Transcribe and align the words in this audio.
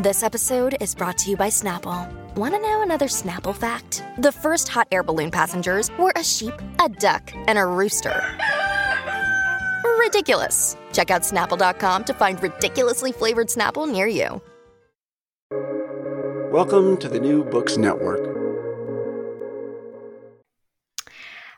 This 0.00 0.22
episode 0.22 0.76
is 0.80 0.94
brought 0.94 1.18
to 1.18 1.30
you 1.30 1.36
by 1.36 1.48
Snapple. 1.48 2.08
Want 2.36 2.54
to 2.54 2.60
know 2.60 2.82
another 2.82 3.08
Snapple 3.08 3.52
fact? 3.52 4.04
The 4.18 4.30
first 4.30 4.68
hot 4.68 4.86
air 4.92 5.02
balloon 5.02 5.32
passengers 5.32 5.90
were 5.98 6.12
a 6.14 6.22
sheep, 6.22 6.54
a 6.78 6.88
duck, 6.88 7.32
and 7.48 7.58
a 7.58 7.66
rooster. 7.66 8.22
Ridiculous. 9.98 10.76
Check 10.92 11.10
out 11.10 11.22
snapple.com 11.22 12.04
to 12.04 12.14
find 12.14 12.40
ridiculously 12.40 13.10
flavored 13.10 13.48
Snapple 13.48 13.90
near 13.90 14.06
you. 14.06 14.40
Welcome 16.52 16.96
to 16.98 17.08
the 17.08 17.18
New 17.18 17.42
Books 17.42 17.76
Network. 17.76 18.20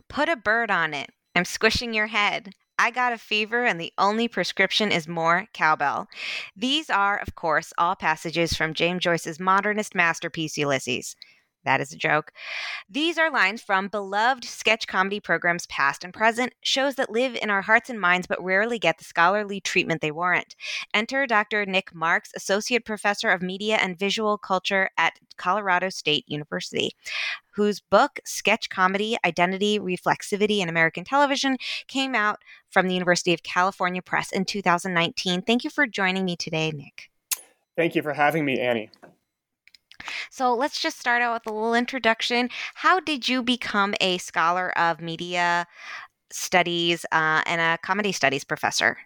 Put 0.08 0.30
a 0.30 0.36
bird 0.36 0.70
on 0.70 0.94
it. 0.94 1.10
I'm 1.36 1.44
squishing 1.44 1.92
your 1.92 2.06
head. 2.06 2.54
I 2.82 2.90
got 2.90 3.12
a 3.12 3.18
fever, 3.18 3.66
and 3.66 3.78
the 3.78 3.92
only 3.98 4.26
prescription 4.26 4.90
is 4.90 5.06
more 5.06 5.48
cowbell. 5.52 6.08
These 6.56 6.88
are, 6.88 7.18
of 7.18 7.34
course, 7.34 7.74
all 7.76 7.94
passages 7.94 8.54
from 8.54 8.72
James 8.72 9.02
Joyce's 9.02 9.38
modernist 9.38 9.94
masterpiece, 9.94 10.56
Ulysses. 10.56 11.14
That 11.64 11.80
is 11.80 11.92
a 11.92 11.96
joke. 11.96 12.32
These 12.88 13.18
are 13.18 13.30
lines 13.30 13.60
from 13.60 13.88
beloved 13.88 14.44
sketch 14.44 14.86
comedy 14.86 15.20
programs 15.20 15.66
past 15.66 16.04
and 16.04 16.14
present, 16.14 16.54
shows 16.62 16.94
that 16.94 17.10
live 17.10 17.36
in 17.40 17.50
our 17.50 17.62
hearts 17.62 17.90
and 17.90 18.00
minds 18.00 18.26
but 18.26 18.42
rarely 18.42 18.78
get 18.78 18.98
the 18.98 19.04
scholarly 19.04 19.60
treatment 19.60 20.00
they 20.00 20.10
warrant. 20.10 20.56
Enter 20.94 21.26
Dr. 21.26 21.66
Nick 21.66 21.94
Marx, 21.94 22.30
Associate 22.34 22.84
Professor 22.84 23.30
of 23.30 23.42
Media 23.42 23.76
and 23.76 23.98
Visual 23.98 24.38
Culture 24.38 24.90
at 24.96 25.18
Colorado 25.36 25.90
State 25.90 26.24
University, 26.26 26.92
whose 27.54 27.80
book, 27.80 28.20
Sketch 28.24 28.70
Comedy 28.70 29.16
Identity, 29.24 29.78
Reflexivity 29.78 30.60
in 30.60 30.68
American 30.68 31.04
Television, 31.04 31.56
came 31.88 32.14
out 32.14 32.38
from 32.70 32.88
the 32.88 32.94
University 32.94 33.34
of 33.34 33.42
California 33.42 34.00
Press 34.00 34.32
in 34.32 34.44
2019. 34.44 35.42
Thank 35.42 35.64
you 35.64 35.70
for 35.70 35.86
joining 35.86 36.24
me 36.24 36.36
today, 36.36 36.70
Nick. 36.70 37.10
Thank 37.76 37.94
you 37.94 38.02
for 38.02 38.12
having 38.12 38.44
me, 38.44 38.60
Annie. 38.60 38.90
So 40.30 40.54
let's 40.54 40.80
just 40.80 40.98
start 40.98 41.22
out 41.22 41.34
with 41.34 41.52
a 41.52 41.54
little 41.54 41.74
introduction. 41.74 42.50
How 42.74 43.00
did 43.00 43.28
you 43.28 43.42
become 43.42 43.94
a 44.00 44.18
scholar 44.18 44.76
of 44.78 45.00
media 45.00 45.66
studies 46.30 47.04
uh, 47.12 47.42
and 47.46 47.60
a 47.60 47.78
comedy 47.82 48.12
studies 48.12 48.44
professor? 48.44 48.98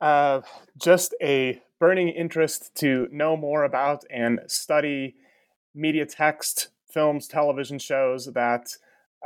Uh, 0.00 0.42
just 0.76 1.14
a 1.22 1.60
burning 1.80 2.08
interest 2.08 2.74
to 2.76 3.08
know 3.10 3.36
more 3.36 3.64
about 3.64 4.04
and 4.10 4.40
study 4.46 5.14
media 5.74 6.06
text, 6.06 6.68
films, 6.90 7.26
television 7.26 7.78
shows 7.78 8.26
that 8.34 8.68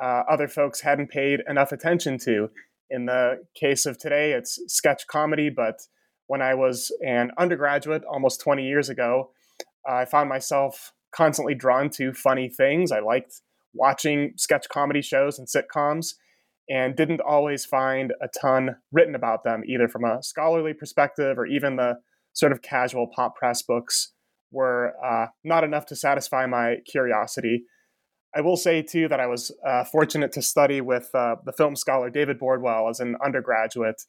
uh, 0.00 0.22
other 0.28 0.48
folks 0.48 0.80
hadn't 0.80 1.08
paid 1.08 1.40
enough 1.48 1.72
attention 1.72 2.18
to. 2.18 2.50
In 2.90 3.06
the 3.06 3.44
case 3.54 3.84
of 3.86 3.98
today, 3.98 4.32
it's 4.32 4.58
sketch 4.66 5.06
comedy, 5.06 5.50
but 5.50 5.82
when 6.26 6.40
I 6.40 6.54
was 6.54 6.92
an 7.04 7.32
undergraduate 7.36 8.04
almost 8.04 8.40
20 8.40 8.66
years 8.66 8.88
ago, 8.88 9.30
I 9.88 10.04
found 10.04 10.28
myself 10.28 10.92
constantly 11.12 11.54
drawn 11.54 11.88
to 11.90 12.12
funny 12.12 12.48
things. 12.48 12.92
I 12.92 13.00
liked 13.00 13.40
watching 13.74 14.32
sketch 14.36 14.68
comedy 14.68 15.02
shows 15.02 15.38
and 15.38 15.48
sitcoms 15.48 16.14
and 16.68 16.94
didn't 16.94 17.20
always 17.20 17.64
find 17.64 18.12
a 18.20 18.28
ton 18.28 18.76
written 18.92 19.14
about 19.14 19.42
them, 19.42 19.62
either 19.66 19.88
from 19.88 20.04
a 20.04 20.22
scholarly 20.22 20.74
perspective 20.74 21.38
or 21.38 21.46
even 21.46 21.76
the 21.76 21.94
sort 22.34 22.52
of 22.52 22.60
casual 22.60 23.08
pop 23.14 23.34
press 23.36 23.62
books 23.62 24.12
were 24.50 24.94
uh, 25.04 25.26
not 25.44 25.64
enough 25.64 25.86
to 25.86 25.96
satisfy 25.96 26.46
my 26.46 26.76
curiosity. 26.90 27.64
I 28.36 28.42
will 28.42 28.56
say, 28.56 28.82
too, 28.82 29.08
that 29.08 29.20
I 29.20 29.26
was 29.26 29.50
uh, 29.66 29.84
fortunate 29.84 30.32
to 30.32 30.42
study 30.42 30.82
with 30.82 31.08
uh, 31.14 31.36
the 31.46 31.52
film 31.52 31.74
scholar 31.74 32.10
David 32.10 32.38
Bordwell 32.38 32.90
as 32.90 33.00
an 33.00 33.16
undergraduate, 33.24 34.02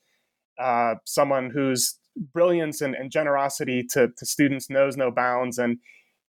uh, 0.61 0.95
someone 1.05 1.51
whose 1.51 1.97
brilliance 2.33 2.81
and, 2.81 2.95
and 2.95 3.11
generosity 3.11 3.85
to, 3.91 4.09
to 4.17 4.25
students 4.25 4.69
knows 4.69 4.97
no 4.97 5.11
bounds. 5.11 5.57
And 5.57 5.77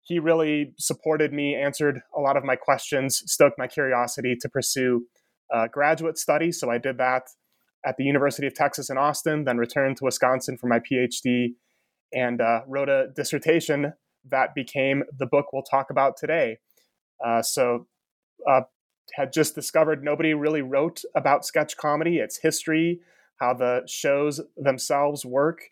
he 0.03 0.19
really 0.19 0.73
supported 0.79 1.33
me, 1.33 1.55
answered 1.55 2.01
a 2.17 2.21
lot 2.21 2.37
of 2.37 2.45
my 2.45 2.57
questions, 2.57 3.23
stoked 3.27 3.59
my 3.59 3.67
curiosity 3.67 4.37
to 4.41 4.49
pursue 4.49 5.07
uh, 5.53 5.67
graduate 5.69 6.19
study. 6.19 6.53
So 6.53 6.71
I 6.71 6.79
did 6.79 6.99
that 6.99 7.25
at 7.85 7.97
the 7.97 8.05
University 8.05 8.47
of 8.47 8.55
Texas 8.55 8.91
in 8.91 8.99
Austin, 8.99 9.45
then 9.45 9.59
returned 9.59 9.97
to 9.99 10.05
Wisconsin 10.05 10.57
for 10.57 10.67
my 10.67 10.81
PhD 10.81 11.55
and 12.13 12.41
uh, 12.41 12.61
wrote 12.67 12.89
a 12.89 13.09
dissertation 13.15 13.93
that 14.31 14.55
became 14.55 15.05
the 15.19 15.27
book 15.27 15.53
we'll 15.53 15.63
talk 15.63 15.91
about 15.91 16.17
today. 16.17 16.59
Uh, 17.25 17.43
so, 17.43 17.87
uh, 18.49 18.63
had 19.15 19.33
just 19.33 19.55
discovered 19.55 20.05
nobody 20.05 20.35
really 20.35 20.63
wrote 20.63 21.03
about 21.15 21.45
sketch 21.45 21.77
comedy, 21.77 22.19
its 22.19 22.39
history, 22.43 23.01
how 23.41 23.55
the 23.55 23.83
shows 23.87 24.41
themselves 24.57 25.25
work. 25.25 25.63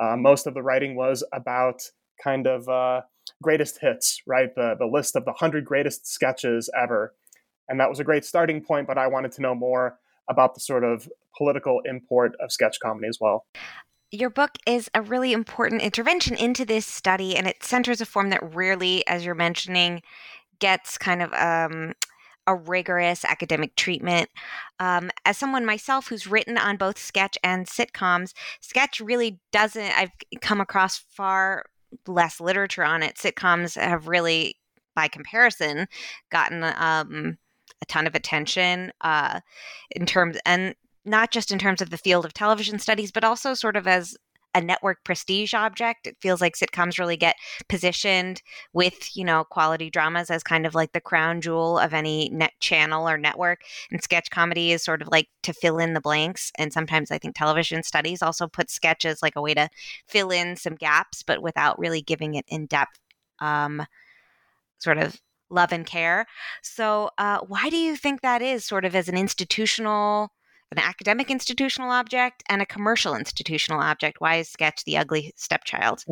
Uh, 0.00 0.16
most 0.16 0.46
of 0.46 0.54
the 0.54 0.62
writing 0.62 0.96
was 0.96 1.24
about 1.32 1.82
kind 2.22 2.46
of 2.46 2.68
uh, 2.68 3.02
greatest 3.42 3.78
hits, 3.80 4.20
right? 4.26 4.54
The, 4.54 4.74
the 4.78 4.86
list 4.86 5.16
of 5.16 5.24
the 5.24 5.32
100 5.32 5.64
greatest 5.64 6.06
sketches 6.06 6.70
ever. 6.78 7.14
And 7.68 7.80
that 7.80 7.88
was 7.88 8.00
a 8.00 8.04
great 8.04 8.24
starting 8.24 8.62
point, 8.62 8.86
but 8.86 8.98
I 8.98 9.06
wanted 9.06 9.32
to 9.32 9.42
know 9.42 9.54
more 9.54 9.98
about 10.28 10.54
the 10.54 10.60
sort 10.60 10.84
of 10.84 11.08
political 11.36 11.80
import 11.84 12.34
of 12.40 12.52
sketch 12.52 12.78
comedy 12.80 13.08
as 13.08 13.18
well. 13.20 13.46
Your 14.10 14.30
book 14.30 14.52
is 14.66 14.88
a 14.94 15.02
really 15.02 15.32
important 15.32 15.82
intervention 15.82 16.36
into 16.36 16.64
this 16.64 16.86
study, 16.86 17.36
and 17.36 17.46
it 17.46 17.62
centers 17.62 18.00
a 18.00 18.06
form 18.06 18.30
that 18.30 18.54
rarely, 18.54 19.06
as 19.06 19.24
you're 19.24 19.34
mentioning, 19.34 20.00
gets 20.60 20.96
kind 20.96 21.22
of 21.22 21.32
um, 21.34 21.94
a 22.46 22.54
rigorous 22.54 23.24
academic 23.24 23.76
treatment. 23.76 24.30
Um, 24.78 25.10
as 25.24 25.36
someone 25.36 25.64
myself 25.64 26.08
who's 26.08 26.26
written 26.26 26.56
on 26.58 26.76
both 26.76 26.98
sketch 26.98 27.36
and 27.42 27.66
sitcoms, 27.66 28.32
sketch 28.60 29.00
really 29.00 29.40
doesn't, 29.52 29.98
I've 29.98 30.12
come 30.40 30.60
across 30.60 30.98
far 30.98 31.64
less 32.06 32.40
literature 32.40 32.84
on 32.84 33.02
it. 33.02 33.16
Sitcoms 33.16 33.80
have 33.80 34.08
really, 34.08 34.56
by 34.94 35.08
comparison, 35.08 35.86
gotten 36.30 36.62
um, 36.62 37.38
a 37.82 37.86
ton 37.86 38.06
of 38.06 38.14
attention 38.14 38.92
uh, 39.00 39.40
in 39.90 40.06
terms, 40.06 40.36
and 40.44 40.74
not 41.04 41.30
just 41.30 41.50
in 41.50 41.58
terms 41.58 41.80
of 41.80 41.90
the 41.90 41.98
field 41.98 42.24
of 42.24 42.32
television 42.32 42.78
studies, 42.78 43.12
but 43.12 43.24
also 43.24 43.54
sort 43.54 43.76
of 43.76 43.86
as 43.86 44.16
a 44.56 44.60
network 44.60 45.04
prestige 45.04 45.52
object. 45.52 46.06
It 46.06 46.16
feels 46.20 46.40
like 46.40 46.56
sitcoms 46.56 46.98
really 46.98 47.18
get 47.18 47.36
positioned 47.68 48.40
with, 48.72 49.14
you 49.14 49.22
know, 49.22 49.44
quality 49.44 49.90
dramas 49.90 50.30
as 50.30 50.42
kind 50.42 50.64
of 50.64 50.74
like 50.74 50.92
the 50.92 51.00
crown 51.00 51.42
jewel 51.42 51.78
of 51.78 51.92
any 51.92 52.30
net 52.30 52.52
channel 52.60 53.06
or 53.06 53.18
network. 53.18 53.60
And 53.90 54.02
sketch 54.02 54.30
comedy 54.30 54.72
is 54.72 54.82
sort 54.82 55.02
of 55.02 55.08
like 55.08 55.28
to 55.42 55.52
fill 55.52 55.78
in 55.78 55.92
the 55.92 56.00
blanks. 56.00 56.50
And 56.58 56.72
sometimes 56.72 57.10
I 57.10 57.18
think 57.18 57.36
television 57.36 57.82
studies 57.82 58.22
also 58.22 58.48
put 58.48 58.70
sketches 58.70 59.20
like 59.22 59.36
a 59.36 59.42
way 59.42 59.52
to 59.52 59.68
fill 60.08 60.30
in 60.30 60.56
some 60.56 60.74
gaps, 60.74 61.22
but 61.22 61.42
without 61.42 61.78
really 61.78 62.00
giving 62.00 62.34
it 62.34 62.46
in 62.48 62.64
depth 62.64 62.98
um, 63.40 63.84
sort 64.78 64.96
of 64.96 65.20
love 65.50 65.70
and 65.70 65.84
care. 65.84 66.24
So, 66.62 67.10
uh, 67.18 67.40
why 67.46 67.68
do 67.68 67.76
you 67.76 67.94
think 67.94 68.22
that 68.22 68.40
is, 68.40 68.64
sort 68.64 68.86
of 68.86 68.96
as 68.96 69.08
an 69.08 69.18
institutional 69.18 70.32
an 70.72 70.78
academic 70.78 71.30
institutional 71.30 71.90
object 71.90 72.42
and 72.48 72.60
a 72.60 72.66
commercial 72.66 73.14
institutional 73.14 73.80
object. 73.80 74.20
Why 74.20 74.36
is 74.36 74.48
Sketch 74.48 74.84
the 74.84 74.96
ugly 74.96 75.32
stepchild? 75.36 76.04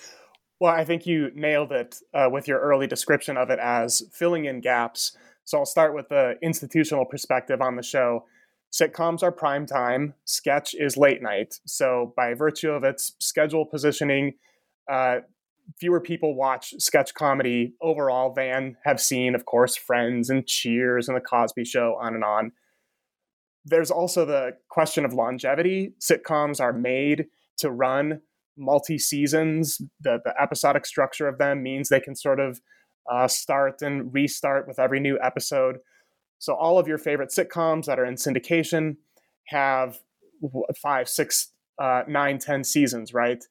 well, 0.60 0.74
I 0.74 0.84
think 0.84 1.06
you 1.06 1.30
nailed 1.34 1.72
it 1.72 1.96
uh, 2.12 2.28
with 2.30 2.48
your 2.48 2.60
early 2.60 2.86
description 2.86 3.36
of 3.36 3.50
it 3.50 3.58
as 3.58 4.02
filling 4.12 4.44
in 4.44 4.60
gaps. 4.60 5.16
So 5.44 5.58
I'll 5.58 5.66
start 5.66 5.94
with 5.94 6.08
the 6.08 6.34
institutional 6.42 7.04
perspective 7.04 7.60
on 7.60 7.76
the 7.76 7.82
show. 7.82 8.24
Sitcoms 8.72 9.22
are 9.22 9.32
prime 9.32 9.66
time, 9.66 10.14
sketch 10.24 10.74
is 10.74 10.96
late 10.96 11.20
night. 11.20 11.60
So, 11.66 12.14
by 12.16 12.32
virtue 12.32 12.70
of 12.70 12.84
its 12.84 13.12
schedule 13.18 13.66
positioning, 13.66 14.32
uh, 14.90 15.18
fewer 15.78 16.00
people 16.00 16.34
watch 16.34 16.74
sketch 16.78 17.12
comedy 17.12 17.74
overall 17.82 18.32
than 18.32 18.78
have 18.84 18.98
seen, 18.98 19.34
of 19.34 19.44
course, 19.44 19.76
Friends 19.76 20.30
and 20.30 20.46
Cheers 20.46 21.06
and 21.06 21.16
The 21.16 21.20
Cosby 21.20 21.66
Show, 21.66 21.98
on 22.00 22.14
and 22.14 22.24
on. 22.24 22.52
There's 23.64 23.90
also 23.90 24.24
the 24.24 24.56
question 24.68 25.04
of 25.04 25.12
longevity. 25.12 25.94
Sitcoms 26.00 26.60
are 26.60 26.72
made 26.72 27.26
to 27.58 27.70
run 27.70 28.20
multi 28.56 28.98
seasons. 28.98 29.80
The, 30.00 30.18
the 30.24 30.34
episodic 30.40 30.84
structure 30.86 31.28
of 31.28 31.38
them 31.38 31.62
means 31.62 31.88
they 31.88 32.00
can 32.00 32.16
sort 32.16 32.40
of 32.40 32.60
uh, 33.10 33.28
start 33.28 33.82
and 33.82 34.12
restart 34.12 34.66
with 34.66 34.78
every 34.78 35.00
new 35.00 35.18
episode. 35.22 35.78
So, 36.38 36.54
all 36.54 36.78
of 36.78 36.88
your 36.88 36.98
favorite 36.98 37.30
sitcoms 37.30 37.84
that 37.86 37.98
are 37.98 38.04
in 38.04 38.14
syndication 38.14 38.96
have 39.46 40.00
five, 40.76 41.08
six, 41.08 41.52
uh, 41.80 42.02
nine, 42.08 42.38
ten 42.38 42.64
seasons, 42.64 43.14
right? 43.14 43.44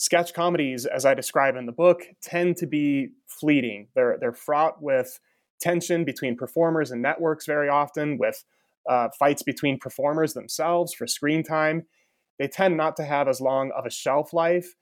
sketch 0.00 0.32
comedies, 0.32 0.86
as 0.86 1.04
I 1.04 1.12
describe 1.12 1.56
in 1.56 1.66
the 1.66 1.72
book, 1.72 2.04
tend 2.22 2.56
to 2.56 2.66
be 2.66 3.10
fleeting. 3.26 3.88
They're 3.94 4.16
they're 4.18 4.32
fraught 4.32 4.82
with 4.82 5.20
tension 5.60 6.04
between 6.06 6.36
performers 6.36 6.90
and 6.90 7.02
networks 7.02 7.44
very 7.44 7.68
often, 7.68 8.16
with 8.16 8.42
uh, 8.90 9.08
fights 9.18 9.42
between 9.42 9.78
performers 9.78 10.34
themselves 10.34 10.92
for 10.92 11.06
screen 11.06 11.42
time. 11.42 11.86
They 12.38 12.48
tend 12.48 12.76
not 12.76 12.96
to 12.96 13.04
have 13.04 13.28
as 13.28 13.40
long 13.40 13.70
of 13.76 13.86
a 13.86 13.90
shelf 13.90 14.32
life 14.32 14.74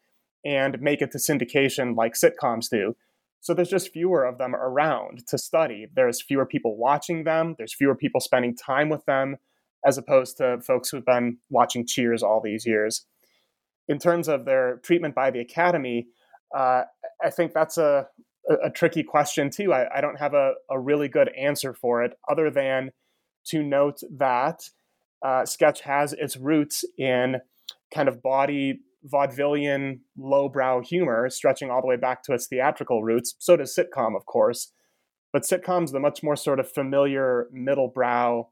and 0.45 0.81
make 0.81 1.03
it 1.03 1.13
to 1.13 1.19
syndication 1.19 1.97
like 1.97 2.15
sitcoms 2.15 2.71
do. 2.71 2.97
So 3.41 3.55
there's 3.55 3.69
just 3.69 3.93
fewer 3.93 4.25
of 4.25 4.39
them 4.39 4.55
around 4.55 5.27
to 5.29 5.39
study. 5.39 5.87
There's 5.95 6.23
fewer 6.23 6.47
people 6.47 6.77
watching 6.77 7.25
them. 7.25 7.55
There's 7.57 7.75
fewer 7.75 7.95
people 7.95 8.21
spending 8.21 8.57
time 8.57 8.89
with 8.89 9.05
them, 9.05 9.37
as 9.87 9.99
opposed 9.99 10.39
to 10.39 10.61
folks 10.61 10.89
who've 10.89 11.05
been 11.05 11.39
watching 11.51 11.87
Cheers 11.87 12.23
all 12.23 12.41
these 12.41 12.67
years 12.67 13.07
in 13.89 13.99
terms 13.99 14.29
of 14.29 14.45
their 14.45 14.77
treatment 14.83 15.15
by 15.15 15.31
the 15.31 15.41
academy, 15.41 16.09
uh, 16.57 16.83
I 17.23 17.31
think 17.31 17.53
that's 17.53 17.79
a, 17.79 18.07
a, 18.63 18.71
tricky 18.71 19.03
question 19.03 19.51
too. 19.51 19.73
I, 19.73 19.99
I 19.99 20.01
don't 20.01 20.19
have 20.19 20.35
a, 20.35 20.53
a, 20.71 20.79
really 20.79 21.09
good 21.09 21.31
answer 21.37 21.75
for 21.75 22.03
it, 22.03 22.13
other 22.29 22.51
than 22.51 22.91
to 23.51 23.63
note 23.63 24.01
that 24.17 24.71
uh, 25.25 25.45
sketch 25.45 25.81
has 25.83 26.13
its 26.13 26.37
roots 26.37 26.85
in 26.97 27.37
kind 27.93 28.09
of 28.09 28.23
body 28.23 28.81
vaudevillian 29.07 30.01
lowbrow 30.17 30.81
humor, 30.83 31.29
stretching 31.31 31.71
all 31.71 31.81
the 31.81 31.87
way 31.87 31.97
back 31.97 32.23
to 32.25 32.33
its 32.33 32.47
theatrical 32.47 33.03
roots. 33.03 33.35
So 33.39 33.57
does 33.57 33.77
sitcom, 33.77 34.17
of 34.17 34.27
course, 34.27 34.73
but 35.33 35.43
sitcom's 35.43 35.93
the 35.93 36.01
much 36.01 36.23
more 36.23 36.37
sort 36.37 36.61
of 36.61 36.71
familiar 36.71 37.49
middle 37.53 37.89
brow, 37.89 38.49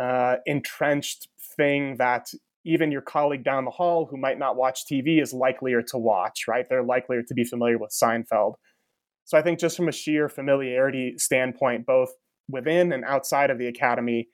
uh, 0.00 0.36
entrenched 0.46 1.28
thing 1.56 1.96
that 1.98 2.28
even 2.64 2.92
your 2.92 3.02
colleague 3.02 3.44
down 3.44 3.64
the 3.64 3.70
hall 3.70 4.06
who 4.06 4.16
might 4.16 4.38
not 4.38 4.56
watch 4.56 4.84
TV 4.86 5.20
is 5.20 5.32
likelier 5.32 5.82
to 5.82 5.98
watch, 5.98 6.46
right? 6.46 6.66
They're 6.68 6.82
likelier 6.82 7.22
to 7.26 7.34
be 7.34 7.44
familiar 7.44 7.78
with 7.78 7.90
Seinfeld. 7.90 8.54
So 9.24 9.36
I 9.36 9.42
think 9.42 9.58
just 9.58 9.76
from 9.76 9.88
a 9.88 9.92
sheer 9.92 10.28
familiarity 10.28 11.18
standpoint, 11.18 11.86
both 11.86 12.10
within 12.52 12.92
and 12.92 13.04
outside 13.04 13.50
of 13.50 13.58
the 13.58 13.66
academy, 13.66 14.28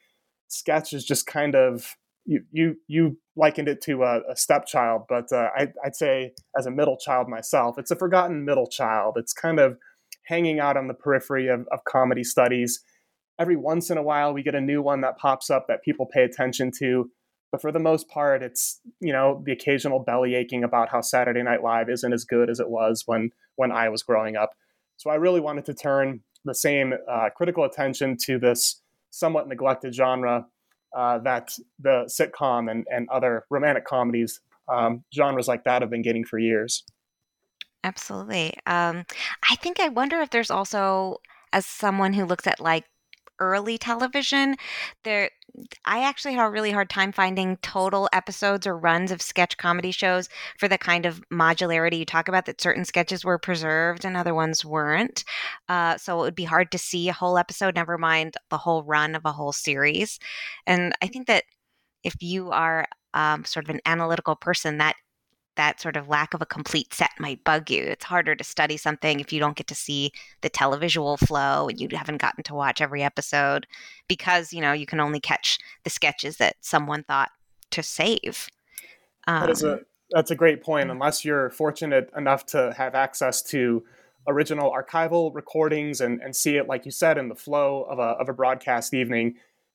sketch 0.48 0.92
is 0.92 1.04
just 1.04 1.26
kind 1.26 1.54
of 1.54 1.96
you 2.26 2.42
you 2.50 2.76
you 2.88 3.18
likened 3.36 3.68
it 3.68 3.80
to 3.82 4.02
a, 4.02 4.20
a 4.30 4.36
stepchild, 4.36 5.02
but 5.08 5.32
uh, 5.32 5.48
I, 5.56 5.68
I'd 5.84 5.96
say 5.96 6.32
as 6.58 6.66
a 6.66 6.70
middle 6.70 6.98
child 6.98 7.28
myself, 7.28 7.78
it's 7.78 7.90
a 7.90 7.96
forgotten 7.96 8.44
middle 8.44 8.66
child. 8.66 9.14
It's 9.16 9.32
kind 9.32 9.58
of 9.58 9.78
hanging 10.24 10.60
out 10.60 10.76
on 10.76 10.88
the 10.88 10.94
periphery 10.94 11.48
of, 11.48 11.66
of 11.72 11.84
comedy 11.84 12.24
studies. 12.24 12.80
Every 13.38 13.56
once 13.56 13.88
in 13.88 13.96
a 13.96 14.02
while, 14.02 14.34
we 14.34 14.42
get 14.42 14.54
a 14.54 14.60
new 14.60 14.82
one 14.82 15.00
that 15.02 15.16
pops 15.16 15.48
up 15.48 15.68
that 15.68 15.82
people 15.82 16.06
pay 16.06 16.24
attention 16.24 16.70
to 16.80 17.10
but 17.50 17.62
for 17.62 17.72
the 17.72 17.78
most 17.78 18.08
part, 18.08 18.42
it's 18.42 18.80
you 19.00 19.12
know 19.12 19.42
the 19.44 19.52
occasional 19.52 20.00
belly 20.00 20.34
aching 20.34 20.64
about 20.64 20.90
how 20.90 21.00
Saturday 21.00 21.42
Night 21.42 21.62
Live 21.62 21.88
isn't 21.88 22.12
as 22.12 22.24
good 22.24 22.50
as 22.50 22.60
it 22.60 22.68
was 22.68 23.04
when 23.06 23.30
when 23.56 23.72
I 23.72 23.88
was 23.88 24.02
growing 24.02 24.36
up. 24.36 24.50
So 24.96 25.10
I 25.10 25.14
really 25.14 25.40
wanted 25.40 25.64
to 25.66 25.74
turn 25.74 26.20
the 26.44 26.54
same 26.54 26.94
uh, 27.10 27.28
critical 27.36 27.64
attention 27.64 28.16
to 28.24 28.38
this 28.38 28.80
somewhat 29.10 29.48
neglected 29.48 29.94
genre 29.94 30.46
uh, 30.96 31.18
that 31.18 31.50
the 31.78 32.08
sitcom 32.08 32.70
and, 32.70 32.86
and 32.90 33.08
other 33.10 33.44
romantic 33.50 33.84
comedies 33.84 34.40
um, 34.72 35.04
genres 35.14 35.48
like 35.48 35.64
that 35.64 35.82
have 35.82 35.90
been 35.90 36.02
getting 36.02 36.24
for 36.24 36.38
years. 36.38 36.84
Absolutely. 37.84 38.54
Um, 38.66 39.04
I 39.50 39.56
think 39.56 39.80
I 39.80 39.88
wonder 39.88 40.20
if 40.20 40.30
there's 40.30 40.50
also, 40.50 41.18
as 41.52 41.64
someone 41.64 42.12
who 42.12 42.24
looks 42.24 42.46
at 42.46 42.60
like 42.60 42.84
early 43.38 43.78
television, 43.78 44.56
there 45.04 45.30
I 45.84 46.04
actually 46.04 46.34
had 46.34 46.46
a 46.46 46.50
really 46.50 46.70
hard 46.70 46.90
time 46.90 47.12
finding 47.12 47.56
total 47.58 48.08
episodes 48.12 48.66
or 48.66 48.76
runs 48.76 49.10
of 49.10 49.22
sketch 49.22 49.56
comedy 49.56 49.90
shows 49.90 50.28
for 50.58 50.68
the 50.68 50.78
kind 50.78 51.06
of 51.06 51.22
modularity 51.32 51.98
you 51.98 52.04
talk 52.04 52.28
about 52.28 52.46
that 52.46 52.60
certain 52.60 52.84
sketches 52.84 53.24
were 53.24 53.38
preserved 53.38 54.04
and 54.04 54.16
other 54.16 54.34
ones 54.34 54.64
weren't. 54.64 55.24
Uh, 55.68 55.96
so 55.96 56.18
it 56.18 56.22
would 56.22 56.34
be 56.34 56.44
hard 56.44 56.70
to 56.72 56.78
see 56.78 57.08
a 57.08 57.14
whole 57.14 57.38
episode, 57.38 57.74
never 57.74 57.98
mind 57.98 58.34
the 58.50 58.58
whole 58.58 58.82
run 58.84 59.14
of 59.14 59.24
a 59.24 59.32
whole 59.32 59.52
series. 59.52 60.18
And 60.66 60.92
I 61.02 61.06
think 61.06 61.26
that 61.26 61.44
if 62.04 62.14
you 62.20 62.50
are 62.50 62.86
um, 63.14 63.44
sort 63.44 63.64
of 63.64 63.74
an 63.74 63.80
analytical 63.86 64.36
person, 64.36 64.78
that 64.78 64.96
that 65.58 65.80
sort 65.80 65.96
of 65.96 66.08
lack 66.08 66.32
of 66.32 66.40
a 66.40 66.46
complete 66.46 66.94
set 66.94 67.10
might 67.18 67.42
bug 67.44 67.68
you. 67.68 67.82
It's 67.82 68.04
harder 68.04 68.34
to 68.34 68.44
study 68.44 68.76
something 68.76 69.20
if 69.20 69.32
you 69.32 69.40
don't 69.40 69.56
get 69.56 69.66
to 69.66 69.74
see 69.74 70.12
the 70.40 70.48
televisual 70.48 71.18
flow 71.18 71.68
and 71.68 71.78
you 71.78 71.88
haven't 71.92 72.22
gotten 72.22 72.44
to 72.44 72.54
watch 72.54 72.80
every 72.80 73.02
episode 73.02 73.66
because, 74.08 74.52
you 74.52 74.60
know, 74.60 74.72
you 74.72 74.86
can 74.86 75.00
only 75.00 75.20
catch 75.20 75.58
the 75.82 75.90
sketches 75.90 76.36
that 76.38 76.56
someone 76.60 77.02
thought 77.02 77.30
to 77.72 77.82
save. 77.82 78.48
Um, 79.26 79.40
that 79.40 79.50
is 79.50 79.62
a 79.64 79.72
um, 79.74 79.80
that's 80.10 80.30
a 80.30 80.36
great 80.36 80.62
point. 80.62 80.90
Unless 80.90 81.24
you're 81.24 81.50
fortunate 81.50 82.10
enough 82.16 82.46
to 82.46 82.72
have 82.78 82.94
access 82.94 83.42
to 83.42 83.84
original 84.26 84.72
archival 84.72 85.34
recordings 85.34 86.00
and, 86.00 86.22
and 86.22 86.34
see 86.34 86.56
it, 86.56 86.66
like 86.66 86.86
you 86.86 86.92
said, 86.92 87.18
in 87.18 87.28
the 87.28 87.34
flow 87.34 87.82
of 87.82 87.98
a, 87.98 88.02
of 88.02 88.28
a 88.28 88.32
broadcast 88.32 88.94
evening, 88.94 89.34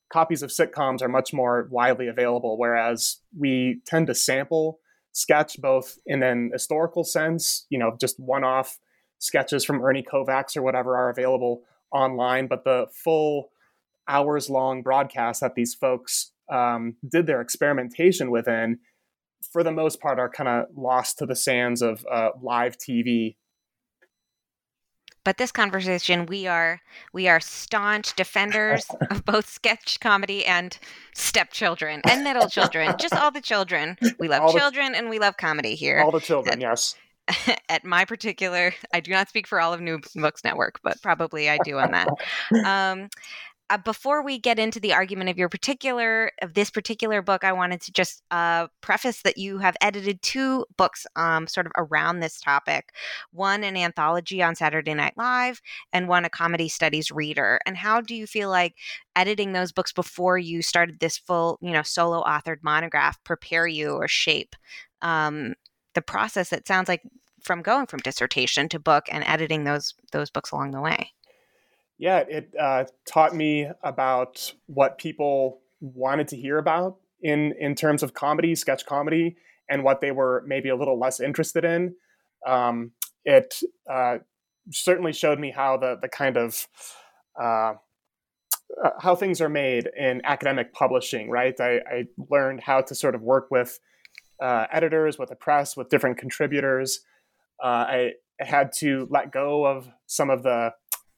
copies 0.10 0.42
of 0.42 0.50
sitcoms 0.50 1.02
are 1.02 1.10
much 1.10 1.34
more 1.34 1.68
widely 1.70 2.08
available, 2.08 2.58
whereas 2.58 3.18
we 3.38 3.82
tend 3.86 4.08
to 4.08 4.16
sample 4.16 4.80
sketch, 5.14 5.62
both 5.62 5.98
in 6.06 6.22
an 6.22 6.50
historical 6.52 7.04
sense, 7.04 7.66
you 7.70 7.80
know, 7.80 7.96
just 8.00 8.20
one 8.20 8.44
off 8.44 8.80
sketches 9.20 9.64
from 9.64 9.82
Ernie 9.82 10.04
Kovacs 10.04 10.58
or 10.58 10.62
whatever 10.62 10.98
are 10.98 11.10
available 11.10 11.62
online, 11.92 12.48
but 12.48 12.64
the 12.66 12.88
full 12.92 13.50
hours 14.08 14.50
long 14.50 14.82
broadcast 14.82 15.40
that 15.40 15.56
these 15.56 15.74
folks 15.74 16.32
um, 16.52 16.96
did 17.08 17.26
their 17.26 17.40
experimentation 17.40 18.32
within, 18.32 18.80
for 19.52 19.64
the 19.64 19.72
most 19.72 20.02
part, 20.02 20.20
are 20.20 20.30
kind 20.30 20.50
of 20.50 20.66
lost 20.76 21.18
to 21.20 21.26
the 21.26 21.36
sands 21.36 21.82
of 21.82 22.06
uh, 22.12 22.30
live 22.42 22.78
TV 22.78 23.36
but 25.24 25.38
this 25.38 25.52
conversation 25.52 26.26
we 26.26 26.48
are 26.48 26.82
we 27.14 27.28
are 27.28 27.40
staunch 27.40 28.16
defenders 28.16 28.86
of 29.10 29.26
both 29.26 29.50
sketch 29.50 30.00
comedy 30.00 30.46
and 30.46 30.78
stepchildren 31.14 32.02
and 32.10 32.24
middle 32.24 32.48
children 32.48 32.94
just 33.00 33.16
all 33.16 33.32
the 33.32 33.42
children. 33.42 33.98
We 34.20 34.28
love 34.28 34.44
all 34.44 34.54
children 34.54 34.92
the, 34.92 34.98
and 34.98 35.10
we 35.10 35.20
love 35.20 35.38
comedy 35.38 35.76
here 35.76 36.00
all 36.00 36.12
the 36.12 36.20
children 36.20 36.54
at, 36.56 36.62
yes. 36.62 36.96
at 37.70 37.86
my 37.86 38.06
particular 38.06 38.74
i 38.94 39.00
do 39.00 39.12
not 39.12 39.30
speak 39.30 39.48
for 39.48 39.60
all 39.60 39.74
of 39.74 39.82
new 39.82 40.00
books 40.16 40.44
network 40.44 40.80
but 40.84 41.02
probably 41.02 41.50
i 41.50 41.58
do 41.60 41.78
on 41.78 41.92
that. 41.92 42.08
Um, 42.66 43.10
uh, 43.74 43.78
before 43.78 44.24
we 44.24 44.38
get 44.38 44.60
into 44.60 44.80
the 44.80 44.94
argument 44.94 45.32
of 45.32 45.38
your 45.38 45.50
particular 45.50 46.32
of 46.44 46.54
this 46.54 46.70
particular 46.70 47.24
book, 47.24 47.44
I 47.44 47.54
wanted 47.54 47.82
to 47.82 47.92
just 47.92 48.22
uh, 48.30 48.68
preface 48.82 49.24
that 49.24 49.40
you 49.40 49.58
have 49.58 49.76
edited 49.82 50.22
two 50.22 50.68
books, 50.78 51.08
um, 51.16 51.48
sort 51.48 51.66
of 51.66 51.72
around 51.76 52.20
this 52.20 52.40
topic. 52.40 52.94
One 53.32 53.64
an 53.64 53.76
anthology 53.76 54.44
on 54.44 54.54
Saturday 54.54 54.94
Night 54.94 55.14
Live, 55.18 55.60
and 55.92 56.08
one 56.08 56.24
a 56.24 56.30
comedy 56.30 56.70
studies 56.70 57.10
reader. 57.10 57.60
And 57.66 57.76
how 57.76 58.00
do 58.00 58.14
you 58.14 58.28
feel 58.28 58.50
like 58.50 58.76
editing 59.16 59.54
those 59.54 59.72
books 59.72 59.92
before 59.92 60.38
you 60.38 60.62
started 60.62 61.00
this 61.00 61.18
full, 61.18 61.58
you 61.60 61.72
know, 61.72 61.82
solo 61.82 62.22
authored 62.24 62.60
monograph 62.62 63.24
prepare 63.24 63.66
you 63.66 63.94
or 63.94 64.08
shape 64.08 64.56
um, 65.02 65.56
the 65.96 66.04
process? 66.04 66.54
It 66.54 66.68
sounds 66.68 66.88
like 66.88 67.02
from 67.42 67.64
going 67.64 67.88
from 67.88 68.02
dissertation 68.02 68.70
to 68.70 68.80
book 68.80 69.06
and 69.12 69.24
editing 69.26 69.64
those 69.64 69.96
those 70.12 70.30
books 70.30 70.52
along 70.52 70.72
the 70.72 70.82
way 70.82 71.12
yeah, 71.98 72.20
it 72.20 72.54
uh, 72.60 72.86
taught 73.08 73.36
me 73.36 73.70
about 73.84 74.54
what 74.66 74.98
people 74.98 75.62
wanted 75.80 76.28
to 76.30 76.38
hear 76.38 76.58
about 76.58 76.98
in 77.22 77.54
in 77.60 77.76
terms 77.76 78.04
of 78.04 78.14
comedy, 78.14 78.56
sketch 78.56 78.86
comedy, 78.86 79.36
and 79.70 79.84
what 79.84 80.02
they 80.02 80.12
were 80.12 80.44
maybe 80.48 80.70
a 80.70 80.76
little 80.76 81.00
less 81.00 81.20
interested 81.20 81.64
in. 81.66 81.96
Um, 82.46 82.92
it 83.26 83.62
uh, 83.90 84.18
certainly 84.72 85.14
showed 85.14 85.40
me 85.40 85.52
how 85.52 85.78
the 85.78 85.98
the 86.02 86.10
kind 86.10 86.38
of 86.38 86.68
uh, 87.40 87.74
uh, 88.84 88.90
how 89.00 89.16
things 89.16 89.40
are 89.40 89.50
made 89.50 89.90
in 89.98 90.22
academic 90.24 90.74
publishing. 90.74 91.30
Right, 91.30 91.60
I, 91.60 91.78
I 91.90 92.06
learned 92.30 92.62
how 92.62 92.82
to 92.82 92.96
sort 92.96 93.16
of 93.16 93.22
work 93.22 93.50
with 93.52 93.80
uh, 94.42 94.66
editors, 94.72 95.18
with 95.18 95.30
the 95.30 95.36
press, 95.36 95.78
with 95.78 95.90
different 95.90 96.18
contributors. 96.18 97.02
Uh, 97.64 97.68
I 97.68 98.12
had 98.40 98.72
to 98.80 99.08
let 99.10 99.32
go 99.32 99.66
of 99.66 99.88
some 100.08 100.30
of 100.30 100.44
the 100.44 100.74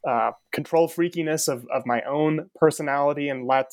uh, 0.08 0.32
control 0.52 0.88
freakiness 0.88 1.48
of, 1.48 1.66
of 1.74 1.84
my 1.86 2.02
own 2.04 2.50
personality 2.56 3.30
and 3.30 3.48
let 3.48 3.72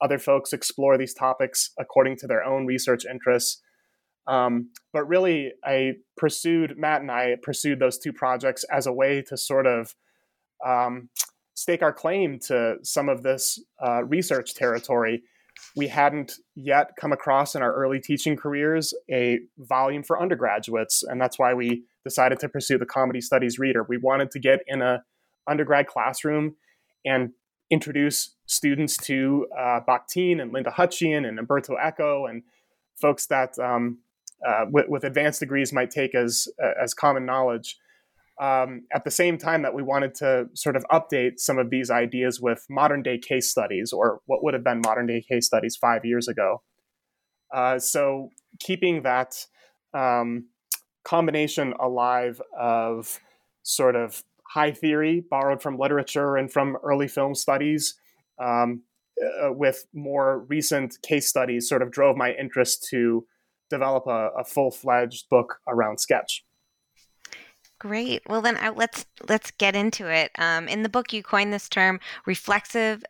other 0.00 0.18
folks 0.18 0.52
explore 0.52 0.98
these 0.98 1.14
topics 1.14 1.70
according 1.78 2.16
to 2.16 2.26
their 2.26 2.44
own 2.44 2.66
research 2.66 3.04
interests. 3.04 3.60
Um, 4.26 4.70
but 4.92 5.08
really, 5.08 5.52
I 5.64 5.94
pursued 6.16 6.78
Matt 6.78 7.00
and 7.00 7.10
I 7.10 7.36
pursued 7.42 7.80
those 7.80 7.98
two 7.98 8.12
projects 8.12 8.64
as 8.64 8.86
a 8.86 8.92
way 8.92 9.22
to 9.22 9.36
sort 9.36 9.66
of 9.66 9.94
um, 10.64 11.08
stake 11.54 11.82
our 11.82 11.92
claim 11.92 12.38
to 12.46 12.76
some 12.82 13.08
of 13.08 13.22
this 13.22 13.62
uh, 13.84 14.04
research 14.04 14.54
territory. 14.54 15.22
We 15.76 15.88
hadn't 15.88 16.34
yet 16.54 16.92
come 17.00 17.12
across 17.12 17.54
in 17.54 17.62
our 17.62 17.74
early 17.74 18.00
teaching 18.00 18.36
careers 18.36 18.94
a 19.10 19.40
volume 19.58 20.02
for 20.02 20.20
undergraduates, 20.20 21.02
and 21.02 21.20
that's 21.20 21.38
why 21.38 21.54
we 21.54 21.84
decided 22.04 22.40
to 22.40 22.48
pursue 22.48 22.78
the 22.78 22.86
comedy 22.86 23.20
studies 23.20 23.58
reader. 23.58 23.84
We 23.88 23.98
wanted 23.98 24.30
to 24.32 24.40
get 24.40 24.60
in 24.66 24.82
a 24.82 25.02
undergrad 25.48 25.86
classroom 25.86 26.56
and 27.04 27.30
introduce 27.70 28.36
students 28.46 28.96
to 28.98 29.46
uh, 29.58 29.80
Bakhtin 29.88 30.40
and 30.40 30.52
Linda 30.52 30.70
Hutcheon 30.70 31.26
and 31.26 31.38
Umberto 31.38 31.76
Eco 31.82 32.26
and 32.26 32.42
folks 33.00 33.26
that 33.26 33.58
um, 33.58 33.98
uh, 34.46 34.66
with, 34.70 34.88
with, 34.88 35.04
advanced 35.04 35.40
degrees 35.40 35.72
might 35.72 35.90
take 35.90 36.14
as 36.14 36.48
as 36.80 36.94
common 36.94 37.24
knowledge. 37.24 37.76
Um, 38.40 38.82
at 38.92 39.04
the 39.04 39.10
same 39.10 39.38
time 39.38 39.62
that 39.62 39.74
we 39.74 39.82
wanted 39.82 40.14
to 40.16 40.46
sort 40.54 40.74
of 40.74 40.84
update 40.90 41.38
some 41.38 41.58
of 41.58 41.70
these 41.70 41.90
ideas 41.90 42.40
with 42.40 42.66
modern 42.68 43.02
day 43.02 43.18
case 43.18 43.50
studies 43.50 43.92
or 43.92 44.20
what 44.26 44.42
would 44.42 44.54
have 44.54 44.64
been 44.64 44.80
modern 44.84 45.06
day 45.06 45.22
case 45.22 45.46
studies 45.46 45.76
five 45.76 46.04
years 46.04 46.28
ago. 46.28 46.62
Uh, 47.54 47.78
so 47.78 48.30
keeping 48.58 49.02
that 49.02 49.34
um, 49.94 50.46
combination 51.04 51.74
alive 51.78 52.40
of 52.58 53.20
sort 53.62 53.96
of 53.96 54.24
high 54.52 54.72
theory 54.72 55.24
borrowed 55.30 55.62
from 55.62 55.78
literature 55.78 56.36
and 56.36 56.52
from 56.52 56.76
early 56.82 57.08
film 57.08 57.34
studies 57.34 57.94
um, 58.38 58.82
uh, 59.42 59.52
with 59.52 59.86
more 59.94 60.40
recent 60.48 60.98
case 61.02 61.26
studies 61.26 61.68
sort 61.68 61.82
of 61.82 61.90
drove 61.90 62.16
my 62.16 62.32
interest 62.34 62.86
to 62.90 63.26
develop 63.70 64.06
a, 64.06 64.28
a 64.38 64.44
full-fledged 64.44 65.28
book 65.30 65.58
around 65.66 65.98
sketch 65.98 66.44
Great. 67.82 68.22
Well, 68.28 68.42
then 68.42 68.56
uh, 68.58 68.72
let's 68.76 69.06
let's 69.28 69.50
get 69.50 69.74
into 69.74 70.06
it. 70.06 70.30
Um, 70.38 70.68
in 70.68 70.84
the 70.84 70.88
book, 70.88 71.12
you 71.12 71.20
coined 71.20 71.52
this 71.52 71.68
term 71.68 71.98
reflexive 72.26 73.02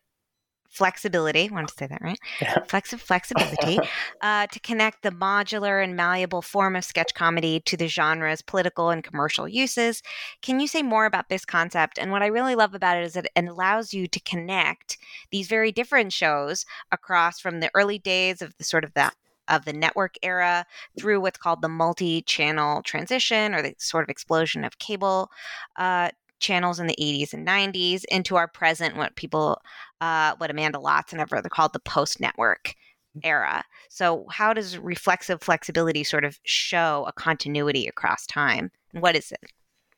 flexibility. 0.73 1.49
I 1.49 1.53
want 1.53 1.69
to 1.69 1.75
say 1.75 1.87
that 1.87 2.01
right. 2.03 2.19
Yeah. 2.41 2.55
Flexive 2.67 3.01
flexibility 3.11 3.79
uh, 4.21 4.47
to 4.47 4.61
connect 4.61 5.03
the 5.03 5.11
modular 5.11 5.83
and 5.85 5.95
malleable 5.95 6.43
form 6.43 6.75
of 6.75 6.85
sketch 6.85 7.15
comedy 7.15 7.61
to 7.61 7.77
the 7.77 7.89
genre's 7.89 8.43
political 8.43 8.91
and 8.91 9.05
commercial 9.05 9.47
uses. 9.47 10.03
Can 10.41 10.59
you 10.59 10.67
say 10.67 10.83
more 10.83 11.05
about 11.05 11.29
this 11.29 11.45
concept? 11.45 11.99
And 11.99 12.11
what 12.11 12.23
I 12.23 12.27
really 12.27 12.55
love 12.55 12.75
about 12.75 12.97
it 12.97 13.05
is 13.05 13.13
that 13.13 13.31
it 13.37 13.47
allows 13.47 13.93
you 13.93 14.07
to 14.09 14.21
connect 14.21 14.97
these 15.31 15.47
very 15.47 15.71
different 15.71 16.13
shows 16.13 16.65
across 16.91 17.39
from 17.39 17.61
the 17.61 17.71
early 17.75 17.99
days 17.99 18.43
of 18.43 18.57
the 18.57 18.65
sort 18.65 18.85
of 18.85 18.95
the 18.95 19.13
of 19.49 19.65
the 19.65 19.73
network 19.73 20.15
era 20.23 20.65
through 20.99 21.21
what's 21.21 21.39
called 21.39 21.63
the 21.63 21.69
multi-channel 21.69 22.81
transition 22.83 23.55
or 23.55 23.61
the 23.61 23.75
sort 23.77 24.05
of 24.05 24.09
explosion 24.09 24.65
of 24.65 24.79
cable 24.79 25.31
uh, 25.77 26.11
channels 26.43 26.79
in 26.79 26.87
the 26.87 26.97
80s 27.01 27.33
and 27.33 27.47
90s 27.47 28.05
into 28.11 28.37
our 28.37 28.49
present, 28.49 28.97
what 28.97 29.17
people, 29.17 29.63
uh, 30.01 30.35
what 30.37 30.51
Amanda 30.51 30.79
Lotz 30.79 31.13
and 31.13 31.21
ever 31.21 31.41
called 31.49 31.73
the 31.73 31.81
post 31.81 32.21
network 32.21 32.75
era. 33.23 33.65
So, 33.89 34.27
how 34.31 34.53
does 34.53 34.79
reflexive 34.79 35.43
flexibility 35.43 36.05
sort 36.05 36.25
of 36.25 36.39
show 36.45 37.05
a 37.09 37.13
continuity 37.13 37.87
across 37.87 38.27
time? 38.27 38.71
And 38.93 39.03
what 39.03 39.17
is 39.17 39.33
it? 39.33 39.53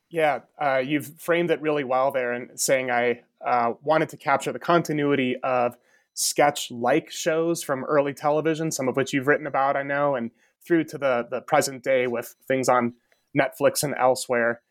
Yeah, 0.09 0.41
uh, 0.61 0.77
you've 0.77 1.19
framed 1.19 1.51
it 1.51 1.61
really 1.61 1.83
well 1.83 2.11
there 2.11 2.31
and 2.31 2.57
saying 2.59 2.91
I 2.91 3.21
uh, 3.45 3.73
wanted 3.81 4.09
to 4.09 4.17
capture 4.17 4.53
the 4.53 4.59
continuity 4.59 5.35
of 5.43 5.75
sketch 6.13 6.71
like 6.71 7.11
shows 7.11 7.63
from 7.63 7.83
early 7.83 8.13
television, 8.13 8.71
some 8.71 8.87
of 8.87 8.95
which 8.95 9.13
you've 9.13 9.27
written 9.27 9.47
about, 9.47 9.75
I 9.75 9.83
know, 9.83 10.15
and 10.15 10.31
through 10.65 10.85
to 10.85 10.97
the, 10.97 11.27
the 11.29 11.41
present 11.41 11.83
day 11.83 12.07
with 12.07 12.35
things 12.47 12.69
on 12.69 12.93
Netflix 13.37 13.83
and 13.83 13.93
elsewhere. 13.99 14.61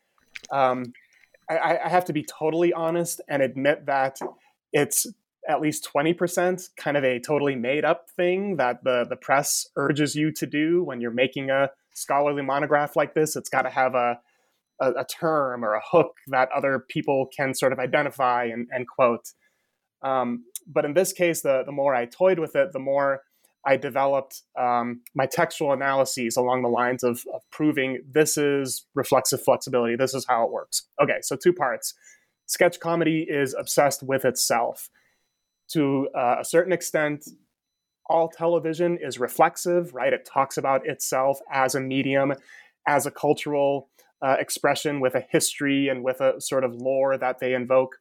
Um, 0.51 0.93
I, 1.49 1.77
I 1.85 1.89
have 1.89 2.05
to 2.05 2.13
be 2.13 2.23
totally 2.23 2.73
honest 2.73 3.21
and 3.27 3.41
admit 3.41 3.85
that 3.85 4.19
it's 4.73 5.07
at 5.47 5.61
least 5.61 5.87
20% 5.95 6.69
kind 6.75 6.97
of 6.97 7.03
a 7.03 7.19
totally 7.19 7.55
made 7.55 7.85
up 7.85 8.07
thing 8.15 8.57
that 8.57 8.83
the, 8.83 9.05
the 9.07 9.15
press 9.15 9.67
urges 9.75 10.15
you 10.15 10.31
to 10.31 10.45
do 10.45 10.83
when 10.83 11.01
you're 11.01 11.11
making 11.11 11.49
a 11.49 11.69
scholarly 11.93 12.41
monograph 12.41 12.95
like 12.95 13.13
this. 13.13 13.35
It's 13.35 13.49
got 13.49 13.63
to 13.63 13.69
have 13.69 13.93
a, 13.93 14.19
a, 14.81 14.91
a, 14.91 15.05
term 15.05 15.63
or 15.63 15.75
a 15.75 15.81
hook 15.91 16.15
that 16.27 16.49
other 16.55 16.83
people 16.89 17.27
can 17.35 17.53
sort 17.53 17.73
of 17.73 17.79
identify 17.79 18.45
and, 18.45 18.67
and 18.71 18.87
quote. 18.87 19.29
Um, 20.01 20.45
but 20.67 20.83
in 20.83 20.93
this 20.93 21.13
case, 21.13 21.41
the, 21.41 21.63
the 21.65 21.71
more 21.71 21.93
I 21.93 22.05
toyed 22.05 22.39
with 22.39 22.55
it, 22.55 22.73
the 22.73 22.79
more 22.79 23.21
I 23.65 23.77
developed 23.77 24.43
um, 24.59 25.01
my 25.15 25.25
textual 25.25 25.73
analyses 25.73 26.37
along 26.37 26.61
the 26.61 26.69
lines 26.69 27.03
of, 27.03 27.23
of, 27.33 27.41
proving 27.51 28.01
this 28.09 28.37
is 28.37 28.85
reflexive 28.93 29.41
flexibility. 29.41 29.95
This 29.95 30.13
is 30.13 30.25
how 30.27 30.45
it 30.45 30.51
works. 30.51 30.87
Okay, 31.01 31.17
so 31.21 31.35
two 31.35 31.53
parts. 31.53 31.93
Sketch 32.45 32.79
comedy 32.79 33.25
is 33.27 33.55
obsessed 33.57 34.03
with 34.03 34.23
itself. 34.23 34.89
To 35.71 36.09
uh, 36.15 36.37
a 36.41 36.45
certain 36.45 36.73
extent, 36.73 37.25
all 38.07 38.29
television 38.29 38.99
is 39.01 39.19
reflexive, 39.19 39.95
right? 39.95 40.13
It 40.13 40.29
talks 40.31 40.57
about 40.57 40.85
itself 40.85 41.39
as 41.51 41.73
a 41.73 41.79
medium, 41.79 42.33
as 42.87 43.07
a 43.07 43.11
cultural 43.11 43.89
uh, 44.21 44.35
expression 44.39 44.99
with 44.99 45.15
a 45.15 45.25
history 45.29 45.87
and 45.87 46.03
with 46.03 46.21
a 46.21 46.39
sort 46.39 46.63
of 46.63 46.75
lore 46.75 47.17
that 47.17 47.39
they 47.39 47.55
invoke. 47.55 47.97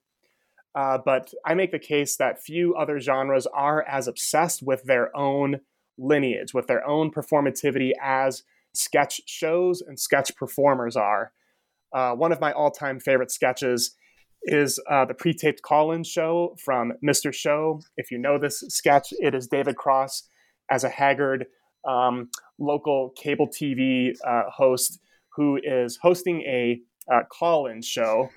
Uh, 0.74 0.98
but 1.04 1.32
I 1.46 1.54
make 1.54 1.70
the 1.70 1.78
case 1.78 2.16
that 2.16 2.42
few 2.42 2.74
other 2.74 2.98
genres 2.98 3.46
are 3.46 3.82
as 3.82 4.08
obsessed 4.08 4.62
with 4.62 4.84
their 4.84 5.16
own 5.16 5.60
lineage, 5.96 6.52
with 6.52 6.66
their 6.66 6.86
own 6.86 7.10
performativity 7.12 7.92
as 8.02 8.42
sketch 8.74 9.20
shows 9.26 9.80
and 9.80 9.98
sketch 9.98 10.34
performers 10.36 10.96
are. 10.96 11.32
Uh, 11.92 12.12
one 12.12 12.32
of 12.32 12.40
my 12.40 12.50
all 12.52 12.72
time 12.72 12.98
favorite 12.98 13.30
sketches 13.30 13.94
is 14.42 14.80
uh, 14.90 15.04
the 15.04 15.14
pre 15.14 15.32
taped 15.32 15.62
call 15.62 15.92
in 15.92 16.02
show 16.02 16.56
from 16.62 16.92
Mr. 17.04 17.32
Show. 17.32 17.80
If 17.96 18.10
you 18.10 18.18
know 18.18 18.38
this 18.38 18.60
sketch, 18.68 19.08
it 19.12 19.34
is 19.34 19.46
David 19.46 19.76
Cross 19.76 20.28
as 20.70 20.82
a 20.82 20.88
haggard 20.88 21.46
um, 21.86 22.30
local 22.58 23.12
cable 23.16 23.48
TV 23.48 24.12
uh, 24.26 24.50
host 24.50 24.98
who 25.36 25.58
is 25.62 25.98
hosting 26.02 26.40
a 26.42 26.80
uh, 27.12 27.20
call 27.30 27.66
in 27.66 27.82
show 27.82 28.30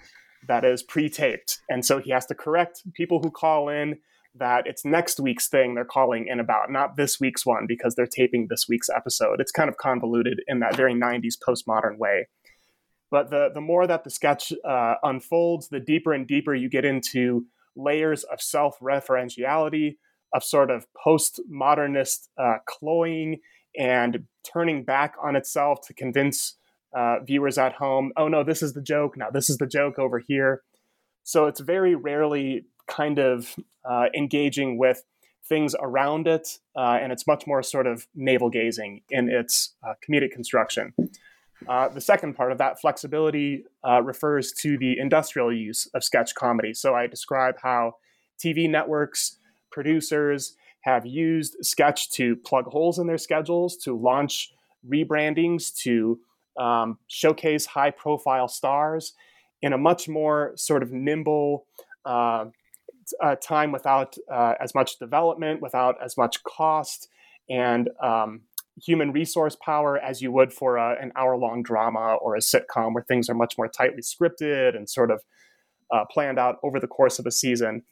that 0.47 0.63
is 0.63 0.83
pre-taped. 0.83 1.59
And 1.69 1.85
so 1.85 1.99
he 1.99 2.11
has 2.11 2.25
to 2.27 2.35
correct 2.35 2.83
people 2.93 3.19
who 3.21 3.31
call 3.31 3.69
in 3.69 3.99
that 4.35 4.67
it's 4.67 4.85
next 4.85 5.19
week's 5.19 5.47
thing 5.47 5.73
they're 5.73 5.85
calling 5.85 6.27
in 6.27 6.39
about 6.39 6.71
not 6.71 6.95
this 6.95 7.19
week's 7.19 7.45
one 7.45 7.65
because 7.67 7.95
they're 7.95 8.05
taping 8.05 8.47
this 8.49 8.65
week's 8.69 8.89
episode. 8.89 9.39
It's 9.39 9.51
kind 9.51 9.69
of 9.69 9.77
convoluted 9.77 10.41
in 10.47 10.59
that 10.59 10.75
very 10.75 10.93
90s 10.93 11.35
postmodern 11.45 11.97
way. 11.97 12.27
But 13.09 13.29
the, 13.29 13.49
the 13.53 13.61
more 13.61 13.87
that 13.87 14.03
the 14.03 14.09
sketch 14.09 14.51
uh, 14.67 14.95
unfolds 15.01 15.69
the 15.69 15.79
deeper 15.79 16.13
and 16.13 16.27
deeper 16.27 16.53
you 16.53 16.69
get 16.69 16.85
into 16.85 17.45
layers 17.75 18.23
of 18.23 18.41
self-referentiality 18.41 19.97
of 20.33 20.43
sort 20.43 20.69
of 20.69 20.85
postmodernist 21.05 22.27
uh, 22.37 22.57
cloying 22.65 23.39
and 23.77 24.25
turning 24.43 24.83
back 24.83 25.13
on 25.23 25.35
itself 25.35 25.79
to 25.87 25.93
convince 25.93 26.57
uh, 26.97 27.19
viewers 27.19 27.59
at 27.59 27.73
home, 27.73 28.11
oh 28.17 28.27
no, 28.27 28.43
this 28.43 28.63
is 28.63 28.73
the 28.73 28.81
joke. 28.81 29.15
Now 29.17 29.29
this 29.29 29.51
is 29.51 29.57
the 29.57 29.67
joke 29.67 29.99
over 29.99 30.17
here. 30.17 30.63
So 31.23 31.45
it's 31.45 31.59
very 31.59 31.93
rarely 31.93 32.65
kind 32.87 33.19
of 33.19 33.55
uh, 33.85 34.05
engaging 34.15 34.79
with 34.79 35.03
things 35.45 35.75
around 35.79 36.27
it, 36.27 36.57
uh, 36.75 36.97
and 36.99 37.11
it's 37.11 37.27
much 37.27 37.45
more 37.45 37.61
sort 37.61 37.85
of 37.85 38.07
navel 38.15 38.49
gazing 38.49 39.01
in 39.11 39.29
its 39.29 39.75
uh, 39.87 39.93
comedic 40.03 40.31
construction. 40.31 40.93
Uh, 41.67 41.87
the 41.89 42.01
second 42.01 42.33
part 42.33 42.51
of 42.51 42.57
that 42.57 42.81
flexibility 42.81 43.65
uh, 43.87 44.01
refers 44.01 44.51
to 44.51 44.77
the 44.77 44.97
industrial 44.97 45.53
use 45.53 45.87
of 45.93 46.03
sketch 46.03 46.33
comedy. 46.33 46.73
So 46.73 46.95
I 46.95 47.05
describe 47.05 47.55
how 47.61 47.93
TV 48.39 48.67
networks, 48.67 49.37
producers 49.71 50.55
have 50.81 51.05
used 51.05 51.57
sketch 51.61 52.09
to 52.11 52.35
plug 52.37 52.65
holes 52.65 52.97
in 52.97 53.05
their 53.05 53.17
schedules, 53.19 53.77
to 53.77 53.95
launch 53.95 54.51
rebrandings, 54.87 55.75
to 55.83 56.19
um, 56.57 56.97
showcase 57.07 57.65
high 57.65 57.91
profile 57.91 58.47
stars 58.47 59.13
in 59.61 59.73
a 59.73 59.77
much 59.77 60.07
more 60.07 60.53
sort 60.55 60.83
of 60.83 60.91
nimble 60.91 61.65
uh, 62.05 62.45
uh, 63.23 63.35
time 63.35 63.71
without 63.71 64.15
uh, 64.31 64.53
as 64.59 64.75
much 64.75 64.99
development, 64.99 65.61
without 65.61 65.95
as 66.03 66.17
much 66.17 66.43
cost, 66.43 67.09
and 67.49 67.89
um, 68.01 68.41
human 68.81 69.11
resource 69.11 69.55
power 69.55 69.97
as 69.97 70.21
you 70.21 70.31
would 70.31 70.53
for 70.53 70.77
a, 70.77 71.01
an 71.01 71.11
hour 71.15 71.35
long 71.37 71.63
drama 71.63 72.15
or 72.21 72.35
a 72.35 72.39
sitcom 72.39 72.93
where 72.93 73.03
things 73.03 73.29
are 73.29 73.33
much 73.33 73.57
more 73.57 73.67
tightly 73.67 74.01
scripted 74.01 74.75
and 74.75 74.89
sort 74.89 75.09
of 75.09 75.23
uh, 75.91 76.05
planned 76.11 76.37
out 76.37 76.57
over 76.63 76.79
the 76.79 76.87
course 76.87 77.17
of 77.17 77.25
a 77.25 77.31
season. 77.31 77.83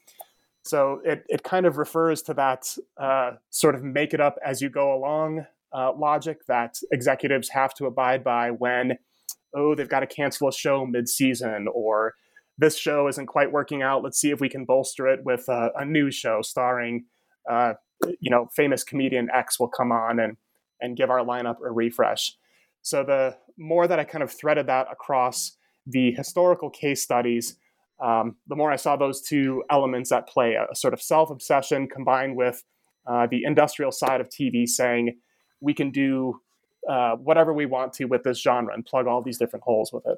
So 0.63 1.01
it, 1.05 1.23
it 1.29 1.43
kind 1.43 1.65
of 1.65 1.77
refers 1.77 2.21
to 2.23 2.33
that 2.35 2.75
uh, 2.97 3.33
sort 3.49 3.75
of 3.75 3.83
make 3.83 4.13
it 4.13 4.19
up 4.19 4.37
as 4.43 4.61
you 4.61 4.69
go 4.69 4.93
along 4.93 5.45
uh, 5.75 5.91
logic 5.97 6.45
that 6.47 6.75
executives 6.91 7.49
have 7.49 7.73
to 7.75 7.85
abide 7.85 8.23
by 8.23 8.49
when, 8.49 8.97
oh, 9.55 9.75
they've 9.75 9.89
got 9.89 9.99
to 10.01 10.07
cancel 10.07 10.47
a 10.47 10.53
show 10.53 10.85
mid-season 10.85 11.67
or 11.73 12.13
this 12.57 12.77
show 12.77 13.07
isn't 13.07 13.25
quite 13.25 13.51
working 13.51 13.81
out. 13.81 14.03
Let's 14.03 14.19
see 14.19 14.31
if 14.31 14.39
we 14.39 14.49
can 14.49 14.63
bolster 14.65 15.07
it 15.07 15.19
with 15.25 15.47
a, 15.49 15.71
a 15.75 15.85
new 15.85 16.09
show 16.09 16.41
starring, 16.41 17.05
uh, 17.49 17.73
you 18.19 18.29
know, 18.29 18.47
famous 18.55 18.83
comedian 18.83 19.29
X 19.33 19.59
will 19.59 19.67
come 19.67 19.91
on 19.91 20.19
and 20.19 20.37
and 20.81 20.97
give 20.97 21.09
our 21.09 21.19
lineup 21.19 21.55
a 21.65 21.71
refresh. 21.71 22.33
So 22.81 23.03
the 23.03 23.37
more 23.57 23.87
that 23.87 23.99
I 23.99 24.03
kind 24.03 24.23
of 24.23 24.31
threaded 24.31 24.67
that 24.67 24.87
across 24.91 25.57
the 25.87 26.11
historical 26.11 26.69
case 26.69 27.01
studies, 27.01 27.57
um, 28.03 28.35
the 28.47 28.55
more 28.55 28.71
I 28.71 28.75
saw 28.75 28.95
those 28.95 29.21
two 29.21 29.63
elements 29.71 30.11
at 30.11 30.27
play 30.27 30.55
a, 30.55 30.75
sort 30.75 30.93
of 30.93 31.01
self 31.01 31.29
obsession 31.29 31.87
combined 31.87 32.35
with 32.35 32.63
uh, 33.07 33.27
the 33.29 33.43
industrial 33.43 33.91
side 33.91 34.21
of 34.21 34.29
TV 34.29 34.67
saying 34.67 35.17
we 35.59 35.73
can 35.73 35.91
do 35.91 36.39
uh, 36.89 37.15
whatever 37.15 37.53
we 37.53 37.65
want 37.65 37.93
to 37.93 38.05
with 38.05 38.23
this 38.23 38.41
genre 38.41 38.73
and 38.73 38.85
plug 38.85 39.07
all 39.07 39.21
these 39.21 39.37
different 39.37 39.63
holes 39.63 39.91
with 39.91 40.05
it. 40.05 40.17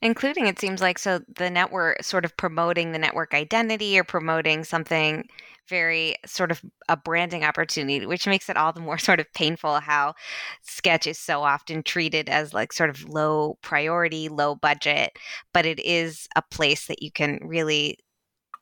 Including, 0.00 0.46
it 0.46 0.58
seems 0.58 0.80
like, 0.80 0.98
so 0.98 1.20
the 1.36 1.50
network 1.50 2.02
sort 2.02 2.24
of 2.24 2.36
promoting 2.36 2.92
the 2.92 2.98
network 2.98 3.34
identity 3.34 3.98
or 3.98 4.04
promoting 4.04 4.64
something 4.64 5.28
very 5.68 6.16
sort 6.24 6.50
of 6.50 6.62
a 6.88 6.96
branding 6.96 7.44
opportunity, 7.44 8.06
which 8.06 8.26
makes 8.26 8.48
it 8.48 8.56
all 8.56 8.72
the 8.72 8.80
more 8.80 8.98
sort 8.98 9.20
of 9.20 9.32
painful 9.34 9.80
how 9.80 10.14
sketch 10.62 11.06
is 11.06 11.18
so 11.18 11.42
often 11.42 11.82
treated 11.82 12.28
as 12.28 12.54
like 12.54 12.72
sort 12.72 12.90
of 12.90 13.08
low 13.08 13.58
priority, 13.62 14.28
low 14.28 14.54
budget, 14.54 15.16
but 15.52 15.66
it 15.66 15.78
is 15.80 16.28
a 16.36 16.42
place 16.42 16.86
that 16.86 17.02
you 17.02 17.10
can 17.10 17.38
really 17.42 17.98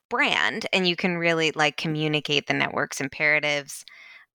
brand 0.09 0.65
and 0.71 0.87
you 0.87 0.95
can 0.95 1.17
really 1.17 1.51
like 1.51 1.77
communicate 1.77 2.47
the 2.47 2.53
network's 2.53 3.01
imperatives. 3.01 3.85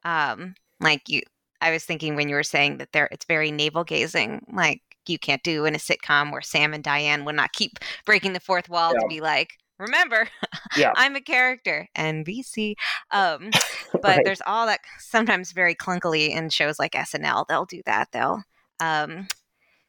Um, 0.05 0.55
like 0.83 1.09
you, 1.09 1.23
I 1.61 1.71
was 1.71 1.85
thinking 1.85 2.17
when 2.17 2.29
you 2.29 2.35
were 2.35 2.43
saying 2.43 2.79
that 2.79 2.93
there, 2.93 3.09
it's 3.12 3.25
very 3.25 3.51
navel 3.51 3.85
gazing, 3.85 4.45
like 4.53 4.83
you 5.07 5.19
can't 5.19 5.43
do 5.43 5.65
in 5.65 5.75
a 5.75 5.79
sitcom 5.79 6.33
where 6.33 6.43
Sam 6.43 6.75
and 6.75 6.85
Diane 6.85 7.25
would 7.25 7.35
not 7.35 7.53
keep 7.53 7.79
breaking 8.07 8.33
the 8.33 8.41
fourth 8.41 8.69
wall 8.69 8.93
yeah. 8.95 9.01
to 9.01 9.07
be 9.09 9.21
like, 9.21 9.55
remember 9.83 10.29
yeah. 10.77 10.93
i'm 10.97 11.17
a 11.17 11.21
character 11.21 11.89
nbc 11.97 12.75
um, 13.11 13.51
but 13.93 14.05
right. 14.05 14.21
there's 14.25 14.43
all 14.47 14.67
that 14.67 14.81
sometimes 14.99 15.53
very 15.53 15.75
clunkily 15.75 16.31
in 16.31 16.49
shows 16.49 16.79
like 16.79 16.93
snl 16.93 17.45
they'll 17.49 17.65
do 17.65 17.83
that 17.85 18.09
they'll 18.12 18.43
um, 18.81 19.27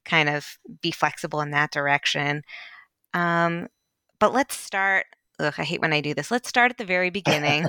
kind 0.05 0.29
of 0.29 0.57
be 0.81 0.91
flexible 0.91 1.41
in 1.41 1.51
that 1.51 1.71
direction 1.71 2.41
um, 3.13 3.67
but 4.19 4.33
let's 4.33 4.55
start 4.55 5.05
ugh, 5.39 5.53
i 5.57 5.63
hate 5.63 5.81
when 5.81 5.93
i 5.93 6.01
do 6.01 6.13
this 6.13 6.31
let's 6.31 6.49
start 6.49 6.71
at 6.71 6.77
the 6.77 6.85
very 6.85 7.09
beginning 7.09 7.65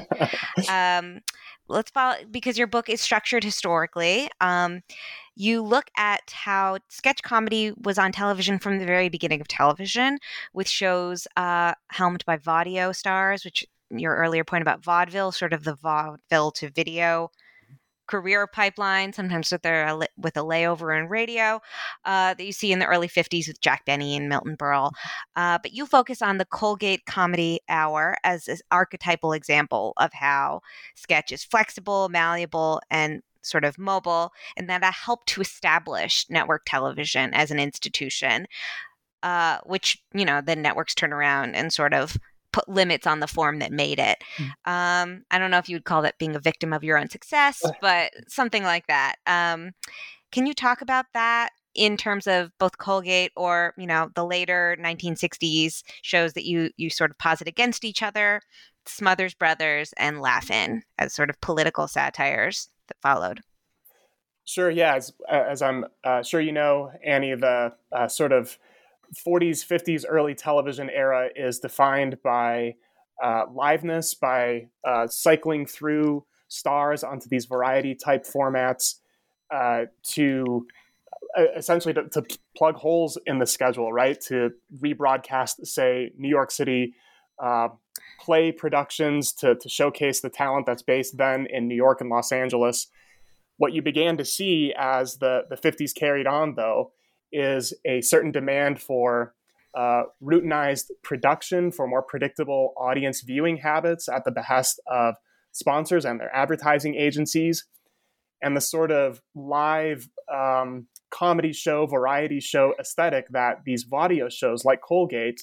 um, 0.70 1.20
let's 1.68 1.90
follow 1.90 2.16
because 2.30 2.58
your 2.58 2.66
book 2.66 2.88
is 2.88 3.00
structured 3.00 3.44
historically 3.44 4.28
um, 4.40 4.82
you 5.36 5.62
look 5.62 5.90
at 5.96 6.30
how 6.30 6.78
sketch 6.88 7.22
comedy 7.22 7.72
was 7.82 7.98
on 7.98 8.12
television 8.12 8.58
from 8.58 8.78
the 8.78 8.86
very 8.86 9.08
beginning 9.08 9.40
of 9.40 9.48
television 9.48 10.18
with 10.52 10.68
shows 10.68 11.26
uh, 11.36 11.74
helmed 11.90 12.24
by 12.24 12.36
vaudeville 12.36 12.94
stars, 12.94 13.44
which 13.44 13.66
your 13.90 14.16
earlier 14.16 14.44
point 14.44 14.62
about 14.62 14.82
vaudeville, 14.82 15.32
sort 15.32 15.52
of 15.52 15.64
the 15.64 15.74
vaudeville 15.74 16.52
to 16.52 16.70
video 16.70 17.30
career 18.06 18.46
pipeline, 18.46 19.12
sometimes 19.12 19.50
with 19.50 19.64
a 19.64 20.08
with 20.16 20.36
a 20.36 20.40
layover 20.40 20.98
in 20.98 21.08
radio 21.08 21.60
uh, 22.04 22.34
that 22.34 22.44
you 22.44 22.52
see 22.52 22.72
in 22.72 22.78
the 22.78 22.86
early 22.86 23.08
50s 23.08 23.48
with 23.48 23.60
Jack 23.60 23.84
Benny 23.84 24.16
and 24.16 24.28
Milton 24.28 24.56
Berle. 24.56 24.92
Uh, 25.36 25.58
but 25.62 25.72
you 25.72 25.86
focus 25.86 26.22
on 26.22 26.38
the 26.38 26.44
Colgate 26.44 27.06
Comedy 27.06 27.60
Hour 27.68 28.16
as 28.24 28.48
an 28.48 28.58
archetypal 28.70 29.32
example 29.32 29.92
of 29.96 30.12
how 30.12 30.60
sketch 30.94 31.32
is 31.32 31.44
flexible, 31.44 32.08
malleable, 32.08 32.80
and 32.90 33.22
sort 33.42 33.64
of 33.64 33.78
mobile, 33.78 34.32
and 34.56 34.68
that 34.68 34.82
helped 34.82 35.28
to 35.28 35.40
establish 35.40 36.26
network 36.30 36.62
television 36.66 37.32
as 37.34 37.50
an 37.50 37.58
institution, 37.58 38.46
uh, 39.22 39.58
which, 39.64 40.02
you 40.14 40.24
know, 40.24 40.40
the 40.40 40.56
networks 40.56 40.94
turn 40.94 41.12
around 41.12 41.54
and 41.54 41.72
sort 41.72 41.94
of 41.94 42.16
put 42.54 42.68
limits 42.68 43.04
on 43.04 43.18
the 43.18 43.26
form 43.26 43.58
that 43.58 43.72
made 43.72 43.98
it. 43.98 44.22
Mm. 44.36 44.46
Um, 44.70 45.24
I 45.32 45.40
don't 45.40 45.50
know 45.50 45.58
if 45.58 45.68
you 45.68 45.74
would 45.74 45.84
call 45.84 46.02
that 46.02 46.18
being 46.18 46.36
a 46.36 46.40
victim 46.40 46.72
of 46.72 46.84
your 46.84 46.96
own 46.96 47.10
success, 47.10 47.60
but 47.80 48.12
something 48.28 48.62
like 48.62 48.86
that. 48.86 49.16
Um, 49.26 49.72
can 50.30 50.46
you 50.46 50.54
talk 50.54 50.80
about 50.80 51.06
that 51.14 51.50
in 51.74 51.96
terms 51.96 52.28
of 52.28 52.52
both 52.60 52.78
Colgate 52.78 53.32
or 53.34 53.74
you 53.76 53.88
know 53.88 54.08
the 54.14 54.24
later 54.24 54.76
1960s 54.80 55.82
shows 56.02 56.34
that 56.34 56.44
you 56.44 56.70
you 56.76 56.90
sort 56.90 57.10
of 57.10 57.18
posit 57.18 57.48
against 57.48 57.84
each 57.84 58.04
other, 58.04 58.40
Smothers 58.86 59.34
Brothers 59.34 59.92
and 59.96 60.20
Laugh-In 60.20 60.84
as 60.96 61.12
sort 61.12 61.30
of 61.30 61.40
political 61.40 61.88
satires? 61.88 62.68
that 62.86 62.96
followed? 63.02 63.40
Sure. 64.44 64.70
Yeah. 64.70 64.94
As, 64.94 65.12
as 65.28 65.62
I'm 65.62 65.86
uh, 66.04 66.22
sure 66.22 66.40
you 66.40 66.52
know, 66.52 66.92
Annie, 67.02 67.34
the 67.34 67.72
uh, 67.90 68.08
sort 68.08 68.30
of 68.30 68.58
40s, 69.14 69.66
50s, 69.66 70.04
early 70.08 70.34
television 70.34 70.90
era 70.90 71.28
is 71.34 71.58
defined 71.58 72.18
by 72.22 72.74
uh, 73.22 73.46
liveness, 73.46 74.18
by 74.18 74.66
uh, 74.86 75.06
cycling 75.06 75.66
through 75.66 76.24
stars 76.48 77.02
onto 77.02 77.28
these 77.28 77.46
variety 77.46 77.94
type 77.94 78.24
formats 78.24 78.96
uh, 79.52 79.84
to 80.02 80.66
uh, 81.38 81.44
essentially 81.56 81.94
to, 81.94 82.08
to, 82.08 82.24
plug 82.56 82.76
holes 82.76 83.18
in 83.26 83.40
the 83.40 83.46
schedule, 83.46 83.92
right? 83.92 84.20
To 84.20 84.50
rebroadcast, 84.80 85.66
say, 85.66 86.12
New 86.16 86.28
York 86.28 86.52
City 86.52 86.94
play 88.20 88.52
productions 88.52 89.32
to, 89.32 89.54
to 89.56 89.68
showcase 89.68 90.20
the 90.20 90.30
talent 90.30 90.66
that's 90.66 90.82
based 90.82 91.16
then 91.18 91.46
in 91.50 91.68
New 91.68 91.74
York 91.74 92.00
and 92.00 92.10
Los 92.10 92.32
Angeles. 92.32 92.88
What 93.56 93.72
you 93.72 93.82
began 93.82 94.16
to 94.16 94.24
see 94.24 94.72
as 94.76 95.18
the, 95.18 95.42
the 95.48 95.56
50s 95.56 95.94
carried 95.94 96.26
on, 96.26 96.54
though, 96.54 96.92
is 97.34 97.74
a 97.84 98.00
certain 98.00 98.30
demand 98.30 98.80
for 98.80 99.34
uh, 99.76 100.04
routinized 100.22 100.90
production, 101.02 101.72
for 101.72 101.86
more 101.86 102.02
predictable 102.02 102.72
audience 102.76 103.22
viewing 103.22 103.56
habits 103.58 104.08
at 104.08 104.24
the 104.24 104.30
behest 104.30 104.80
of 104.86 105.16
sponsors 105.52 106.04
and 106.04 106.20
their 106.20 106.34
advertising 106.34 106.94
agencies, 106.94 107.66
and 108.40 108.56
the 108.56 108.60
sort 108.60 108.90
of 108.90 109.20
live 109.34 110.08
um, 110.32 110.86
comedy 111.10 111.52
show, 111.52 111.86
variety 111.86 112.40
show 112.40 112.74
aesthetic 112.78 113.26
that 113.30 113.62
these 113.64 113.84
vaudeville 113.84 114.28
shows 114.28 114.64
like 114.64 114.80
Colgate 114.80 115.42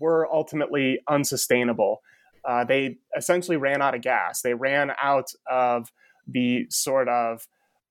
were 0.00 0.28
ultimately 0.32 0.98
unsustainable 1.08 2.00
uh, 2.44 2.64
they 2.64 2.98
essentially 3.16 3.56
ran 3.56 3.80
out 3.80 3.94
of 3.94 4.02
gas. 4.02 4.42
They 4.42 4.54
ran 4.54 4.92
out 5.02 5.30
of 5.50 5.90
the 6.26 6.66
sort 6.68 7.08
of 7.08 7.46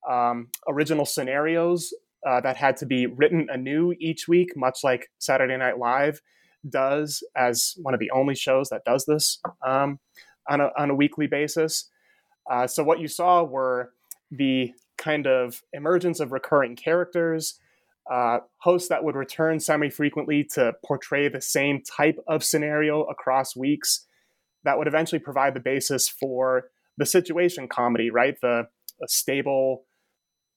um, 0.10 0.49
original 0.67 1.06
scenarios 1.06 1.93
uh, 2.28 2.42
that 2.42 2.58
had 2.58 2.78
to 2.78 2.86
be 2.86 3.06
written 3.06 3.48
anew 3.52 3.94
each 4.00 4.28
week, 4.28 4.50
much 4.56 4.80
like 4.84 5.10
Saturday 5.20 5.58
Night 5.58 5.78
Live 5.78 6.22
does 6.70 7.24
as 7.36 7.74
one 7.82 7.94
of 7.94 8.00
the 8.00 8.12
only 8.12 8.36
shows 8.36 8.70
that 8.70 8.86
does 8.86 9.06
this 9.06 9.40
um, 9.66 10.00
on, 10.50 10.62
a, 10.62 10.70
on 10.78 10.90
a 10.90 10.96
weekly 10.96 11.28
basis. 11.28 11.90
Uh, 12.50 12.68
so, 12.68 12.84
what 12.84 13.00
you 13.00 13.08
saw 13.08 13.44
were 13.44 13.92
the 14.32 14.72
kind 14.98 15.28
of 15.28 15.62
emergence 15.74 16.20
of 16.20 16.32
recurring 16.32 16.76
characters, 16.76 17.60
uh, 18.12 18.40
hosts 18.58 18.90
that 18.90 19.04
would 19.04 19.16
return 19.16 19.60
semi 19.60 19.90
frequently 19.90 20.44
to 20.44 20.74
portray 20.86 21.30
the 21.30 21.42
same 21.42 21.82
type 21.82 22.18
of 22.28 22.44
scenario 22.44 23.04
across 23.04 23.56
weeks 23.56 24.06
that 24.64 24.78
would 24.78 24.88
eventually 24.88 25.20
provide 25.20 25.54
the 25.54 25.60
basis 25.60 26.08
for 26.10 26.66
the 26.98 27.06
situation 27.06 27.68
comedy, 27.68 28.10
right? 28.10 28.36
The 28.42 28.68
stable 29.08 29.86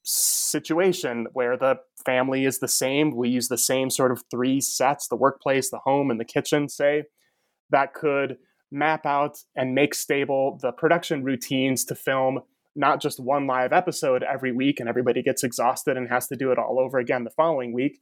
situation 0.07 1.27
where 1.33 1.57
the 1.57 1.81
family 2.05 2.45
is 2.45 2.61
the 2.61 2.69
same. 2.69 3.15
We 3.15 3.29
use 3.29 3.49
the 3.49 3.59
same 3.59 3.91
sort 3.91 4.13
of 4.13 4.23
three 4.31 4.61
sets 4.61 5.09
the 5.09 5.17
workplace, 5.17 5.71
the 5.71 5.79
home, 5.79 6.11
and 6.11 6.21
the 6.21 6.25
kitchen, 6.25 6.69
say, 6.69 7.05
that 7.71 7.93
could 7.93 8.39
map 8.71 9.05
out 9.05 9.39
and 9.57 9.75
make 9.75 9.95
stable 9.95 10.59
the 10.63 10.73
production 10.73 11.25
routines 11.25 11.85
to 11.85 11.95
film 11.95 12.41
not 12.77 13.01
just 13.01 13.19
one 13.19 13.47
live 13.47 13.73
episode 13.73 14.23
every 14.23 14.53
week 14.53 14.79
and 14.79 14.89
everybody 14.89 15.23
gets 15.23 15.43
exhausted 15.43 15.97
and 15.97 16.09
has 16.09 16.29
to 16.29 16.37
do 16.37 16.53
it 16.53 16.59
all 16.59 16.79
over 16.79 16.99
again 16.99 17.25
the 17.25 17.31
following 17.31 17.73
week, 17.73 18.01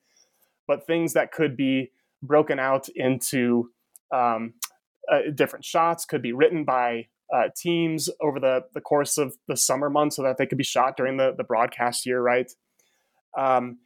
but 0.66 0.86
things 0.86 1.12
that 1.12 1.32
could 1.32 1.56
be 1.56 1.90
broken 2.22 2.58
out 2.58 2.88
into 2.96 3.70
um, 4.12 4.54
uh, 5.10 5.30
different 5.34 5.64
shots 5.64 6.04
could 6.04 6.22
be 6.22 6.32
written 6.32 6.64
by 6.64 7.06
uh, 7.32 7.48
teams 7.56 8.08
over 8.20 8.38
the, 8.38 8.64
the 8.74 8.80
course 8.80 9.18
of 9.18 9.36
the 9.48 9.56
summer 9.56 9.90
months 9.90 10.16
so 10.16 10.22
that 10.22 10.36
they 10.36 10.46
could 10.46 10.58
be 10.58 10.64
shot 10.64 10.96
during 10.96 11.16
the, 11.16 11.34
the 11.36 11.44
broadcast 11.44 12.06
year, 12.06 12.20
right? 12.20 12.50
Um, 13.36 13.78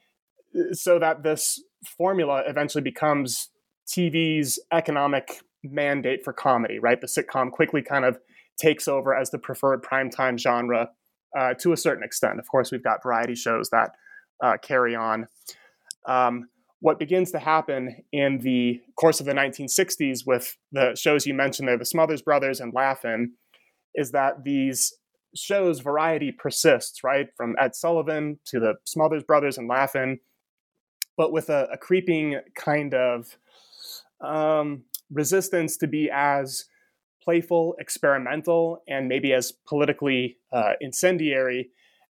so 0.72 0.98
that 0.98 1.22
this 1.22 1.62
formula 1.96 2.42
eventually 2.46 2.82
becomes 2.82 3.50
TV's 3.86 4.58
economic 4.72 5.40
mandate 5.62 6.24
for 6.24 6.32
comedy, 6.32 6.78
right? 6.78 7.00
The 7.00 7.06
sitcom 7.06 7.50
quickly 7.50 7.82
kind 7.82 8.04
of 8.04 8.18
takes 8.58 8.88
over 8.88 9.14
as 9.14 9.30
the 9.30 9.38
preferred 9.38 9.82
primetime 9.82 10.38
genre 10.38 10.90
uh, 11.36 11.54
to 11.60 11.72
a 11.72 11.76
certain 11.76 12.02
extent. 12.02 12.38
Of 12.38 12.48
course, 12.48 12.72
we've 12.72 12.82
got 12.82 13.02
variety 13.02 13.34
shows 13.34 13.70
that 13.70 13.92
uh, 14.42 14.56
carry 14.60 14.94
on. 14.94 15.26
Um, 16.06 16.48
what 16.80 16.98
begins 16.98 17.32
to 17.32 17.38
happen 17.38 18.04
in 18.12 18.38
the 18.38 18.80
course 18.96 19.20
of 19.20 19.26
the 19.26 19.32
1960s 19.32 20.26
with 20.26 20.56
the 20.70 20.94
shows 20.94 21.26
you 21.26 21.34
mentioned 21.34 21.68
there, 21.68 21.78
the 21.78 21.84
Smothers 21.84 22.22
Brothers 22.22 22.60
and 22.60 22.72
Laugh-In, 22.72 23.32
is 23.94 24.12
that 24.12 24.44
these 24.44 24.94
shows 25.34 25.80
variety 25.80 26.32
persists, 26.32 27.02
right? 27.02 27.28
From 27.36 27.56
Ed 27.58 27.74
Sullivan 27.74 28.38
to 28.46 28.60
the 28.60 28.74
Smothers 28.84 29.24
Brothers 29.24 29.58
and 29.58 29.68
Laugh-In, 29.68 30.20
but 31.16 31.32
with 31.32 31.50
a, 31.50 31.68
a 31.72 31.76
creeping 31.76 32.40
kind 32.54 32.94
of 32.94 33.36
um, 34.20 34.84
resistance 35.10 35.76
to 35.78 35.86
be 35.86 36.10
as 36.12 36.66
playful, 37.22 37.74
experimental, 37.78 38.82
and 38.88 39.08
maybe 39.08 39.32
as 39.32 39.52
politically 39.66 40.38
uh, 40.52 40.72
incendiary 40.80 41.70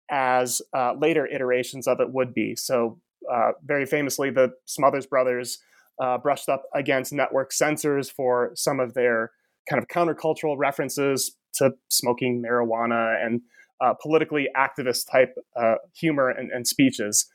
as 0.09 0.61
uh, 0.75 0.93
later 0.93 1.25
iterations 1.25 1.87
of 1.87 1.99
it 1.99 2.11
would 2.11 2.33
be. 2.33 2.55
So, 2.55 2.99
uh, 3.31 3.51
very 3.65 3.85
famously, 3.85 4.29
the 4.29 4.53
Smothers 4.65 5.05
Brothers 5.05 5.59
uh, 6.01 6.17
brushed 6.17 6.49
up 6.49 6.63
against 6.75 7.13
network 7.13 7.51
censors 7.51 8.09
for 8.09 8.51
some 8.55 8.79
of 8.79 8.93
their 8.93 9.31
kind 9.69 9.81
of 9.81 9.87
countercultural 9.87 10.57
references 10.57 11.35
to 11.53 11.71
smoking 11.89 12.41
marijuana 12.41 13.23
and 13.23 13.41
uh, 13.81 13.93
politically 14.01 14.47
activist 14.55 15.11
type 15.11 15.35
uh, 15.55 15.75
humor 15.93 16.29
and, 16.29 16.51
and, 16.51 16.67
speeches. 16.67 17.27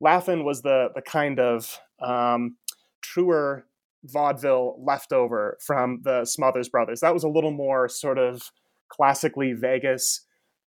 Laugh-In 0.00 0.44
was 0.44 0.62
the 0.62 0.88
the 0.94 1.02
kind 1.02 1.40
of 1.40 1.80
um, 2.00 2.56
truer 3.02 3.66
vaudeville 4.04 4.76
leftover 4.84 5.58
from 5.60 6.00
the 6.02 6.24
Smothers 6.24 6.68
Brothers. 6.68 7.00
That 7.00 7.14
was 7.14 7.24
a 7.24 7.28
little 7.28 7.52
more 7.52 7.88
sort 7.88 8.18
of 8.18 8.50
classically 8.88 9.52
Vegas, 9.52 10.26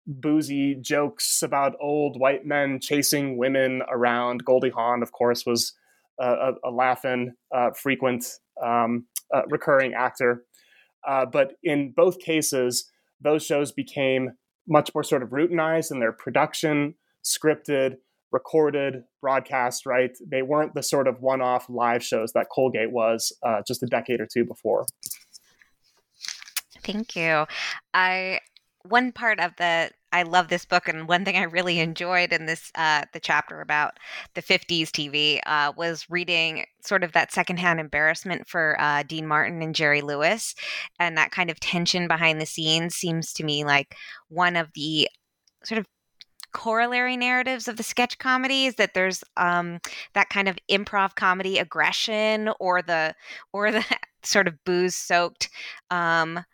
boozy 0.06 0.74
jokes 0.74 1.42
about 1.42 1.76
old 1.80 2.18
white 2.18 2.44
men 2.44 2.80
chasing 2.80 3.36
women 3.36 3.82
around. 3.90 4.44
Goldie 4.44 4.70
Hawn, 4.70 5.02
of 5.02 5.12
course, 5.12 5.46
was 5.46 5.74
a, 6.20 6.52
a 6.64 6.70
Laugh-In 6.70 7.34
uh, 7.54 7.70
frequent 7.70 8.24
um, 8.62 9.06
uh, 9.34 9.42
recurring 9.48 9.94
actor. 9.94 10.44
Uh, 11.06 11.26
but 11.26 11.54
in 11.62 11.92
both 11.96 12.18
cases, 12.20 12.90
those 13.20 13.44
shows 13.44 13.72
became 13.72 14.32
much 14.68 14.90
more 14.94 15.02
sort 15.02 15.22
of 15.22 15.30
routinized 15.30 15.90
in 15.90 15.98
their 15.98 16.12
production, 16.12 16.94
scripted, 17.24 17.96
recorded, 18.30 19.04
broadcast, 19.20 19.84
right? 19.86 20.16
They 20.26 20.42
weren't 20.42 20.74
the 20.74 20.82
sort 20.82 21.06
of 21.06 21.20
one 21.20 21.42
off 21.42 21.68
live 21.68 22.04
shows 22.04 22.32
that 22.32 22.46
Colgate 22.50 22.90
was 22.90 23.32
uh, 23.42 23.62
just 23.66 23.82
a 23.82 23.86
decade 23.86 24.20
or 24.20 24.26
two 24.32 24.44
before. 24.44 24.86
Thank 26.84 27.14
you. 27.14 27.46
I 27.94 28.40
one 28.84 29.12
part 29.12 29.40
of 29.40 29.52
the 29.56 29.90
I 30.14 30.24
love 30.24 30.48
this 30.48 30.66
book, 30.66 30.88
and 30.88 31.08
one 31.08 31.24
thing 31.24 31.36
I 31.36 31.44
really 31.44 31.78
enjoyed 31.78 32.32
in 32.34 32.44
this 32.44 32.70
uh, 32.74 33.04
the 33.12 33.20
chapter 33.20 33.60
about 33.60 33.98
the 34.34 34.42
'50s 34.42 34.90
TV 34.90 35.40
uh, 35.46 35.72
was 35.76 36.06
reading 36.10 36.66
sort 36.82 37.02
of 37.02 37.12
that 37.12 37.32
secondhand 37.32 37.80
embarrassment 37.80 38.46
for 38.46 38.76
uh, 38.78 39.02
Dean 39.04 39.26
Martin 39.26 39.62
and 39.62 39.74
Jerry 39.74 40.02
Lewis, 40.02 40.54
and 40.98 41.16
that 41.16 41.30
kind 41.30 41.50
of 41.50 41.60
tension 41.60 42.08
behind 42.08 42.40
the 42.40 42.46
scenes 42.46 42.94
seems 42.94 43.32
to 43.34 43.44
me 43.44 43.64
like 43.64 43.96
one 44.28 44.56
of 44.56 44.68
the 44.74 45.08
sort 45.64 45.78
of 45.78 45.86
corollary 46.52 47.16
narratives 47.16 47.66
of 47.66 47.78
the 47.78 47.82
sketch 47.82 48.18
comedy 48.18 48.66
is 48.66 48.74
that 48.74 48.94
there's 48.94 49.24
um, 49.38 49.80
that 50.12 50.28
kind 50.28 50.48
of 50.48 50.58
improv 50.70 51.14
comedy 51.14 51.58
aggression 51.58 52.50
or 52.60 52.82
the 52.82 53.14
or 53.52 53.70
the 53.70 53.84
sort 54.22 54.46
of 54.46 54.62
booze 54.64 54.94
soaked 54.94 55.48
um, 55.90 56.44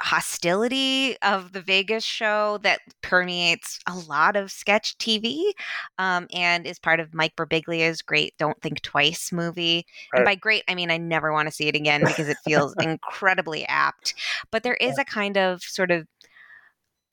hostility 0.00 1.16
of 1.22 1.52
the 1.52 1.60
Vegas 1.60 2.04
show 2.04 2.58
that 2.62 2.80
permeates 3.02 3.78
a 3.86 3.96
lot 4.08 4.34
of 4.34 4.50
sketch 4.50 4.96
TV 4.98 5.52
um, 5.98 6.26
and 6.32 6.66
is 6.66 6.78
part 6.78 7.00
of 7.00 7.14
Mike 7.14 7.36
Birbiglia's 7.36 8.02
great 8.02 8.34
Don't 8.38 8.60
Think 8.62 8.80
Twice 8.80 9.30
movie. 9.30 9.84
Right. 10.12 10.20
And 10.20 10.24
by 10.24 10.34
great, 10.34 10.64
I 10.68 10.74
mean 10.74 10.90
I 10.90 10.96
never 10.96 11.32
want 11.32 11.48
to 11.48 11.54
see 11.54 11.68
it 11.68 11.76
again 11.76 12.02
because 12.04 12.28
it 12.28 12.38
feels 12.44 12.74
incredibly 12.80 13.64
apt. 13.66 14.14
But 14.50 14.62
there 14.62 14.74
is 14.74 14.98
a 14.98 15.04
kind 15.04 15.36
of 15.36 15.62
sort 15.62 15.90
of 15.90 16.06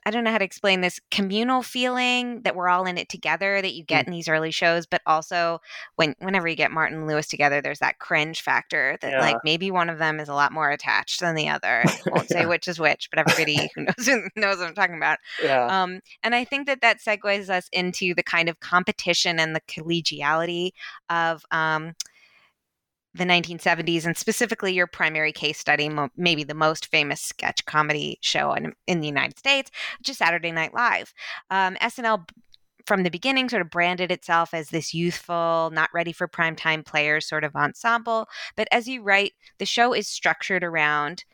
I 0.08 0.10
don't 0.10 0.24
know 0.24 0.32
how 0.32 0.38
to 0.38 0.46
explain 0.46 0.80
this 0.80 1.02
communal 1.12 1.62
feeling 1.62 2.40
that 2.44 2.56
we're 2.56 2.70
all 2.70 2.86
in 2.86 2.98
it 2.98 3.10
together 3.10 3.62
that 3.62 3.74
you 3.74 3.84
get 3.84 4.06
mm. 4.06 4.08
in 4.08 4.14
these 4.14 4.30
early 4.30 4.52
shows, 4.52 4.86
but 4.86 5.02
also 5.06 5.60
when 5.98 6.16
whenever 6.20 6.48
you 6.48 6.56
get 6.56 6.72
Martin 6.72 7.00
and 7.00 7.08
Lewis 7.08 7.28
together, 7.28 7.62
there's 7.62 7.80
that 7.80 8.00
cringe 8.00 8.42
factor 8.42 8.98
that 9.02 9.12
yeah. 9.12 9.20
like 9.20 9.36
maybe 9.44 9.70
one 9.70 9.90
of 9.90 10.00
them 10.00 10.22
is 10.22 10.30
a 10.30 10.34
lot 10.34 10.54
more 10.54 10.72
attached 10.72 11.20
than 11.20 11.36
the 11.36 11.50
other. 11.50 11.84
I 11.86 12.00
won't 12.06 12.32
yeah. 12.32 12.40
say 12.40 12.46
which 12.48 12.70
is 12.70 12.80
which, 12.80 13.10
but 13.10 13.20
everybody 13.20 13.70
who 13.76 13.82
knows 13.84 14.08
knows 14.38 14.60
what 14.60 14.70
I'm 14.70 14.76
talking 14.76 14.96
about. 14.96 15.18
Yeah. 15.44 15.66
Um, 15.66 16.00
and 16.24 16.34
I 16.34 16.46
think 16.46 16.68
that 16.68 16.80
that 16.80 17.00
segues 17.02 17.50
us 17.50 17.68
into 17.74 18.16
the 18.16 18.24
kind 18.24 18.48
of 18.48 18.62
competition 18.62 19.42
and 19.42 19.54
the 19.54 19.62
collegiality 19.68 20.72
of 21.10 21.44
um, 21.52 21.96
the 23.14 23.24
1970s 23.24 24.06
and 24.06 24.16
specifically 24.16 24.74
your 24.74 24.88
primary 24.88 25.32
case 25.32 25.58
study 25.58 25.90
mo- 25.90 26.10
maybe 26.18 26.44
the 26.44 26.54
most 26.54 26.88
famous 26.88 27.22
sketch 27.22 27.66
comedy 27.66 28.20
show 28.22 28.54
in, 28.54 28.74
in 28.86 29.00
the 29.00 29.08
united 29.08 29.38
states 29.40 29.72
which 30.00 30.10
is 30.10 30.18
saturday 30.18 30.52
night 30.52 30.74
live. 30.74 31.14
Um, 31.50 31.76
snl 31.76 32.28
from 32.88 33.04
the 33.04 33.12
beginning 33.12 33.50
sort 33.50 33.62
of 33.62 33.70
branded 33.70 34.12
itself 34.12 34.54
as 34.54 34.70
this 34.70 34.94
youthful 34.94 35.70
not 35.74 35.90
ready 35.94 36.14
for 36.14 36.28
primetime 36.28 36.86
players 36.86 37.28
sort 37.28 37.44
of 37.44 37.56
ensemble. 37.56 38.28
But 38.56 38.70
as 38.72 38.88
you 38.88 39.04
write 39.04 39.34
the 39.60 39.66
show 39.66 39.94
is 39.94 40.08
structured 40.08 40.64
around 40.64 41.26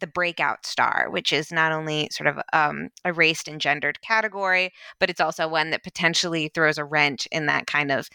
the 0.00 0.06
breakout 0.06 0.64
star, 0.66 1.08
which 1.10 1.32
is 1.32 1.50
not 1.50 1.72
only 1.72 2.08
sort 2.12 2.26
of 2.26 2.38
um, 2.52 2.90
a 3.04 3.12
raced 3.12 3.48
and 3.48 3.60
gendered 3.60 4.00
category, 4.02 4.70
but 5.00 5.10
it's 5.10 5.20
also 5.20 5.48
one 5.48 5.70
that 5.70 5.82
potentially 5.82 6.50
throws 6.54 6.78
a 6.78 6.84
wrench 6.84 7.26
in 7.32 7.46
that 7.46 7.66
kind 7.66 7.90
of 7.90 8.08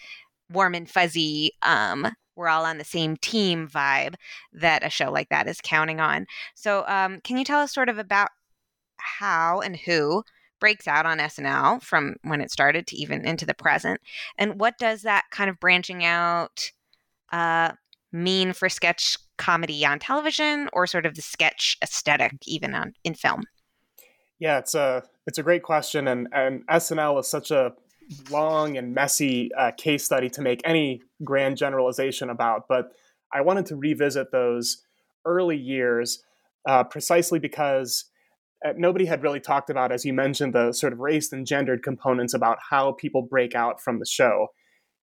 warm 0.51 0.75
and 0.75 0.89
fuzzy 0.89 1.51
um, 1.63 2.07
we're 2.37 2.47
all 2.47 2.65
on 2.65 2.77
the 2.77 2.83
same 2.83 3.17
team 3.17 3.67
vibe 3.67 4.15
that 4.53 4.85
a 4.85 4.89
show 4.89 5.11
like 5.11 5.29
that 5.29 5.47
is 5.47 5.59
counting 5.61 5.99
on. 5.99 6.25
So, 6.55 6.85
um, 6.87 7.19
can 7.21 7.37
you 7.37 7.43
tell 7.43 7.59
us 7.59 7.73
sort 7.73 7.89
of 7.89 7.97
about 7.97 8.29
how 8.97 9.59
and 9.61 9.75
who 9.75 10.23
breaks 10.59 10.87
out 10.87 11.05
on 11.05 11.19
SNL 11.19 11.81
from 11.81 12.15
when 12.23 12.41
it 12.41 12.51
started 12.51 12.87
to 12.87 12.95
even 12.95 13.25
into 13.25 13.45
the 13.45 13.53
present? 13.53 13.99
And 14.37 14.59
what 14.59 14.77
does 14.77 15.01
that 15.03 15.25
kind 15.31 15.49
of 15.49 15.59
branching 15.59 16.03
out 16.03 16.71
uh, 17.31 17.73
mean 18.11 18.53
for 18.53 18.69
sketch 18.69 19.17
comedy 19.37 19.85
on 19.85 19.99
television 19.99 20.69
or 20.73 20.87
sort 20.87 21.05
of 21.05 21.15
the 21.15 21.21
sketch 21.21 21.77
aesthetic 21.83 22.33
even 22.45 22.73
on 22.73 22.93
in 23.03 23.13
film? 23.13 23.43
Yeah, 24.39 24.59
it's 24.59 24.75
a 24.75 25.03
it's 25.25 25.39
a 25.39 25.43
great 25.43 25.63
question, 25.63 26.07
and 26.07 26.27
and 26.31 26.65
SNL 26.67 27.19
is 27.19 27.27
such 27.27 27.49
a 27.49 27.73
long 28.29 28.77
and 28.77 28.93
messy 28.93 29.51
uh, 29.57 29.71
case 29.77 30.03
study 30.03 30.29
to 30.29 30.41
make 30.41 30.61
any 30.63 31.01
grand 31.23 31.57
generalization 31.57 32.29
about, 32.29 32.63
but 32.67 32.91
I 33.33 33.41
wanted 33.41 33.65
to 33.67 33.75
revisit 33.75 34.31
those 34.31 34.83
early 35.25 35.57
years 35.57 36.23
uh, 36.67 36.83
precisely 36.83 37.39
because 37.39 38.05
uh, 38.65 38.73
nobody 38.77 39.05
had 39.05 39.23
really 39.23 39.39
talked 39.39 39.69
about, 39.69 39.91
as 39.91 40.05
you 40.05 40.13
mentioned, 40.13 40.53
the 40.53 40.71
sort 40.71 40.93
of 40.93 40.99
race 40.99 41.31
and 41.31 41.45
gendered 41.45 41.83
components 41.83 42.33
about 42.33 42.57
how 42.69 42.93
people 42.93 43.21
break 43.21 43.53
out 43.53 43.81
from 43.81 43.99
the 43.99 44.05
show. 44.05 44.47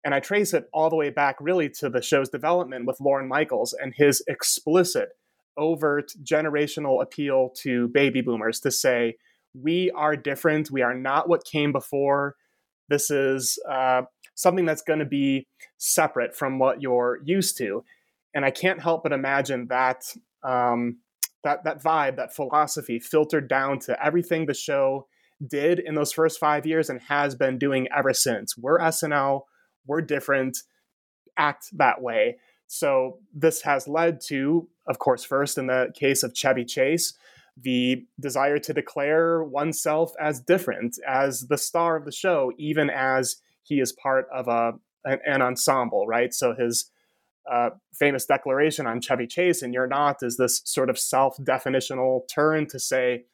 And 0.04 0.14
I 0.14 0.20
trace 0.20 0.54
it 0.54 0.68
all 0.72 0.90
the 0.90 0.96
way 0.96 1.10
back 1.10 1.36
really 1.40 1.68
to 1.80 1.88
the 1.88 2.02
show's 2.02 2.28
development 2.28 2.86
with 2.86 3.00
Lorne 3.00 3.28
Michaels 3.28 3.72
and 3.72 3.92
his 3.96 4.22
explicit, 4.28 5.10
overt 5.56 6.12
generational 6.22 7.02
appeal 7.02 7.50
to 7.62 7.88
baby 7.88 8.20
boomers 8.20 8.60
to 8.60 8.70
say, 8.70 9.16
we 9.54 9.90
are 9.92 10.16
different. 10.16 10.70
We 10.70 10.82
are 10.82 10.94
not 10.94 11.28
what 11.28 11.44
came 11.44 11.72
before. 11.72 12.36
This 12.88 13.10
is 13.10 13.58
uh, 13.68 14.02
something 14.34 14.64
that's 14.64 14.82
going 14.82 15.00
to 15.00 15.04
be 15.04 15.46
separate 15.76 16.36
from 16.36 16.58
what 16.58 16.82
you're 16.82 17.20
used 17.24 17.58
to. 17.58 17.84
And 18.34 18.44
I 18.44 18.50
can't 18.50 18.80
help 18.80 19.02
but 19.02 19.12
imagine 19.12 19.66
that 19.68 20.04
um, 20.42 20.98
that 21.44 21.64
that 21.64 21.82
vibe, 21.82 22.16
that 22.16 22.34
philosophy, 22.34 22.98
filtered 22.98 23.48
down 23.48 23.78
to 23.80 24.04
everything 24.04 24.46
the 24.46 24.54
show 24.54 25.06
did 25.46 25.78
in 25.78 25.94
those 25.94 26.12
first 26.12 26.38
five 26.38 26.66
years 26.66 26.90
and 26.90 27.00
has 27.02 27.34
been 27.34 27.58
doing 27.58 27.88
ever 27.96 28.12
since. 28.12 28.56
We're 28.56 28.78
SNL. 28.78 29.42
We're 29.86 30.02
different. 30.02 30.58
Act 31.36 31.68
that 31.72 32.02
way. 32.02 32.38
So 32.66 33.18
this 33.34 33.62
has 33.62 33.88
led 33.88 34.20
to, 34.26 34.68
of 34.86 34.98
course, 34.98 35.24
first 35.24 35.56
in 35.56 35.68
the 35.68 35.90
case 35.94 36.22
of 36.22 36.34
Chevy 36.34 36.64
Chase, 36.64 37.14
the 37.60 38.04
desire 38.20 38.58
to 38.58 38.72
declare 38.72 39.42
oneself 39.42 40.12
as 40.20 40.40
different, 40.40 40.96
as 41.06 41.48
the 41.48 41.58
star 41.58 41.96
of 41.96 42.04
the 42.04 42.12
show, 42.12 42.52
even 42.58 42.90
as 42.90 43.36
he 43.62 43.80
is 43.80 43.92
part 43.92 44.26
of 44.32 44.48
a 44.48 44.74
an, 45.04 45.18
an 45.26 45.42
ensemble, 45.42 46.06
right? 46.06 46.34
So 46.34 46.54
his 46.54 46.90
uh, 47.50 47.70
famous 47.94 48.26
declaration 48.26 48.86
on 48.86 49.00
Chevy 49.00 49.26
Chase 49.26 49.62
and 49.62 49.72
You're 49.72 49.86
Not 49.86 50.22
is 50.22 50.36
this 50.36 50.60
sort 50.64 50.90
of 50.90 50.98
self 50.98 51.36
definitional 51.38 52.28
turn 52.28 52.66
to 52.68 52.78
say, 52.78 53.24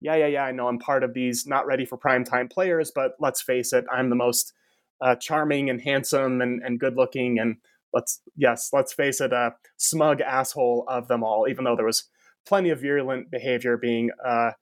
yeah, 0.00 0.16
yeah, 0.16 0.26
yeah, 0.26 0.44
I 0.44 0.52
know 0.52 0.68
I'm 0.68 0.78
part 0.78 1.04
of 1.04 1.12
these 1.12 1.46
not 1.46 1.66
ready 1.66 1.84
for 1.84 1.98
primetime 1.98 2.50
players, 2.50 2.90
but 2.94 3.12
let's 3.18 3.42
face 3.42 3.72
it, 3.72 3.84
I'm 3.92 4.10
the 4.10 4.16
most 4.16 4.52
uh, 5.00 5.16
charming 5.16 5.70
and 5.70 5.80
handsome 5.80 6.40
and, 6.40 6.62
and 6.62 6.80
good 6.80 6.96
looking 6.96 7.38
and 7.38 7.56
let's, 7.92 8.20
yes, 8.36 8.70
let's 8.72 8.92
face 8.92 9.20
it, 9.20 9.32
a 9.32 9.54
smug 9.76 10.20
asshole 10.20 10.84
of 10.88 11.08
them 11.08 11.22
all, 11.22 11.46
even 11.48 11.64
though 11.64 11.76
there 11.76 11.86
was 11.86 12.04
plenty 12.48 12.70
of 12.70 12.80
virulent 12.80 13.30
behavior 13.30 13.76
being 13.76 14.10
uh, 14.24 14.52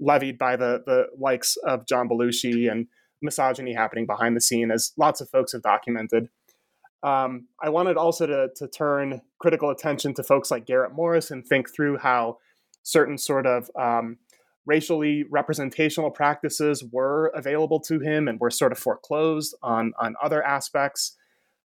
levied 0.00 0.38
by 0.38 0.56
the 0.56 0.82
the 0.86 1.06
likes 1.18 1.56
of 1.58 1.86
John 1.86 2.08
Belushi 2.08 2.70
and 2.70 2.86
misogyny 3.22 3.74
happening 3.74 4.06
behind 4.06 4.36
the 4.36 4.40
scene, 4.40 4.70
as 4.70 4.92
lots 4.96 5.20
of 5.20 5.28
folks 5.28 5.52
have 5.52 5.62
documented. 5.62 6.28
Um, 7.02 7.48
I 7.62 7.68
wanted 7.68 7.98
also 7.98 8.26
to, 8.26 8.48
to 8.56 8.66
turn 8.66 9.20
critical 9.38 9.68
attention 9.68 10.14
to 10.14 10.22
folks 10.22 10.50
like 10.50 10.64
Garrett 10.64 10.94
Morris 10.94 11.30
and 11.30 11.46
think 11.46 11.68
through 11.74 11.98
how 11.98 12.38
certain 12.82 13.18
sort 13.18 13.46
of 13.46 13.70
um, 13.78 14.16
racially 14.64 15.24
representational 15.30 16.10
practices 16.10 16.82
were 16.92 17.30
available 17.34 17.78
to 17.80 18.00
him 18.00 18.26
and 18.26 18.40
were 18.40 18.50
sort 18.50 18.72
of 18.72 18.78
foreclosed 18.78 19.54
on, 19.62 19.92
on 20.00 20.14
other 20.22 20.42
aspects 20.42 21.16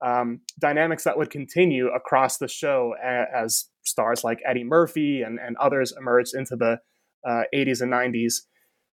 um, 0.01 0.41
dynamics 0.59 1.03
that 1.03 1.17
would 1.17 1.29
continue 1.29 1.87
across 1.89 2.37
the 2.37 2.47
show 2.47 2.95
as 3.03 3.65
stars 3.83 4.23
like 4.23 4.39
Eddie 4.45 4.63
Murphy 4.63 5.21
and, 5.21 5.39
and 5.39 5.55
others 5.57 5.93
emerged 5.97 6.33
into 6.33 6.55
the 6.55 6.79
uh, 7.27 7.43
80s 7.53 7.81
and 7.81 7.91
90s. 7.91 8.41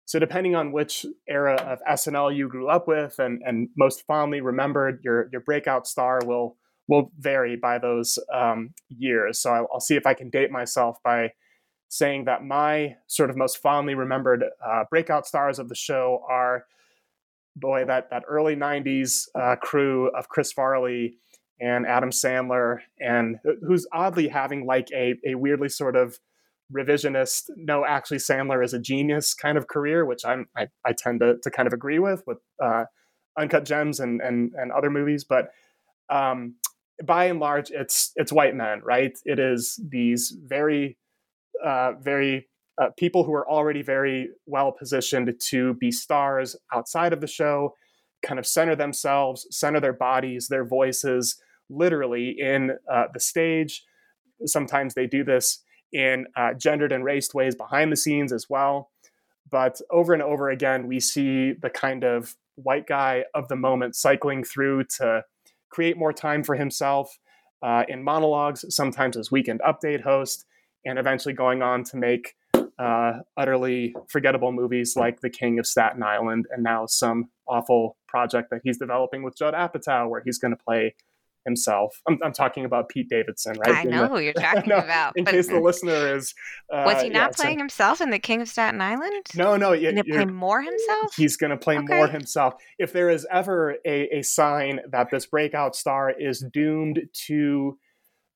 So 0.04 0.18
depending 0.18 0.54
on 0.54 0.72
which 0.72 1.04
era 1.28 1.56
of 1.56 1.80
SNL 1.88 2.34
you 2.34 2.48
grew 2.48 2.68
up 2.68 2.88
with 2.88 3.18
and, 3.18 3.42
and 3.44 3.68
most 3.76 4.06
fondly 4.06 4.40
remembered, 4.40 5.00
your 5.04 5.28
your 5.32 5.42
breakout 5.42 5.86
star 5.86 6.20
will 6.24 6.56
will 6.88 7.12
vary 7.18 7.56
by 7.56 7.78
those 7.78 8.18
um, 8.34 8.70
years. 8.88 9.40
So 9.40 9.50
I'll, 9.50 9.68
I'll, 9.72 9.80
see 9.80 9.96
if 9.96 10.06
I 10.06 10.14
can 10.14 10.30
date 10.30 10.50
myself 10.50 10.96
by 11.04 11.32
saying 11.90 12.24
that 12.24 12.42
my 12.42 12.96
sort 13.06 13.28
of 13.28 13.36
most 13.36 13.58
fondly 13.58 13.94
remembered 13.94 14.44
uh, 14.66 14.84
breakout 14.90 15.26
stars 15.26 15.58
of 15.58 15.68
the 15.68 15.74
show 15.74 16.22
are, 16.28 16.64
boy, 17.60 17.84
that 17.86 18.10
that 18.10 18.24
early 18.28 18.56
'90s 18.56 19.24
uh, 19.34 19.56
crew 19.56 20.10
of 20.16 20.28
Chris 20.28 20.52
Farley 20.52 21.14
and 21.60 21.86
Adam 21.86 22.10
Sandler, 22.10 22.78
and 23.00 23.36
who's 23.66 23.86
oddly 23.92 24.28
having 24.28 24.66
like 24.66 24.88
a 24.92 25.14
a 25.26 25.34
weirdly 25.34 25.68
sort 25.68 25.96
of 25.96 26.18
revisionist 26.70 27.44
no 27.56 27.86
actually 27.86 28.18
sandler 28.18 28.62
is 28.62 28.74
a 28.74 28.78
genius 28.78 29.32
kind 29.32 29.56
of 29.56 29.68
career 29.68 30.04
which 30.04 30.22
i'm 30.26 30.46
i, 30.54 30.66
I 30.84 30.92
tend 30.92 31.20
to, 31.20 31.36
to 31.42 31.50
kind 31.50 31.66
of 31.66 31.72
agree 31.72 31.98
with 31.98 32.22
with 32.26 32.36
uh, 32.62 32.84
uncut 33.38 33.64
gems 33.64 34.00
and, 34.00 34.20
and 34.20 34.52
and 34.54 34.70
other 34.70 34.90
movies 34.90 35.24
but 35.24 35.48
um, 36.10 36.56
by 37.04 37.26
and 37.26 37.38
large 37.38 37.70
it's 37.70 38.12
it's 38.16 38.32
white 38.32 38.54
men 38.54 38.80
right? 38.84 39.16
It 39.24 39.38
is 39.38 39.80
these 39.88 40.36
very 40.46 40.98
uh, 41.64 41.92
very 42.00 42.48
uh, 42.80 42.88
people 42.96 43.24
who 43.24 43.32
are 43.32 43.48
already 43.48 43.82
very 43.82 44.28
well 44.46 44.72
positioned 44.72 45.32
to 45.40 45.74
be 45.74 45.90
stars 45.90 46.56
outside 46.72 47.12
of 47.12 47.20
the 47.20 47.26
show 47.26 47.74
kind 48.24 48.38
of 48.38 48.46
center 48.46 48.74
themselves 48.74 49.46
center 49.50 49.80
their 49.80 49.92
bodies 49.92 50.48
their 50.48 50.64
voices 50.64 51.40
literally 51.70 52.34
in 52.38 52.72
uh, 52.92 53.04
the 53.12 53.20
stage 53.20 53.84
sometimes 54.46 54.94
they 54.94 55.06
do 55.06 55.24
this 55.24 55.62
in 55.92 56.26
uh, 56.36 56.54
gendered 56.54 56.92
and 56.92 57.04
raced 57.04 57.34
ways 57.34 57.54
behind 57.54 57.90
the 57.90 57.96
scenes 57.96 58.32
as 58.32 58.48
well. 58.48 58.90
But 59.50 59.80
over 59.90 60.12
and 60.12 60.22
over 60.22 60.50
again, 60.50 60.86
we 60.86 61.00
see 61.00 61.52
the 61.52 61.70
kind 61.70 62.04
of 62.04 62.36
white 62.56 62.86
guy 62.86 63.24
of 63.34 63.48
the 63.48 63.56
moment 63.56 63.96
cycling 63.96 64.44
through 64.44 64.84
to 64.98 65.24
create 65.70 65.96
more 65.96 66.12
time 66.12 66.44
for 66.44 66.54
himself 66.54 67.18
uh, 67.62 67.84
in 67.88 68.02
monologues, 68.02 68.64
sometimes 68.74 69.16
as 69.16 69.30
weekend 69.30 69.60
update 69.60 70.02
host, 70.02 70.44
and 70.84 70.98
eventually 70.98 71.34
going 71.34 71.62
on 71.62 71.82
to 71.84 71.96
make 71.96 72.34
uh, 72.78 73.20
utterly 73.36 73.94
forgettable 74.08 74.52
movies 74.52 74.96
like 74.96 75.20
The 75.20 75.30
King 75.30 75.58
of 75.58 75.66
Staten 75.66 76.02
Island 76.02 76.46
and 76.50 76.62
now 76.62 76.86
some 76.86 77.30
awful 77.46 77.96
project 78.06 78.50
that 78.50 78.60
he's 78.62 78.78
developing 78.78 79.22
with 79.22 79.36
Judd 79.36 79.54
Apatow 79.54 80.08
where 80.08 80.22
he's 80.24 80.38
going 80.38 80.56
to 80.56 80.62
play 80.62 80.94
himself. 81.44 82.00
I'm, 82.06 82.18
I'm, 82.22 82.32
talking 82.32 82.64
about 82.64 82.88
Pete 82.88 83.08
Davidson, 83.08 83.56
right? 83.58 83.78
I 83.78 83.84
know 83.84 84.02
the, 84.02 84.08
who 84.08 84.18
you're 84.20 84.32
talking 84.34 84.68
no, 84.68 84.76
about. 84.76 85.14
In 85.16 85.24
case 85.24 85.48
the 85.48 85.58
listener 85.58 86.16
is, 86.16 86.34
uh, 86.72 86.84
was 86.86 87.02
he 87.02 87.08
not 87.08 87.30
yeah, 87.32 87.42
playing 87.42 87.58
so, 87.58 87.62
himself 87.62 88.00
in 88.00 88.10
The 88.10 88.18
King 88.18 88.42
of 88.42 88.48
Staten 88.48 88.80
Island? 88.80 89.26
No, 89.34 89.56
no. 89.56 89.78
Going 89.78 89.96
to 89.96 90.04
play 90.04 90.24
more 90.26 90.62
himself. 90.62 91.14
He's 91.16 91.36
going 91.36 91.50
to 91.50 91.56
play 91.56 91.78
okay. 91.78 91.96
more 91.96 92.06
himself. 92.06 92.54
If 92.78 92.92
there 92.92 93.10
is 93.10 93.26
ever 93.30 93.76
a, 93.84 94.18
a 94.18 94.22
sign 94.22 94.80
that 94.90 95.10
this 95.10 95.26
breakout 95.26 95.74
star 95.74 96.10
is 96.10 96.44
doomed 96.52 97.00
to 97.26 97.78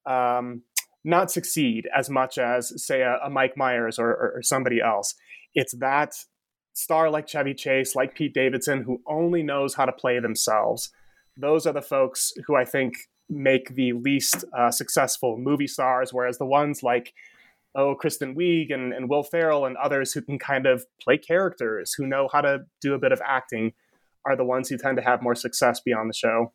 um, 0.07 0.63
not 1.05 1.31
succeed 1.31 1.89
as 1.97 2.09
much 2.09 2.39
as, 2.39 2.73
say, 2.85 3.03
a, 3.03 3.19
a 3.25 3.31
Mike 3.31 3.57
Myers 3.57 3.99
or, 3.99 4.11
or, 4.11 4.33
or 4.37 4.43
somebody 4.43 4.81
else, 4.81 5.15
it's 5.55 5.75
that 5.79 6.15
star 6.75 7.11
like 7.11 7.29
Chevy 7.29 7.55
Chase, 7.55 7.95
like 7.95 8.15
Pete 8.15 8.35
Davidson, 8.35 8.83
who 8.83 9.03
only 9.07 9.43
knows 9.43 9.75
how 9.75 9.85
to 9.85 9.93
play 9.93 10.21
themselves. 10.21 10.91
Those 11.37 11.67
are 11.67 11.73
the 11.73 11.83
folks 11.83 12.33
who 12.47 12.57
I 12.57 12.65
think 12.65 12.95
make 13.29 13.75
the 13.75 13.93
least 13.93 14.45
uh, 14.57 14.71
successful 14.71 15.39
movie 15.39 15.67
stars, 15.67 16.13
whereas 16.13 16.39
the 16.39 16.47
ones 16.47 16.83
like 16.83 17.13
oh 17.75 17.95
Kristen 17.95 18.35
Wiig 18.35 18.73
and, 18.73 18.93
and 18.93 19.09
Will 19.09 19.23
Ferrell 19.23 19.65
and 19.65 19.77
others 19.77 20.13
who 20.13 20.21
can 20.21 20.39
kind 20.39 20.67
of 20.67 20.85
play 21.01 21.17
characters, 21.19 21.95
who 21.95 22.07
know 22.07 22.29
how 22.33 22.41
to 22.43 22.61
do 22.81 22.95
a 22.95 22.99
bit 22.99 23.13
of 23.13 23.21
acting, 23.27 23.73
are 24.27 24.37
the 24.37 24.45
ones 24.45 24.69
who 24.69 24.77
tend 24.77 24.97
to 24.99 25.03
have 25.03 25.23
more 25.23 25.35
success 25.35 25.81
beyond 25.81 26.11
the 26.11 26.15
show. 26.15 26.53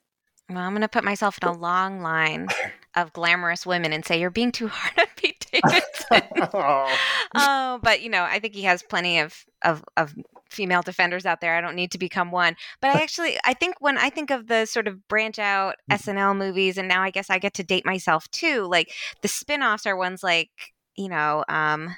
Well, 0.49 0.60
I'm 0.60 0.71
going 0.71 0.81
to 0.81 0.88
put 0.88 1.03
myself 1.03 1.38
in 1.41 1.47
a 1.49 1.57
long 1.57 2.01
line 2.01 2.47
of 2.97 3.13
glamorous 3.13 3.65
women 3.65 3.93
and 3.93 4.03
say 4.03 4.19
you're 4.19 4.29
being 4.29 4.51
too 4.51 4.67
hard 4.67 4.99
on 4.99 5.05
Pete 5.15 5.45
Davidson. 5.51 6.49
oh. 6.53 6.97
oh, 7.36 7.79
but 7.81 8.01
you 8.01 8.10
know, 8.10 8.23
I 8.23 8.39
think 8.39 8.55
he 8.55 8.63
has 8.63 8.83
plenty 8.83 9.19
of, 9.19 9.45
of 9.63 9.83
of 9.95 10.13
female 10.49 10.81
defenders 10.81 11.25
out 11.25 11.39
there. 11.41 11.55
I 11.55 11.62
don't 11.62 11.75
need 11.75 11.91
to 11.91 11.97
become 11.97 12.31
one. 12.31 12.55
But 12.81 12.95
I 12.95 13.01
actually, 13.01 13.38
I 13.45 13.53
think 13.53 13.75
when 13.79 13.97
I 13.97 14.10
think 14.10 14.31
of 14.31 14.47
the 14.47 14.65
sort 14.65 14.88
of 14.88 15.07
branch 15.07 15.39
out 15.39 15.75
mm-hmm. 15.91 16.10
SNL 16.10 16.38
movies, 16.38 16.77
and 16.77 16.88
now 16.88 17.03
I 17.03 17.12
guess 17.12 17.29
I 17.29 17.39
get 17.39 17.53
to 17.55 17.63
date 17.63 17.86
myself 17.86 18.29
too. 18.31 18.65
Like 18.69 18.91
the 19.21 19.27
spin 19.27 19.62
offs 19.62 19.86
are 19.86 19.95
ones 19.95 20.23
like, 20.23 20.49
you 20.95 21.10
know, 21.10 21.45
um, 21.47 21.95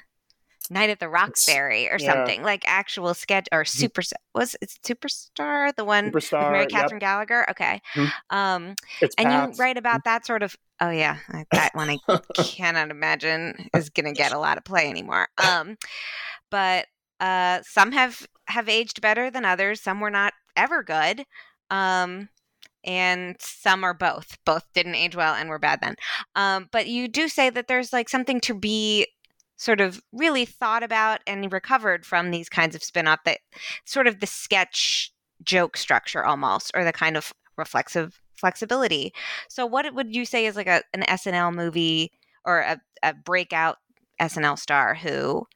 Night 0.70 0.90
at 0.90 1.00
the 1.00 1.08
Roxbury 1.08 1.88
or 1.88 1.96
yeah. 1.98 2.14
something 2.14 2.42
like 2.42 2.64
actual 2.66 3.14
sketch 3.14 3.48
or 3.52 3.64
mm-hmm. 3.64 3.78
super 3.78 4.02
was 4.34 4.56
it 4.60 4.72
Superstar 4.84 5.74
the 5.74 5.84
one 5.84 6.10
Superstar, 6.10 6.14
with 6.14 6.52
Mary 6.52 6.66
Catherine 6.66 7.00
yep. 7.00 7.00
Gallagher 7.00 7.50
okay 7.50 7.80
mm-hmm. 7.94 8.36
um 8.36 8.74
it's 9.00 9.14
and 9.18 9.26
Pat. 9.26 9.50
you 9.50 9.56
write 9.56 9.76
about 9.76 10.00
mm-hmm. 10.00 10.10
that 10.10 10.26
sort 10.26 10.42
of 10.42 10.56
oh 10.80 10.90
yeah 10.90 11.18
that 11.52 11.74
one 11.74 11.90
I 11.90 11.98
cannot 12.34 12.90
imagine 12.90 13.68
is 13.74 13.90
gonna 13.90 14.12
get 14.12 14.32
a 14.32 14.38
lot 14.38 14.58
of 14.58 14.64
play 14.64 14.88
anymore 14.88 15.28
um 15.38 15.76
but 16.50 16.86
uh 17.20 17.60
some 17.64 17.92
have 17.92 18.26
have 18.50 18.68
aged 18.68 19.00
better 19.00 19.30
than 19.30 19.44
others. 19.44 19.80
Some 19.80 20.00
were 20.00 20.10
not 20.10 20.34
ever 20.56 20.82
good. 20.82 21.24
Um, 21.70 22.28
and 22.84 23.36
some 23.38 23.84
are 23.84 23.94
both. 23.94 24.38
Both 24.44 24.64
didn't 24.74 24.94
age 24.94 25.16
well 25.16 25.34
and 25.34 25.48
were 25.48 25.58
bad 25.58 25.80
then. 25.82 25.96
Um, 26.34 26.68
but 26.72 26.86
you 26.88 27.08
do 27.08 27.28
say 27.28 27.50
that 27.50 27.68
there's 27.68 27.92
like 27.92 28.08
something 28.08 28.40
to 28.42 28.54
be 28.54 29.06
sort 29.60 29.80
of 29.80 30.00
really 30.10 30.46
thought 30.46 30.82
about 30.82 31.20
and 31.26 31.52
recovered 31.52 32.06
from 32.06 32.30
these 32.30 32.48
kinds 32.48 32.74
of 32.74 32.82
spin-off 32.82 33.20
that 33.26 33.40
sort 33.84 34.06
of 34.06 34.20
the 34.20 34.26
sketch 34.26 35.12
joke 35.42 35.76
structure 35.76 36.24
almost 36.24 36.70
or 36.74 36.82
the 36.82 36.94
kind 36.94 37.14
of 37.14 37.34
reflexive 37.58 38.18
flexibility. 38.34 39.12
So 39.50 39.66
what 39.66 39.92
would 39.94 40.16
you 40.16 40.24
say 40.24 40.46
is 40.46 40.56
like 40.56 40.66
a, 40.66 40.82
an 40.94 41.02
SNL 41.02 41.54
movie 41.54 42.10
or 42.46 42.60
a, 42.60 42.80
a 43.02 43.12
breakout 43.12 43.76
SNL 44.18 44.58
star 44.58 44.94
who 44.94 45.46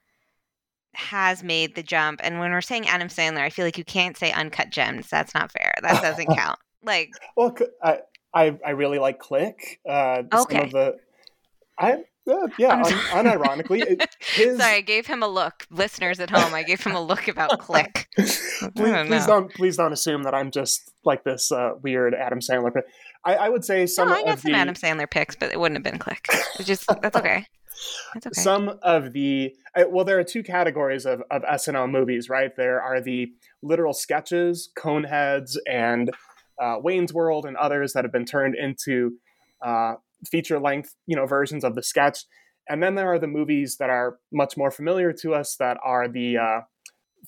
has 0.92 1.42
made 1.42 1.74
the 1.74 1.82
jump. 1.82 2.20
And 2.22 2.38
when 2.38 2.52
we're 2.52 2.60
saying 2.60 2.86
Adam 2.86 3.08
Sandler, 3.08 3.40
I 3.40 3.48
feel 3.48 3.64
like 3.64 3.78
you 3.78 3.84
can't 3.84 4.18
say 4.18 4.32
uncut 4.32 4.68
gems. 4.68 5.08
That's 5.08 5.32
not 5.32 5.50
fair. 5.50 5.72
That 5.80 6.02
doesn't 6.02 6.26
count. 6.36 6.58
Like, 6.82 7.10
well, 7.36 7.56
I 7.82 8.00
I, 8.34 8.58
I 8.66 8.70
really 8.70 8.98
like 8.98 9.18
Click. 9.18 9.80
Uh, 9.88 10.24
okay. 10.32 10.56
Some 10.56 10.64
of 10.66 10.72
the, 10.72 10.96
I 11.78 12.04
uh, 12.26 12.48
yeah, 12.58 12.82
un- 12.82 12.84
unironically. 12.84 14.02
His... 14.20 14.58
Sorry, 14.58 14.76
I 14.76 14.80
gave 14.80 15.06
him 15.06 15.22
a 15.22 15.28
look. 15.28 15.66
Listeners 15.70 16.20
at 16.20 16.30
home, 16.30 16.54
I 16.54 16.62
gave 16.62 16.82
him 16.82 16.94
a 16.94 17.00
look 17.00 17.28
about 17.28 17.58
Click. 17.58 18.08
please, 18.16 18.70
don't 18.74 19.06
please, 19.08 19.26
don't 19.26 19.54
please 19.54 19.76
don't 19.76 19.92
assume 19.92 20.22
that 20.24 20.34
I'm 20.34 20.50
just 20.50 20.90
like 21.04 21.24
this 21.24 21.52
uh, 21.52 21.72
weird 21.82 22.14
Adam 22.14 22.40
Sandler. 22.40 22.82
I, 23.24 23.34
I 23.34 23.48
would 23.48 23.64
say 23.64 23.86
some. 23.86 24.08
No, 24.08 24.14
I 24.14 24.24
got 24.24 24.40
some 24.40 24.52
the... 24.52 24.58
Adam 24.58 24.74
Sandler 24.74 25.10
picks, 25.10 25.36
but 25.36 25.52
it 25.52 25.60
wouldn't 25.60 25.76
have 25.76 25.84
been 25.84 25.98
Click. 25.98 26.26
It's 26.58 26.64
just 26.64 26.86
that's 27.02 27.16
okay. 27.16 27.46
Okay. 28.16 28.30
Some 28.32 28.78
of 28.82 29.12
the 29.12 29.54
uh, 29.74 29.84
well, 29.88 30.04
there 30.04 30.18
are 30.18 30.24
two 30.24 30.42
categories 30.42 31.06
of, 31.06 31.22
of 31.30 31.42
SNL 31.42 31.90
movies, 31.90 32.28
right? 32.28 32.54
There 32.56 32.80
are 32.80 33.00
the 33.00 33.32
literal 33.62 33.92
sketches, 33.92 34.70
Coneheads, 34.78 35.56
and 35.68 36.10
uh, 36.60 36.76
Wayne's 36.80 37.12
World, 37.12 37.46
and 37.46 37.56
others 37.56 37.92
that 37.92 38.04
have 38.04 38.12
been 38.12 38.24
turned 38.24 38.54
into 38.54 39.18
uh, 39.64 39.94
feature 40.30 40.58
length, 40.58 40.94
you 41.06 41.16
know, 41.16 41.26
versions 41.26 41.64
of 41.64 41.74
the 41.74 41.82
sketch. 41.82 42.24
And 42.68 42.82
then 42.82 42.94
there 42.94 43.12
are 43.12 43.18
the 43.18 43.26
movies 43.26 43.76
that 43.78 43.90
are 43.90 44.18
much 44.32 44.56
more 44.56 44.70
familiar 44.70 45.12
to 45.12 45.34
us, 45.34 45.56
that 45.56 45.76
are 45.84 46.08
the 46.08 46.38
uh, 46.38 46.60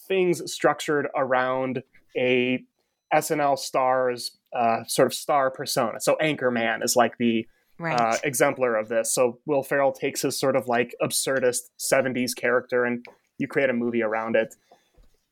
things 0.08 0.50
structured 0.50 1.08
around 1.14 1.82
a 2.16 2.64
SNL 3.14 3.58
star's 3.58 4.36
uh, 4.54 4.84
sort 4.86 5.06
of 5.06 5.14
star 5.14 5.50
persona. 5.50 6.00
So 6.00 6.16
Anchorman 6.20 6.82
is 6.82 6.96
like 6.96 7.18
the 7.18 7.46
right. 7.78 7.98
uh, 7.98 8.16
exemplar 8.24 8.76
of 8.76 8.88
this. 8.88 9.12
So 9.12 9.38
Will 9.46 9.62
Ferrell 9.62 9.92
takes 9.92 10.22
his 10.22 10.38
sort 10.38 10.56
of 10.56 10.68
like 10.68 10.94
absurdist 11.02 11.70
70s 11.78 12.34
character 12.34 12.84
and 12.84 13.04
you 13.38 13.46
create 13.46 13.70
a 13.70 13.74
movie 13.74 14.02
around 14.02 14.36
it. 14.36 14.54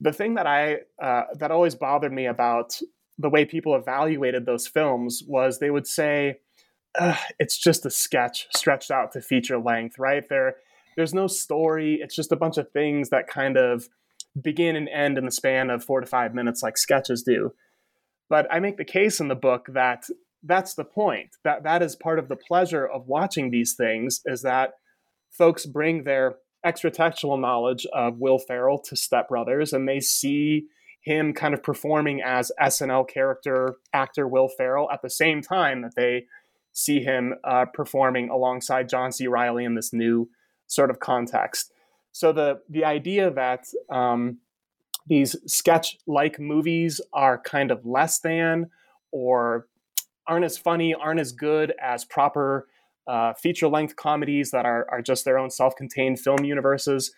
The 0.00 0.12
thing 0.12 0.34
that 0.34 0.46
I 0.46 0.78
uh, 1.02 1.24
that 1.38 1.50
always 1.50 1.74
bothered 1.74 2.12
me 2.12 2.26
about 2.26 2.78
the 3.18 3.30
way 3.30 3.44
people 3.44 3.74
evaluated 3.76 4.44
those 4.44 4.66
films 4.66 5.22
was 5.26 5.58
they 5.58 5.70
would 5.70 5.86
say 5.86 6.40
it's 7.38 7.58
just 7.58 7.86
a 7.86 7.90
sketch 7.90 8.46
stretched 8.56 8.90
out 8.90 9.12
to 9.12 9.20
feature 9.20 9.58
length, 9.58 9.98
right? 9.98 10.28
There 10.28 10.56
there's 10.96 11.14
no 11.14 11.26
story. 11.26 11.98
It's 12.00 12.14
just 12.14 12.32
a 12.32 12.36
bunch 12.36 12.56
of 12.56 12.70
things 12.70 13.10
that 13.10 13.26
kind 13.26 13.56
of 13.56 13.88
begin 14.40 14.76
and 14.76 14.88
end 14.88 15.18
in 15.18 15.24
the 15.24 15.30
span 15.30 15.70
of 15.70 15.84
4 15.84 16.02
to 16.02 16.06
5 16.06 16.34
minutes 16.34 16.62
like 16.62 16.76
sketches 16.76 17.22
do. 17.22 17.52
But 18.28 18.46
I 18.50 18.60
make 18.60 18.76
the 18.76 18.84
case 18.84 19.20
in 19.20 19.28
the 19.28 19.34
book 19.34 19.66
that 19.72 20.06
that's 20.42 20.74
the 20.74 20.84
point. 20.84 21.36
That 21.42 21.64
that 21.64 21.82
is 21.82 21.96
part 21.96 22.18
of 22.18 22.28
the 22.28 22.36
pleasure 22.36 22.86
of 22.86 23.06
watching 23.06 23.50
these 23.50 23.74
things 23.74 24.20
is 24.24 24.42
that 24.42 24.74
folks 25.30 25.66
bring 25.66 26.04
their 26.04 26.36
extra 26.64 26.90
textual 26.90 27.36
knowledge 27.36 27.86
of 27.92 28.18
Will 28.18 28.38
Ferrell 28.38 28.78
to 28.78 28.96
Step 28.96 29.28
Brothers 29.28 29.72
and 29.72 29.88
they 29.88 30.00
see 30.00 30.66
him 31.02 31.34
kind 31.34 31.52
of 31.52 31.62
performing 31.62 32.22
as 32.22 32.50
SNL 32.60 33.06
character 33.08 33.76
actor 33.92 34.26
Will 34.26 34.48
Ferrell 34.48 34.90
at 34.90 35.02
the 35.02 35.10
same 35.10 35.42
time 35.42 35.82
that 35.82 35.94
they 35.96 36.24
see 36.74 37.00
him 37.00 37.34
uh, 37.44 37.64
performing 37.72 38.28
alongside 38.28 38.88
John 38.88 39.12
C. 39.12 39.26
Reilly 39.26 39.64
in 39.64 39.74
this 39.74 39.92
new 39.92 40.28
sort 40.66 40.90
of 40.90 41.00
context. 41.00 41.72
So 42.12 42.32
the 42.32 42.60
the 42.68 42.84
idea 42.84 43.30
that 43.30 43.66
um, 43.90 44.38
these 45.06 45.36
sketch 45.46 45.96
like 46.06 46.38
movies 46.38 47.00
are 47.14 47.40
kind 47.40 47.70
of 47.70 47.86
less 47.86 48.18
than 48.18 48.70
or 49.10 49.66
aren't 50.26 50.44
as 50.44 50.58
funny, 50.58 50.94
aren't 50.94 51.20
as 51.20 51.32
good 51.32 51.72
as 51.80 52.04
proper 52.04 52.66
uh, 53.06 53.34
feature 53.34 53.68
length 53.68 53.96
comedies 53.96 54.50
that 54.50 54.64
are, 54.64 54.86
are 54.90 55.02
just 55.02 55.24
their 55.24 55.38
own 55.38 55.50
self 55.50 55.76
contained 55.76 56.18
film 56.18 56.44
universes 56.44 57.14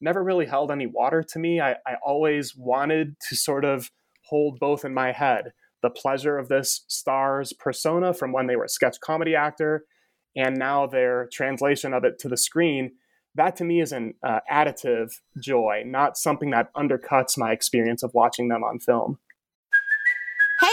never 0.00 0.22
really 0.22 0.46
held 0.46 0.70
any 0.70 0.86
water 0.86 1.22
to 1.22 1.38
me. 1.38 1.60
I, 1.60 1.72
I 1.86 1.96
always 2.04 2.54
wanted 2.56 3.16
to 3.28 3.36
sort 3.36 3.64
of 3.64 3.90
hold 4.26 4.58
both 4.58 4.84
in 4.84 4.94
my 4.94 5.12
head 5.12 5.52
the 5.84 5.90
pleasure 5.90 6.38
of 6.38 6.48
this 6.48 6.84
star's 6.88 7.52
persona 7.52 8.14
from 8.14 8.32
when 8.32 8.46
they 8.46 8.56
were 8.56 8.64
a 8.64 8.68
sketch 8.68 8.98
comedy 9.00 9.36
actor 9.36 9.84
and 10.34 10.56
now 10.56 10.86
their 10.86 11.28
translation 11.30 11.92
of 11.92 12.04
it 12.04 12.18
to 12.20 12.28
the 12.28 12.38
screen. 12.38 12.92
That 13.34 13.54
to 13.56 13.64
me 13.64 13.82
is 13.82 13.92
an 13.92 14.14
uh, 14.26 14.40
additive 14.50 15.12
joy, 15.38 15.82
not 15.84 16.16
something 16.16 16.50
that 16.50 16.72
undercuts 16.74 17.36
my 17.36 17.52
experience 17.52 18.02
of 18.02 18.12
watching 18.14 18.48
them 18.48 18.64
on 18.64 18.80
film. 18.80 19.18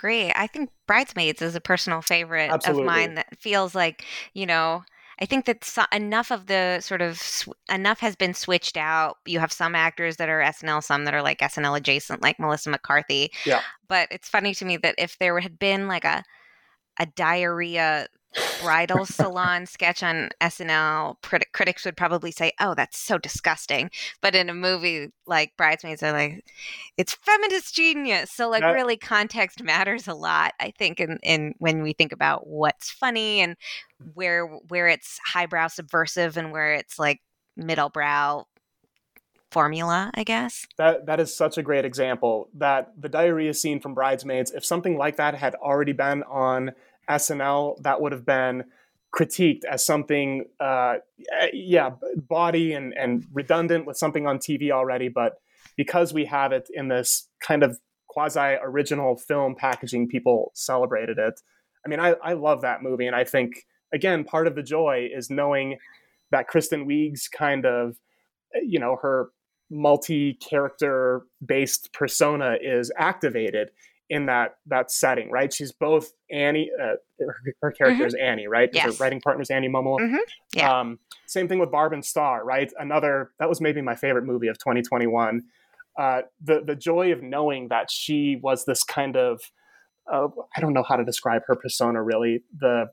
I 0.00 0.08
agree. 0.08 0.32
I 0.34 0.46
think 0.46 0.70
Bridesmaids 0.86 1.42
is 1.42 1.54
a 1.54 1.60
personal 1.60 2.02
favorite 2.02 2.50
Absolutely. 2.50 2.82
of 2.82 2.86
mine 2.86 3.14
that 3.16 3.38
feels 3.38 3.74
like, 3.74 4.04
you 4.34 4.46
know, 4.46 4.82
I 5.20 5.26
think 5.26 5.44
that 5.44 5.64
so, 5.64 5.82
enough 5.92 6.32
of 6.32 6.46
the 6.46 6.80
sort 6.80 7.02
of 7.02 7.18
sw- 7.18 7.48
enough 7.70 8.00
has 8.00 8.16
been 8.16 8.32
switched 8.32 8.78
out. 8.78 9.18
You 9.26 9.38
have 9.38 9.52
some 9.52 9.74
actors 9.74 10.16
that 10.16 10.30
are 10.30 10.40
SNL, 10.40 10.82
some 10.82 11.04
that 11.04 11.12
are 11.12 11.22
like 11.22 11.40
SNL 11.40 11.76
adjacent, 11.76 12.22
like 12.22 12.40
Melissa 12.40 12.70
McCarthy. 12.70 13.30
Yeah. 13.44 13.60
But 13.86 14.08
it's 14.10 14.30
funny 14.30 14.54
to 14.54 14.64
me 14.64 14.78
that 14.78 14.94
if 14.96 15.18
there 15.18 15.38
had 15.40 15.58
been 15.58 15.88
like 15.88 16.04
a 16.04 16.24
a 16.98 17.06
diarrhea 17.06 18.08
bridal 18.62 19.04
salon 19.04 19.66
sketch 19.66 20.02
on 20.02 20.30
SNL, 20.40 21.16
crit- 21.22 21.52
critics 21.52 21.84
would 21.84 21.96
probably 21.96 22.30
say, 22.30 22.52
"Oh, 22.60 22.74
that's 22.74 22.98
so 22.98 23.18
disgusting." 23.18 23.90
But 24.20 24.34
in 24.34 24.48
a 24.48 24.54
movie 24.54 25.08
like 25.26 25.56
Bridesmaids, 25.56 26.02
are 26.02 26.12
like, 26.12 26.44
"It's 26.96 27.14
feminist 27.14 27.74
genius." 27.74 28.30
So, 28.30 28.48
like, 28.48 28.62
That- 28.62 28.72
really, 28.72 28.96
context 28.96 29.62
matters 29.62 30.06
a 30.08 30.14
lot. 30.14 30.54
I 30.60 30.72
think, 30.78 31.00
in, 31.00 31.18
in 31.22 31.54
when 31.58 31.82
we 31.82 31.92
think 31.92 32.12
about 32.12 32.46
what's 32.46 32.90
funny 32.90 33.40
and 33.40 33.56
where 34.14 34.46
where 34.46 34.88
it's 34.88 35.18
highbrow 35.26 35.68
subversive 35.68 36.36
and 36.36 36.52
where 36.52 36.74
it's 36.74 36.98
like 36.98 37.20
middlebrow 37.58 38.44
formula, 39.50 40.10
I 40.14 40.24
guess. 40.24 40.66
That 40.78 41.06
that 41.06 41.20
is 41.20 41.36
such 41.36 41.58
a 41.58 41.62
great 41.62 41.84
example. 41.84 42.48
That 42.54 42.92
the 42.98 43.08
diarrhea 43.08 43.54
scene 43.54 43.80
from 43.80 43.94
Bridesmaids, 43.94 44.52
if 44.52 44.64
something 44.64 44.96
like 44.96 45.16
that 45.16 45.34
had 45.34 45.54
already 45.56 45.92
been 45.92 46.22
on 46.24 46.72
SNL, 47.10 47.82
that 47.82 48.00
would 48.00 48.12
have 48.12 48.24
been 48.24 48.64
critiqued 49.14 49.64
as 49.64 49.84
something, 49.84 50.44
uh, 50.60 50.96
yeah, 51.52 51.90
body 52.16 52.72
and 52.72 52.94
and 52.96 53.26
redundant 53.32 53.86
with 53.86 53.96
something 53.96 54.26
on 54.26 54.38
TV 54.38 54.70
already. 54.70 55.08
But 55.08 55.34
because 55.76 56.14
we 56.14 56.26
have 56.26 56.52
it 56.52 56.68
in 56.72 56.88
this 56.88 57.28
kind 57.42 57.62
of 57.62 57.78
quasi 58.08 58.56
original 58.62 59.16
film 59.16 59.54
packaging, 59.54 60.08
people 60.08 60.52
celebrated 60.54 61.18
it. 61.18 61.40
I 61.84 61.88
mean, 61.88 62.00
I, 62.00 62.14
I 62.22 62.34
love 62.34 62.62
that 62.62 62.82
movie, 62.82 63.06
and 63.06 63.16
I 63.16 63.24
think 63.24 63.66
again, 63.92 64.24
part 64.24 64.46
of 64.46 64.54
the 64.54 64.62
joy 64.62 65.08
is 65.12 65.30
knowing 65.30 65.78
that 66.30 66.46
Kristen 66.46 66.86
Wiig's 66.86 67.28
kind 67.28 67.66
of, 67.66 67.96
you 68.62 68.78
know, 68.78 68.96
her 69.02 69.30
multi-character 69.70 71.22
based 71.44 71.92
persona 71.92 72.56
is 72.60 72.92
activated 72.96 73.70
in 74.10 74.26
that 74.26 74.56
that 74.66 74.90
setting, 74.90 75.30
right? 75.30 75.52
She's 75.52 75.72
both 75.72 76.12
Annie, 76.30 76.70
uh, 76.78 76.96
her, 77.20 77.36
her 77.62 77.70
character 77.70 78.04
is 78.06 78.14
Annie, 78.14 78.48
right? 78.48 78.68
Yes. 78.72 78.84
Her 78.84 79.04
writing 79.04 79.20
partner 79.20 79.40
is 79.42 79.50
Annie 79.50 79.68
Mumolo. 79.68 79.98
Mhm. 80.00 80.18
Yeah. 80.52 80.80
Um, 80.80 80.98
same 81.26 81.46
thing 81.48 81.60
with 81.60 81.70
Barb 81.70 81.92
and 81.92 82.04
Star, 82.04 82.44
right? 82.44 82.70
Another 82.78 83.30
that 83.38 83.48
was 83.48 83.60
maybe 83.60 83.80
my 83.80 83.94
favorite 83.94 84.24
movie 84.24 84.48
of 84.48 84.58
2021. 84.58 85.44
Uh, 85.96 86.22
the 86.42 86.60
the 86.64 86.74
joy 86.74 87.12
of 87.12 87.22
knowing 87.22 87.68
that 87.68 87.90
she 87.90 88.36
was 88.42 88.64
this 88.64 88.82
kind 88.82 89.16
of 89.16 89.40
uh, 90.12 90.26
I 90.56 90.60
don't 90.60 90.72
know 90.72 90.82
how 90.82 90.96
to 90.96 91.04
describe 91.04 91.42
her 91.46 91.54
persona 91.54 92.02
really. 92.02 92.42
The 92.58 92.90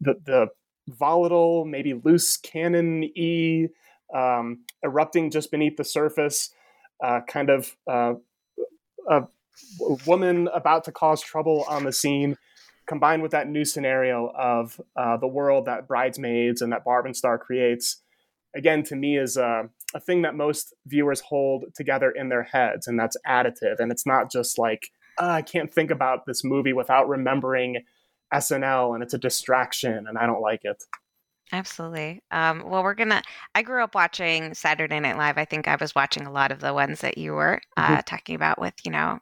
the 0.00 0.14
the 0.24 0.48
volatile, 0.88 1.64
maybe 1.64 1.94
loose 1.94 2.36
cannon 2.36 3.04
e 3.04 3.68
um, 4.14 4.64
erupting 4.84 5.30
just 5.30 5.50
beneath 5.50 5.76
the 5.78 5.84
surface, 5.84 6.50
uh, 7.02 7.20
kind 7.26 7.48
of 7.48 7.74
uh, 7.90 8.14
a 9.08 9.22
woman 10.06 10.48
about 10.52 10.84
to 10.84 10.92
cause 10.92 11.20
trouble 11.20 11.64
on 11.68 11.84
the 11.84 11.92
scene, 11.92 12.36
combined 12.86 13.22
with 13.22 13.32
that 13.32 13.48
new 13.48 13.64
scenario 13.64 14.32
of 14.36 14.80
uh, 14.96 15.16
the 15.16 15.26
world 15.26 15.66
that 15.66 15.86
Bridesmaids 15.86 16.62
and 16.62 16.72
that 16.72 16.84
Barb 16.84 17.06
and 17.06 17.16
Star 17.16 17.38
creates. 17.38 17.98
Again, 18.54 18.82
to 18.84 18.96
me, 18.96 19.16
is 19.16 19.36
a, 19.36 19.68
a 19.94 20.00
thing 20.00 20.22
that 20.22 20.34
most 20.34 20.74
viewers 20.86 21.20
hold 21.20 21.64
together 21.74 22.10
in 22.10 22.28
their 22.28 22.42
heads, 22.42 22.86
and 22.86 22.98
that's 22.98 23.16
additive. 23.26 23.78
And 23.78 23.90
it's 23.90 24.06
not 24.06 24.30
just 24.30 24.58
like, 24.58 24.90
"Ah, 25.18 25.34
I 25.34 25.42
can't 25.42 25.72
think 25.72 25.90
about 25.90 26.26
this 26.26 26.44
movie 26.44 26.74
without 26.74 27.08
remembering 27.08 27.84
SNL, 28.32 28.94
and 28.94 29.02
it's 29.02 29.14
a 29.14 29.18
distraction, 29.18 30.06
and 30.06 30.18
I 30.18 30.26
don't 30.26 30.42
like 30.42 30.64
it. 30.64 30.82
Absolutely. 31.52 32.22
Um, 32.30 32.64
well, 32.66 32.82
we're 32.82 32.94
gonna. 32.94 33.22
I 33.54 33.62
grew 33.62 33.84
up 33.84 33.94
watching 33.94 34.54
Saturday 34.54 34.98
Night 35.00 35.18
Live. 35.18 35.36
I 35.36 35.44
think 35.44 35.68
I 35.68 35.76
was 35.76 35.94
watching 35.94 36.26
a 36.26 36.32
lot 36.32 36.50
of 36.50 36.60
the 36.60 36.72
ones 36.72 37.00
that 37.02 37.18
you 37.18 37.32
were 37.34 37.60
uh, 37.76 38.00
talking 38.02 38.34
about 38.34 38.58
with, 38.58 38.74
you 38.84 38.90
know, 38.90 39.20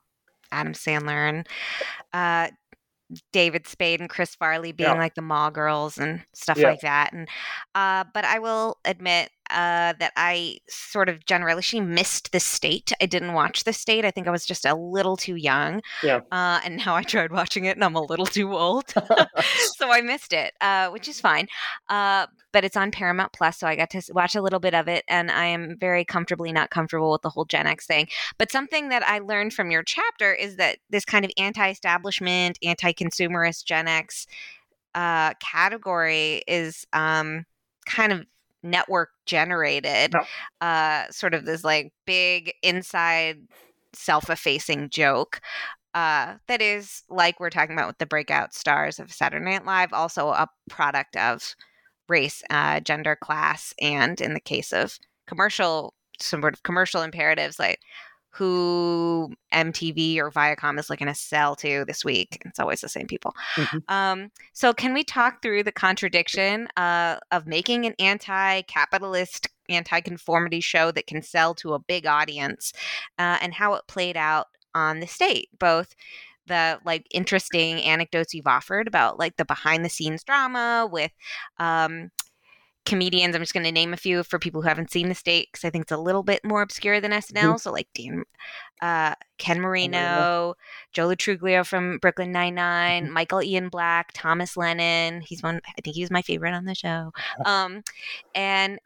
Adam 0.52 0.72
Sandler 0.72 1.28
and 1.28 1.48
uh, 2.12 2.50
David 3.32 3.66
Spade 3.66 4.00
and 4.00 4.08
Chris 4.08 4.34
Farley 4.34 4.72
being 4.72 4.90
Yeah. 4.90 4.96
like 4.98 5.14
the 5.14 5.22
mall 5.22 5.50
girls 5.50 5.98
and 5.98 6.22
stuff 6.32 6.58
Yeah. 6.58 6.70
like 6.70 6.80
that. 6.80 7.12
And 7.12 7.28
uh, 7.74 8.04
but 8.14 8.24
I 8.24 8.38
will 8.38 8.78
admit 8.84 9.30
uh, 9.50 9.94
that 9.98 10.12
I 10.16 10.58
sort 10.68 11.08
of 11.08 11.24
generally 11.24 11.62
she 11.62 11.80
missed 11.80 12.32
the 12.32 12.40
state. 12.40 12.92
I 13.00 13.06
didn't 13.06 13.32
watch 13.32 13.64
the 13.64 13.72
state. 13.72 14.04
I 14.04 14.10
think 14.10 14.26
I 14.26 14.30
was 14.30 14.46
just 14.46 14.64
a 14.64 14.74
little 14.74 15.16
too 15.16 15.36
young. 15.36 15.82
Yeah. 16.02 16.20
Uh, 16.30 16.60
and 16.64 16.76
now 16.78 16.94
I 16.94 17.02
tried 17.02 17.32
watching 17.32 17.64
it, 17.64 17.76
and 17.76 17.84
I'm 17.84 17.96
a 17.96 18.02
little 18.02 18.26
too 18.26 18.56
old, 18.56 18.88
so 19.76 19.90
I 19.90 20.00
missed 20.00 20.32
it, 20.32 20.54
uh, 20.60 20.88
which 20.90 21.08
is 21.08 21.20
fine. 21.20 21.48
Uh, 21.88 22.26
but 22.52 22.64
it's 22.64 22.76
on 22.76 22.90
Paramount 22.90 23.32
Plus, 23.32 23.58
so 23.58 23.66
I 23.66 23.76
got 23.76 23.90
to 23.90 24.02
watch 24.12 24.34
a 24.34 24.42
little 24.42 24.60
bit 24.60 24.74
of 24.74 24.88
it, 24.88 25.04
and 25.08 25.30
I 25.30 25.46
am 25.46 25.76
very 25.78 26.04
comfortably 26.04 26.52
not 26.52 26.70
comfortable 26.70 27.12
with 27.12 27.22
the 27.22 27.30
whole 27.30 27.44
Gen 27.44 27.66
X 27.66 27.86
thing. 27.86 28.08
But 28.38 28.50
something 28.50 28.88
that 28.88 29.06
I 29.06 29.18
learned 29.20 29.54
from 29.54 29.70
your 29.70 29.82
chapter 29.82 30.32
is 30.32 30.56
that 30.56 30.78
this 30.90 31.04
kind 31.04 31.24
of 31.24 31.30
anti-establishment, 31.36 32.58
anti-consumerist 32.62 33.64
Gen 33.64 33.88
X 33.88 34.26
uh, 34.94 35.34
category 35.34 36.42
is 36.46 36.86
um, 36.92 37.44
kind 37.86 38.12
of 38.12 38.26
network 38.62 39.10
generated, 39.26 40.14
uh, 40.60 41.04
sort 41.10 41.34
of 41.34 41.44
this 41.44 41.64
like 41.64 41.92
big 42.06 42.52
inside 42.62 43.38
self-effacing 43.92 44.88
joke 44.90 45.40
uh, 45.94 46.36
that 46.46 46.62
is 46.62 47.02
like 47.08 47.40
we're 47.40 47.50
talking 47.50 47.74
about 47.74 47.88
with 47.88 47.98
the 47.98 48.06
breakout 48.06 48.54
stars 48.54 48.98
of 48.98 49.12
Saturday 49.12 49.44
Night 49.44 49.64
Live, 49.64 49.92
also 49.92 50.28
a 50.28 50.48
product 50.68 51.16
of 51.16 51.56
race, 52.08 52.42
uh, 52.50 52.80
gender, 52.80 53.16
class, 53.16 53.74
and 53.80 54.20
in 54.20 54.34
the 54.34 54.40
case 54.40 54.72
of 54.72 54.98
commercial, 55.26 55.94
some 56.20 56.42
sort 56.42 56.54
of 56.54 56.62
commercial 56.62 57.02
imperatives 57.02 57.58
like 57.58 57.80
who 58.30 59.32
MTV 59.52 60.18
or 60.18 60.30
Viacom 60.30 60.78
is 60.78 60.88
looking 60.88 61.08
to 61.08 61.14
sell 61.14 61.56
to 61.56 61.84
this 61.84 62.04
week. 62.04 62.40
It's 62.44 62.60
always 62.60 62.80
the 62.80 62.88
same 62.88 63.06
people. 63.06 63.34
Mhm. 63.56 63.82
Um, 63.88 64.30
so, 64.52 64.72
can 64.72 64.94
we 64.94 65.04
talk 65.04 65.42
through 65.42 65.64
the 65.64 65.72
contradiction 65.72 66.68
uh, 66.76 67.16
of 67.32 67.46
making 67.46 67.86
an 67.86 67.94
anti-capitalist, 67.98 69.48
anti-conformity 69.68 70.60
show 70.60 70.90
that 70.92 71.06
can 71.06 71.22
sell 71.22 71.54
to 71.56 71.74
a 71.74 71.78
big 71.78 72.06
audience, 72.06 72.72
uh, 73.18 73.38
and 73.40 73.52
how 73.54 73.74
it 73.74 73.82
played 73.88 74.16
out 74.16 74.46
on 74.74 75.00
the 75.00 75.06
state, 75.06 75.48
both 75.58 75.94
the 76.46 76.80
like 76.84 77.06
interesting 77.12 77.80
anecdotes 77.82 78.34
you've 78.34 78.46
offered 78.46 78.88
about 78.88 79.18
like 79.18 79.36
the 79.36 79.44
behind 79.44 79.84
the 79.84 79.88
scenes 79.88 80.24
drama 80.24 80.88
with 80.90 81.12
um, 81.58 82.10
comedians. 82.86 83.34
I'm 83.34 83.42
just 83.42 83.52
going 83.54 83.64
to 83.64 83.72
name 83.72 83.92
a 83.92 83.96
few 83.96 84.22
for 84.24 84.38
people 84.38 84.62
who 84.62 84.68
haven't 84.68 84.90
seen 84.90 85.08
the 85.08 85.14
state 85.14 85.48
because 85.52 85.64
I 85.64 85.70
think 85.70 85.82
it's 85.82 85.92
a 85.92 85.98
little 85.98 86.22
bit 86.22 86.44
more 86.44 86.62
obscure 86.62 87.00
than 87.00 87.12
SNL. 87.12 87.60
So 87.60 87.72
like 87.72 87.88
Dan, 87.94 88.24
uh, 88.80 89.14
Ken 89.38 89.60
Marino, 89.60 90.54
Joe 90.92 91.06
Lo 91.06 91.14
Truglio 91.14 91.66
from 91.66 91.98
Brooklyn 91.98 92.32
Nine 92.32 92.54
Nine, 92.54 93.10
Michael 93.10 93.42
Ian 93.42 93.68
Black, 93.68 94.10
Thomas 94.14 94.56
Lennon. 94.56 95.20
He's 95.20 95.42
one. 95.42 95.60
I 95.66 95.80
think 95.82 95.96
he 95.96 96.02
was 96.02 96.10
my 96.10 96.22
favorite 96.22 96.54
on 96.54 96.64
the 96.64 96.74
show. 96.74 97.12
Um, 97.44 97.82
and 98.34 98.78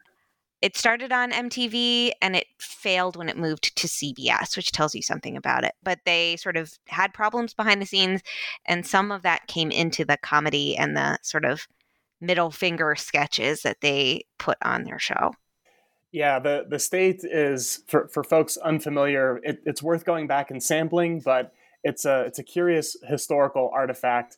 it 0.61 0.75
started 0.75 1.11
on 1.11 1.31
MTV 1.31 2.11
and 2.21 2.35
it 2.35 2.47
failed 2.57 3.15
when 3.15 3.29
it 3.29 3.37
moved 3.37 3.75
to 3.75 3.87
CBS, 3.87 4.57
which 4.57 4.71
tells 4.71 4.95
you 4.95 5.01
something 5.01 5.37
about 5.37 5.63
it. 5.63 5.73
But 5.83 5.99
they 6.05 6.37
sort 6.37 6.57
of 6.57 6.73
had 6.87 7.13
problems 7.13 7.53
behind 7.53 7.81
the 7.81 7.85
scenes, 7.85 8.21
and 8.65 8.85
some 8.85 9.11
of 9.11 9.21
that 9.21 9.47
came 9.47 9.69
into 9.69 10.05
the 10.05 10.17
comedy 10.17 10.75
and 10.75 10.97
the 10.97 11.19
sort 11.21 11.45
of 11.45 11.67
middle 12.21 12.51
finger 12.51 12.95
sketches 12.95 13.61
that 13.63 13.81
they 13.81 14.25
put 14.37 14.57
on 14.61 14.83
their 14.83 14.99
show. 14.99 15.33
Yeah, 16.11 16.39
the, 16.39 16.65
the 16.69 16.79
state 16.79 17.21
is 17.23 17.83
for, 17.87 18.07
for 18.07 18.23
folks 18.23 18.55
unfamiliar, 18.57 19.41
it, 19.43 19.61
it's 19.65 19.83
worth 19.83 20.05
going 20.05 20.27
back 20.27 20.49
and 20.49 20.63
sampling, 20.63 21.19
but 21.19 21.53
it's 21.83 22.05
a 22.05 22.21
it's 22.21 22.39
a 22.39 22.43
curious 22.43 22.97
historical 23.07 23.69
artifact. 23.73 24.37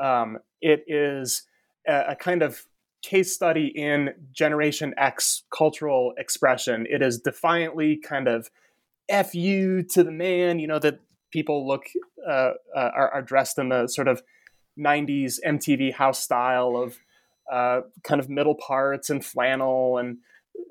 Um, 0.00 0.38
it 0.60 0.84
is 0.86 1.42
a, 1.86 2.12
a 2.12 2.16
kind 2.16 2.42
of 2.42 2.64
case 3.02 3.32
study 3.32 3.66
in 3.66 4.14
Generation 4.32 4.94
X 4.96 5.44
cultural 5.56 6.12
expression. 6.18 6.86
It 6.90 7.02
is 7.02 7.20
defiantly 7.20 7.96
kind 7.96 8.26
of 8.26 8.50
"f 9.08 9.34
you" 9.34 9.82
to 9.84 10.02
the 10.02 10.10
man. 10.10 10.58
You 10.58 10.66
know 10.66 10.78
that 10.80 11.00
people 11.30 11.66
look 11.68 11.84
uh, 12.26 12.52
uh, 12.74 12.90
are, 12.94 13.10
are, 13.10 13.22
dressed 13.22 13.58
in 13.58 13.68
the 13.68 13.86
sort 13.86 14.08
of 14.08 14.22
'90s 14.78 15.38
MTV 15.46 15.94
house 15.94 16.20
style 16.20 16.76
of 16.76 16.98
uh, 17.50 17.82
kind 18.04 18.20
of 18.20 18.28
middle 18.28 18.54
parts 18.54 19.10
and 19.10 19.24
flannel 19.24 19.98
and 19.98 20.18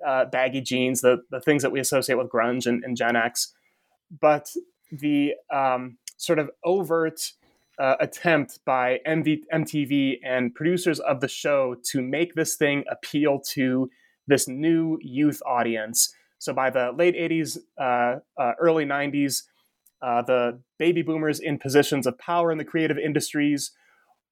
uh, 0.05 0.25
baggy 0.25 0.61
jeans, 0.61 1.01
the 1.01 1.23
the 1.31 1.41
things 1.41 1.61
that 1.61 1.71
we 1.71 1.79
associate 1.79 2.17
with 2.17 2.29
grunge 2.29 2.65
and, 2.65 2.83
and 2.83 2.97
Gen 2.97 3.15
X. 3.15 3.53
But 4.21 4.49
the 4.91 5.33
um, 5.53 5.97
sort 6.17 6.39
of 6.39 6.49
overt 6.63 7.19
uh, 7.79 7.95
attempt 7.99 8.59
by 8.65 8.99
MV- 9.07 9.43
MTV 9.53 10.19
and 10.23 10.53
producers 10.53 10.99
of 10.99 11.21
the 11.21 11.27
show 11.27 11.75
to 11.91 12.01
make 12.01 12.33
this 12.33 12.55
thing 12.55 12.83
appeal 12.89 13.39
to 13.51 13.89
this 14.27 14.47
new 14.47 14.97
youth 15.01 15.41
audience. 15.45 16.13
So 16.39 16.53
by 16.53 16.69
the 16.69 16.91
late 16.95 17.15
80s, 17.15 17.57
uh, 17.79 18.19
uh, 18.39 18.51
early 18.59 18.85
90s, 18.85 19.43
uh, 20.01 20.21
the 20.21 20.59
baby 20.77 21.01
boomers 21.01 21.39
in 21.39 21.57
positions 21.57 22.05
of 22.05 22.17
power 22.17 22.51
in 22.51 22.57
the 22.57 22.65
creative 22.65 22.97
industries 22.97 23.71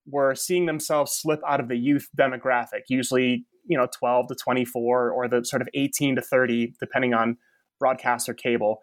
were 0.08 0.36
seeing 0.36 0.66
themselves 0.66 1.14
slip 1.14 1.39
out 1.47 1.60
of 1.60 1.68
the 1.68 1.78
youth 1.78 2.10
demographic, 2.18 2.84
usually 2.89 3.45
you 3.68 3.78
know 3.78 3.88
12 3.97 4.28
to 4.28 4.36
24 4.36 5.12
or 5.12 5.28
the 5.28 5.43
sort 5.43 5.62
of 5.62 5.70
18 5.74 6.16
to 6.16 6.22
30, 6.22 6.74
depending 6.80 7.14
on 7.14 7.38
broadcast 7.80 8.30
or 8.30 8.34
cable. 8.34 8.82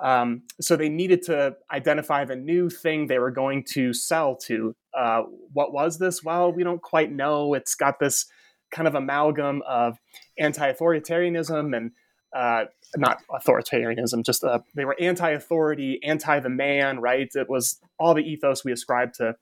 Um, 0.00 0.42
so 0.60 0.76
they 0.76 0.88
needed 0.88 1.22
to 1.22 1.56
identify 1.72 2.24
the 2.24 2.34
new 2.34 2.68
thing 2.68 3.06
they 3.06 3.20
were 3.20 3.30
going 3.30 3.64
to 3.74 3.92
sell 3.92 4.36
to. 4.46 4.74
Uh, 4.96 5.22
what 5.52 5.72
was 5.72 5.98
this? 5.98 6.22
Well, 6.24 6.52
we 6.52 6.64
don't 6.64 6.82
quite 6.82 7.12
know. 7.12 7.54
It's 7.54 7.76
got 7.76 8.00
this 8.00 8.26
kind 8.72 8.88
of 8.88 8.96
amalgam 8.96 9.62
of 9.68 9.98
anti-authoritarianism 10.36 11.76
and 11.76 11.92
uh, 12.34 12.64
not 12.96 13.22
authoritarianism, 13.30 14.24
just 14.24 14.42
uh, 14.42 14.58
they 14.74 14.84
were 14.84 14.96
anti-authority, 15.00 16.00
anti 16.02 16.40
the 16.40 16.48
man, 16.48 16.98
right? 16.98 17.28
It 17.32 17.48
was 17.48 17.78
all 17.98 18.14
the 18.14 18.22
ethos 18.22 18.64
we 18.64 18.72
ascribe 18.72 19.12
to 19.14 19.36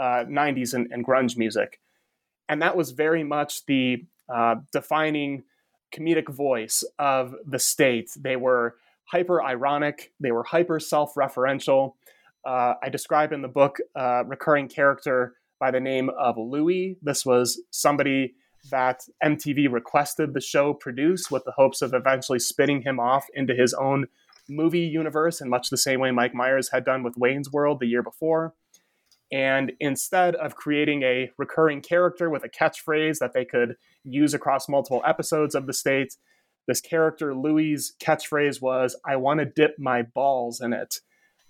90s 0.00 0.74
uh, 0.74 0.78
and, 0.78 0.92
and, 0.92 1.06
grunge 1.06 1.36
music. 1.36 1.80
And 2.48 2.62
that 2.62 2.76
was 2.76 2.90
very 2.90 3.22
much 3.22 3.66
the 3.66 4.06
uh, 4.32 4.56
defining 4.72 5.44
comedic 5.94 6.28
voice 6.28 6.84
of 6.98 7.34
the 7.46 7.58
state. 7.58 8.10
They 8.16 8.36
were 8.36 8.76
hyper 9.04 9.42
ironic, 9.42 10.12
they 10.20 10.32
were 10.32 10.44
hyper 10.44 10.80
self 10.80 11.14
referential. 11.14 11.94
Uh, 12.44 12.74
I 12.82 12.88
describe 12.88 13.32
in 13.32 13.42
the 13.42 13.48
book 13.48 13.78
a 13.94 14.24
recurring 14.26 14.68
character 14.68 15.34
by 15.58 15.70
the 15.70 15.80
name 15.80 16.10
of 16.18 16.38
Louis. 16.38 16.96
This 17.02 17.26
was 17.26 17.60
somebody 17.70 18.34
that 18.70 19.02
MTV 19.22 19.70
requested 19.70 20.32
the 20.32 20.40
show 20.40 20.72
produce 20.72 21.30
with 21.30 21.44
the 21.44 21.52
hopes 21.52 21.82
of 21.82 21.94
eventually 21.94 22.38
spinning 22.38 22.82
him 22.82 22.98
off 22.98 23.26
into 23.34 23.54
his 23.54 23.74
own 23.74 24.06
movie 24.48 24.80
universe 24.80 25.40
in 25.40 25.48
much 25.48 25.70
the 25.70 25.76
same 25.76 26.00
way 26.00 26.10
Mike 26.10 26.34
Myers 26.34 26.70
had 26.70 26.84
done 26.84 27.02
with 27.02 27.16
Wayne's 27.16 27.52
World 27.52 27.80
the 27.80 27.86
year 27.86 28.02
before. 28.02 28.54
And 29.32 29.72
instead 29.78 30.34
of 30.34 30.56
creating 30.56 31.02
a 31.02 31.30
recurring 31.38 31.82
character 31.82 32.28
with 32.28 32.44
a 32.44 32.48
catchphrase 32.48 33.18
that 33.18 33.32
they 33.32 33.44
could 33.44 33.76
use 34.02 34.34
across 34.34 34.68
multiple 34.68 35.02
episodes 35.06 35.54
of 35.54 35.66
the 35.66 35.72
state, 35.72 36.16
this 36.66 36.80
character, 36.80 37.34
Louis' 37.34 37.92
catchphrase 38.02 38.60
was, 38.60 38.96
I 39.06 39.16
want 39.16 39.40
to 39.40 39.46
dip 39.46 39.76
my 39.78 40.02
balls 40.02 40.60
in 40.60 40.72
it. 40.72 40.96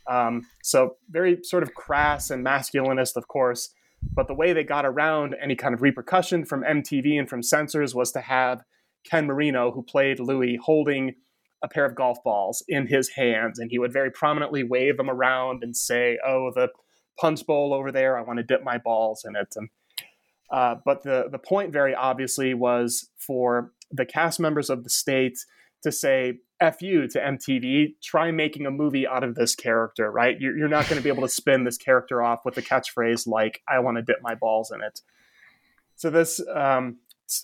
Um, 0.08 0.46
so, 0.62 0.96
very 1.08 1.38
sort 1.42 1.62
of 1.62 1.74
crass 1.74 2.30
and 2.30 2.44
masculinist, 2.44 3.16
of 3.16 3.28
course. 3.28 3.74
But 4.14 4.28
the 4.28 4.34
way 4.34 4.52
they 4.52 4.64
got 4.64 4.86
around 4.86 5.36
any 5.40 5.54
kind 5.54 5.74
of 5.74 5.82
repercussion 5.82 6.44
from 6.44 6.62
MTV 6.62 7.18
and 7.18 7.28
from 7.28 7.42
censors 7.42 7.94
was 7.94 8.12
to 8.12 8.20
have 8.20 8.62
Ken 9.08 9.26
Marino, 9.26 9.72
who 9.72 9.82
played 9.82 10.18
Louis, 10.18 10.56
holding 10.62 11.14
a 11.62 11.68
pair 11.68 11.84
of 11.84 11.94
golf 11.94 12.22
balls 12.24 12.64
in 12.66 12.86
his 12.86 13.10
hands. 13.10 13.58
And 13.58 13.70
he 13.70 13.78
would 13.78 13.92
very 13.92 14.10
prominently 14.10 14.62
wave 14.62 14.96
them 14.96 15.10
around 15.10 15.62
and 15.62 15.76
say, 15.76 16.18
Oh, 16.26 16.50
the 16.54 16.68
punch 17.20 17.44
bowl 17.46 17.74
over 17.74 17.92
there, 17.92 18.18
I 18.18 18.22
want 18.22 18.38
to 18.38 18.42
dip 18.42 18.64
my 18.64 18.78
balls 18.78 19.24
in 19.26 19.36
it. 19.36 19.54
And, 19.56 19.68
uh, 20.50 20.76
but 20.84 21.02
the, 21.02 21.28
the 21.30 21.38
point, 21.38 21.72
very 21.72 21.94
obviously, 21.94 22.54
was 22.54 23.10
for 23.18 23.72
the 23.90 24.06
cast 24.06 24.40
members 24.40 24.70
of 24.70 24.84
the 24.84 24.90
state 24.90 25.38
to 25.82 25.92
say 25.92 26.38
F 26.60 26.82
you 26.82 27.06
to 27.08 27.18
MTV, 27.18 27.94
try 28.02 28.30
making 28.30 28.66
a 28.66 28.70
movie 28.70 29.06
out 29.06 29.24
of 29.24 29.34
this 29.34 29.54
character, 29.54 30.10
right? 30.10 30.38
You're, 30.40 30.56
you're 30.56 30.68
not 30.68 30.88
going 30.88 30.96
to 30.96 31.02
be 31.02 31.10
able 31.10 31.22
to 31.22 31.28
spin 31.28 31.64
this 31.64 31.76
character 31.76 32.22
off 32.22 32.44
with 32.44 32.56
a 32.58 32.62
catchphrase 32.62 33.26
like, 33.26 33.62
I 33.68 33.78
want 33.80 33.96
to 33.96 34.02
dip 34.02 34.18
my 34.22 34.34
balls 34.34 34.70
in 34.70 34.82
it. 34.82 35.00
So, 35.96 36.10
this 36.10 36.40
um, 36.54 36.98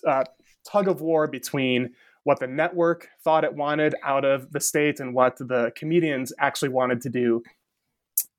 uh, 0.05 0.23
tug 0.69 0.87
of 0.87 1.01
war 1.01 1.27
between 1.27 1.93
what 2.23 2.39
the 2.39 2.47
network 2.47 3.07
thought 3.23 3.43
it 3.43 3.53
wanted 3.53 3.95
out 4.03 4.25
of 4.25 4.51
the 4.51 4.59
state 4.59 4.99
and 4.99 5.13
what 5.13 5.37
the 5.37 5.71
comedians 5.75 6.33
actually 6.39 6.69
wanted 6.69 7.01
to 7.01 7.09
do 7.09 7.41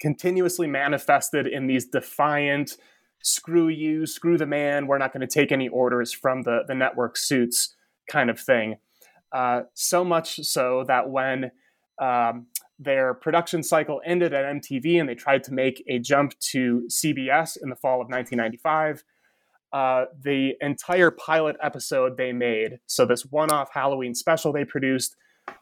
continuously 0.01 0.67
manifested 0.67 1.47
in 1.47 1.67
these 1.67 1.87
defiant, 1.87 2.77
screw 3.23 3.69
you, 3.69 4.07
screw 4.07 4.39
the 4.39 4.47
man, 4.47 4.87
we're 4.87 4.99
not 4.99 5.13
going 5.13 5.27
to 5.27 5.27
take 5.27 5.53
any 5.53 5.69
orders 5.69 6.13
from 6.13 6.43
the, 6.43 6.61
the 6.67 6.75
network 6.75 7.17
suits 7.17 7.75
kind 8.11 8.31
of 8.31 8.39
thing. 8.39 8.77
Uh, 9.33 9.63
so 9.75 10.05
much 10.05 10.37
so 10.37 10.85
that 10.89 11.11
when 11.11 11.51
um, 12.01 12.47
their 12.79 13.15
production 13.15 13.63
cycle 13.63 14.01
ended 14.07 14.33
at 14.33 14.45
MTV 14.45 15.01
and 15.01 15.09
they 15.09 15.15
tried 15.15 15.45
to 15.45 15.53
make 15.53 15.83
a 15.89 15.99
jump 15.99 16.39
to 16.39 16.87
CBS 16.91 17.59
in 17.61 17.69
the 17.69 17.77
fall 17.77 18.01
of 18.01 18.09
1995, 18.09 19.05
uh, 19.73 20.07
the 20.23 20.55
entire 20.61 21.11
pilot 21.11 21.57
episode 21.63 22.17
they 22.17 22.33
made, 22.33 22.79
so 22.87 23.05
this 23.05 23.27
one 23.27 23.51
off 23.51 23.69
Halloween 23.73 24.15
special 24.15 24.53
they 24.53 24.65
produced, 24.65 25.17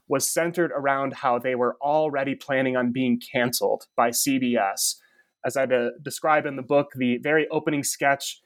was 0.08 0.26
centered 0.26 0.70
around 0.72 1.14
how 1.14 1.38
they 1.38 1.54
were 1.54 1.76
already 1.80 2.34
planning 2.34 2.76
on 2.76 2.92
being 2.92 3.20
canceled 3.20 3.86
by 3.96 4.10
CBS. 4.10 4.96
As 5.44 5.56
I 5.56 5.64
uh, 5.64 5.90
describe 6.02 6.46
in 6.46 6.56
the 6.56 6.62
book, 6.62 6.92
the 6.96 7.18
very 7.18 7.48
opening 7.48 7.84
sketch 7.84 8.40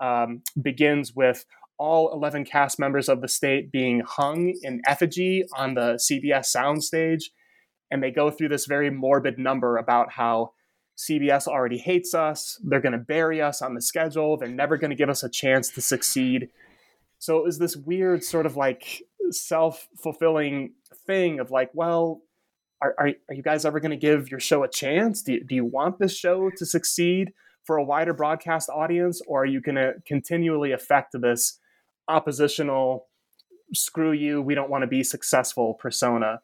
um, 0.00 0.42
begins 0.60 1.14
with 1.14 1.44
all 1.78 2.12
11 2.12 2.44
cast 2.44 2.78
members 2.78 3.08
of 3.08 3.20
the 3.20 3.28
state 3.28 3.70
being 3.70 4.00
hung 4.00 4.54
in 4.62 4.80
effigy 4.86 5.44
on 5.56 5.74
the 5.74 5.94
CBS 5.94 6.54
soundstage. 6.54 7.24
And 7.90 8.02
they 8.02 8.10
go 8.10 8.30
through 8.30 8.48
this 8.48 8.66
very 8.66 8.90
morbid 8.90 9.38
number 9.38 9.76
about 9.76 10.12
how 10.12 10.52
CBS 10.96 11.46
already 11.46 11.78
hates 11.78 12.14
us. 12.14 12.58
They're 12.64 12.80
going 12.80 12.92
to 12.92 12.98
bury 12.98 13.42
us 13.42 13.60
on 13.60 13.74
the 13.74 13.82
schedule. 13.82 14.36
They're 14.36 14.48
never 14.48 14.76
going 14.76 14.90
to 14.90 14.96
give 14.96 15.10
us 15.10 15.22
a 15.22 15.28
chance 15.28 15.70
to 15.72 15.82
succeed. 15.82 16.48
So 17.18 17.36
it 17.38 17.44
was 17.44 17.58
this 17.58 17.76
weird 17.76 18.24
sort 18.24 18.46
of 18.46 18.56
like 18.56 19.02
self 19.30 19.88
fulfilling 20.02 20.72
thing 21.06 21.40
of 21.40 21.50
like, 21.50 21.70
well, 21.74 22.22
are, 22.82 22.94
are, 22.98 23.10
are 23.28 23.34
you 23.34 23.42
guys 23.42 23.64
ever 23.64 23.80
going 23.80 23.90
to 23.90 23.96
give 23.96 24.30
your 24.30 24.40
show 24.40 24.62
a 24.62 24.68
chance? 24.68 25.22
Do 25.22 25.34
you, 25.34 25.44
do 25.44 25.54
you 25.54 25.64
want 25.64 25.98
this 25.98 26.16
show 26.16 26.50
to 26.56 26.66
succeed 26.66 27.32
for 27.64 27.76
a 27.76 27.84
wider 27.84 28.12
broadcast 28.12 28.68
audience? 28.68 29.20
Or 29.26 29.42
are 29.42 29.46
you 29.46 29.60
going 29.60 29.76
to 29.76 29.94
continually 30.06 30.72
affect 30.72 31.14
this 31.20 31.58
oppositional 32.08 33.06
screw 33.74 34.12
you 34.12 34.40
we 34.40 34.54
don't 34.54 34.70
want 34.70 34.82
to 34.82 34.86
be 34.86 35.02
successful 35.02 35.74
persona 35.74 36.40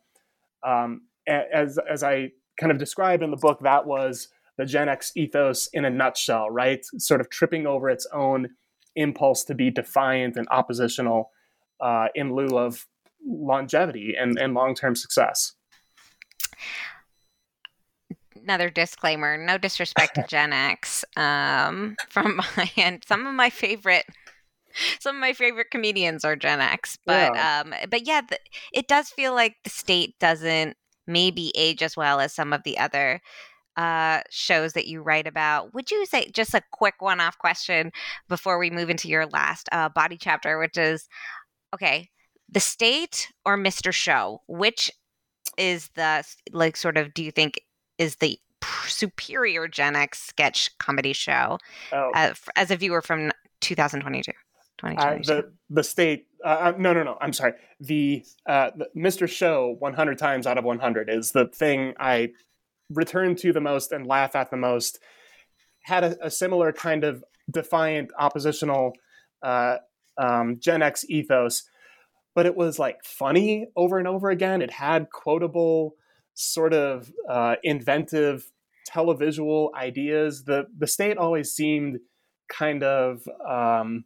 um, 0.67 1.03
as 1.29 1.79
as 1.89 2.03
i 2.03 2.31
kind 2.59 2.73
of 2.73 2.79
describe 2.79 3.23
in 3.23 3.31
the 3.31 3.37
book 3.37 3.61
that 3.63 3.87
was 3.87 4.29
the 4.59 4.65
gen 4.65 4.89
x 4.89 5.13
ethos 5.17 5.69
in 5.73 5.85
a 5.85 5.91
nutshell 5.91 6.51
right 6.51 6.85
sort 6.99 7.21
of 7.21 7.31
tripping 7.31 7.67
over 7.67 7.89
its 7.89 8.07
own 8.13 8.49
impulse 8.97 9.45
to 9.45 9.55
be 9.55 9.71
defiant 9.71 10.37
and 10.37 10.47
oppositional 10.51 11.31
uh, 11.81 12.09
in 12.15 12.35
lieu 12.35 12.59
of 12.59 12.87
longevity 13.27 14.15
and, 14.19 14.39
and 14.39 14.55
long-term 14.55 14.97
success 14.97 15.55
another 18.43 18.71
disclaimer 18.71 19.37
no 19.37 19.57
disrespect 19.59 20.15
to 20.15 20.25
gen 20.27 20.53
x 20.53 21.05
um, 21.17 21.97
from 22.09 22.37
my 22.57 22.71
end 22.77 23.03
some 23.07 23.27
of 23.27 23.35
my 23.35 23.51
favorite 23.51 24.05
some 25.01 25.17
of 25.17 25.21
my 25.21 25.33
favorite 25.33 25.71
comedians 25.71 26.25
are 26.25 26.37
Gen 26.37 26.61
X, 26.61 26.99
but 27.07 27.35
yeah. 27.35 27.61
um, 27.61 27.75
but 27.91 28.07
yeah, 28.07 28.23
the, 28.29 28.39
it 28.73 28.89
does 28.89 29.11
feel 29.11 29.35
like 29.35 29.57
the 29.65 29.71
state 29.71 30.19
doesn't 30.19 30.77
maybe 31.07 31.53
age 31.55 31.83
as 31.83 31.97
well 31.97 32.21
as 32.21 32.33
some 32.33 32.53
of 32.53 32.63
the 32.63 32.79
other 32.79 33.21
uh, 33.77 34.21
shows 34.31 34.73
that 34.75 34.87
you 34.87 35.03
write 35.03 35.27
about. 35.27 35.75
Would 35.75 35.91
you 35.91 36.07
say 36.07 36.29
just 36.33 36.55
a 36.55 36.63
quick 36.73 36.95
one-off 37.01 37.39
question 37.39 37.93
before 38.29 38.59
we 38.59 38.71
move 38.71 38.91
into 38.91 39.09
your 39.09 39.27
last 39.27 39.69
uh, 39.73 39.89
body 39.89 40.17
chapter, 40.19 40.59
which 40.59 40.77
is 40.77 41.09
okay? 41.75 42.09
The 42.53 42.61
State 42.61 43.33
or 43.45 43.57
Mr. 43.57 43.93
Show? 43.93 44.43
Which 44.47 44.91
is 45.59 45.89
the 45.95 46.25
like 46.53 46.77
sort 46.77 46.97
of 46.97 47.13
do 47.15 47.23
you 47.23 47.31
think 47.31 47.61
is 47.99 48.17
the 48.17 48.39
superior 48.87 49.69
Gen 49.69 49.97
X 49.97 50.21
sketch 50.21 50.77
comedy 50.79 51.13
show 51.13 51.59
oh. 51.93 52.11
uh, 52.15 52.35
as 52.57 52.71
a 52.71 52.77
viewer 52.77 53.03
from 53.03 53.33
2022? 53.61 54.33
Uh, 54.85 55.19
the 55.19 55.53
the 55.71 55.85
state 55.85 56.27
uh, 56.45 56.49
uh, 56.49 56.73
no 56.77 56.93
no 56.93 57.05
no 57.05 57.17
I'm 57.21 57.33
sorry 57.33 57.53
the, 57.79 58.25
uh, 58.47 58.71
the 58.77 58.89
Mr. 58.97 59.29
Show 59.29 59.77
100 59.79 60.19
times 60.19 60.45
out 60.45 60.59
of 60.59 60.65
100 60.65 61.09
is 61.09 61.31
the 61.31 61.47
thing 61.47 61.95
I 62.01 62.31
return 62.91 63.37
to 63.37 63.53
the 63.53 63.61
most 63.61 63.93
and 63.93 64.07
laugh 64.07 64.35
at 64.35 64.51
the 64.51 64.57
most 64.57 64.99
had 65.83 66.03
a, 66.03 66.27
a 66.27 66.31
similar 66.31 66.73
kind 66.73 67.05
of 67.05 67.23
defiant 67.49 68.11
oppositional 68.19 68.93
uh, 69.43 69.77
um, 70.19 70.59
Gen 70.59 70.83
X 70.83 71.05
ethos 71.09 71.63
but 72.35 72.47
it 72.47 72.57
was 72.57 72.79
like 72.79 73.05
funny 73.05 73.67
over 73.77 73.99
and 73.99 74.09
over 74.09 74.31
again. 74.31 74.63
It 74.63 74.71
had 74.71 75.11
quotable, 75.11 75.95
sort 76.35 76.73
of 76.73 77.13
uh, 77.29 77.57
inventive 77.63 78.51
televisual 78.91 79.73
ideas. 79.75 80.45
The 80.45 80.67
the 80.77 80.87
state 80.87 81.19
always 81.19 81.53
seemed 81.53 81.99
kind 82.49 82.83
of 82.83 83.27
um, 83.49 84.05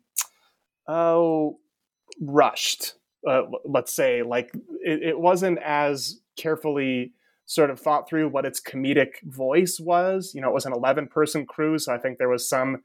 oh 0.89 1.59
rushed. 2.21 2.95
Uh, 3.29 3.43
let's 3.65 3.93
say 3.93 4.23
like 4.23 4.53
it, 4.85 5.03
it 5.03 5.19
wasn't 5.19 5.59
as 5.65 6.21
carefully 6.37 7.13
sort 7.47 7.71
of 7.71 7.79
thought 7.79 8.09
through 8.09 8.29
what 8.29 8.45
its 8.45 8.61
comedic 8.61 9.23
voice 9.25 9.81
was. 9.81 10.33
You 10.35 10.41
know, 10.41 10.49
it 10.49 10.55
was 10.55 10.67
an 10.67 10.73
11 10.73 11.09
person 11.09 11.47
crew, 11.47 11.79
so 11.79 11.93
I 11.93 11.99
think 11.99 12.19
there 12.19 12.29
was 12.29 12.49
some 12.49 12.83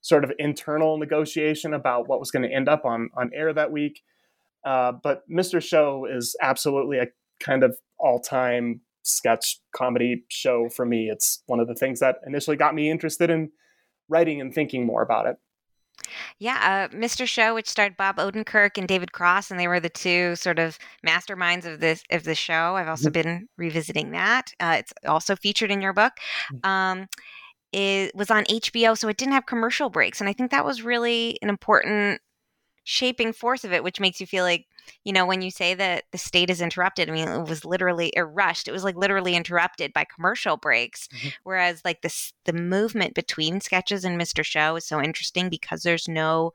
sort 0.00 0.22
of 0.22 0.32
internal 0.38 0.96
negotiation 0.98 1.74
about 1.74 2.08
what 2.08 2.20
was 2.20 2.30
going 2.30 2.48
to 2.48 2.54
end 2.54 2.68
up 2.68 2.84
on 2.84 3.10
on 3.16 3.30
air 3.34 3.52
that 3.52 3.72
week. 3.72 4.02
Uh, 4.66 4.92
but 5.02 5.22
Mr. 5.30 5.62
Show 5.62 6.06
is 6.06 6.36
absolutely 6.42 6.98
a 6.98 7.06
kind 7.40 7.62
of 7.62 7.78
all 7.98 8.20
time 8.20 8.80
sketch 9.04 9.60
comedy 9.74 10.24
show 10.28 10.68
for 10.68 10.84
me. 10.84 11.08
It's 11.08 11.42
one 11.46 11.60
of 11.60 11.68
the 11.68 11.74
things 11.74 12.00
that 12.00 12.16
initially 12.26 12.56
got 12.56 12.74
me 12.74 12.90
interested 12.90 13.30
in 13.30 13.50
writing 14.08 14.40
and 14.40 14.52
thinking 14.52 14.84
more 14.84 15.02
about 15.02 15.26
it. 15.26 15.36
Yeah, 16.38 16.88
uh, 16.92 16.94
Mr. 16.94 17.26
Show, 17.26 17.54
which 17.54 17.68
starred 17.68 17.96
Bob 17.96 18.16
Odenkirk 18.16 18.76
and 18.76 18.86
David 18.86 19.12
Cross, 19.12 19.50
and 19.50 19.58
they 19.58 19.68
were 19.68 19.80
the 19.80 19.88
two 19.88 20.36
sort 20.36 20.58
of 20.58 20.78
masterminds 21.06 21.64
of 21.64 21.80
this 21.80 22.02
of 22.10 22.24
the 22.24 22.34
show. 22.34 22.76
I've 22.76 22.88
also 22.88 23.08
mm-hmm. 23.08 23.22
been 23.22 23.48
revisiting 23.56 24.10
that. 24.10 24.52
Uh, 24.60 24.76
it's 24.78 24.92
also 25.06 25.36
featured 25.36 25.70
in 25.70 25.80
your 25.80 25.94
book. 25.94 26.12
Mm. 26.52 26.68
Um, 26.68 27.06
it 27.72 28.14
was 28.14 28.30
on 28.30 28.44
HBO, 28.44 28.96
so 28.96 29.08
it 29.08 29.16
didn't 29.16 29.32
have 29.32 29.46
commercial 29.46 29.88
breaks, 29.88 30.20
and 30.20 30.28
I 30.28 30.32
think 30.32 30.50
that 30.50 30.64
was 30.64 30.82
really 30.82 31.38
an 31.40 31.48
important 31.48 32.20
shaping 32.86 33.32
force 33.32 33.64
of 33.64 33.72
it, 33.72 33.82
which 33.82 33.98
makes 33.98 34.20
you 34.20 34.26
feel 34.28 34.44
like, 34.44 34.64
you 35.02 35.12
know, 35.12 35.26
when 35.26 35.42
you 35.42 35.50
say 35.50 35.74
that 35.74 36.04
the 36.12 36.18
state 36.18 36.50
is 36.50 36.60
interrupted, 36.60 37.10
I 37.10 37.12
mean, 37.12 37.26
it 37.26 37.48
was 37.48 37.64
literally 37.64 38.12
it 38.16 38.20
rushed. 38.20 38.68
It 38.68 38.72
was 38.72 38.84
like 38.84 38.94
literally 38.94 39.34
interrupted 39.34 39.92
by 39.92 40.04
commercial 40.04 40.56
breaks. 40.56 41.08
Mm-hmm. 41.08 41.28
Whereas 41.42 41.82
like 41.84 42.02
this 42.02 42.32
the 42.44 42.52
movement 42.52 43.14
between 43.14 43.60
sketches 43.60 44.04
and 44.04 44.18
Mr. 44.20 44.44
Show 44.44 44.76
is 44.76 44.86
so 44.86 45.02
interesting 45.02 45.48
because 45.48 45.82
there's 45.82 46.06
no 46.06 46.52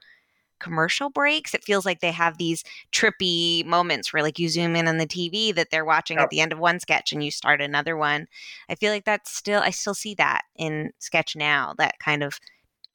commercial 0.58 1.10
breaks. 1.10 1.54
It 1.54 1.66
feels 1.66 1.86
like 1.86 2.00
they 2.00 2.12
have 2.12 2.38
these 2.38 2.64
trippy 2.94 3.66
moments 3.66 4.14
where 4.14 4.24
like 4.24 4.40
you 4.40 4.48
zoom 4.48 4.78
in 4.78 4.88
on 4.88 5.00
the 5.00 5.08
TV 5.08 5.54
that 5.54 5.70
they're 5.70 5.84
watching 5.84 6.18
at 6.18 6.30
the 6.30 6.40
end 6.40 6.54
of 6.54 6.60
one 6.60 6.80
sketch 6.80 7.12
and 7.12 7.22
you 7.22 7.32
start 7.32 7.62
another 7.62 7.98
one. 7.98 8.28
I 8.70 8.76
feel 8.76 8.94
like 8.94 9.04
that's 9.04 9.36
still 9.36 9.60
I 9.60 9.72
still 9.72 9.96
see 9.96 10.14
that 10.16 10.44
in 10.56 10.94
sketch 11.00 11.36
now, 11.36 11.74
that 11.78 12.00
kind 12.00 12.24
of 12.24 12.40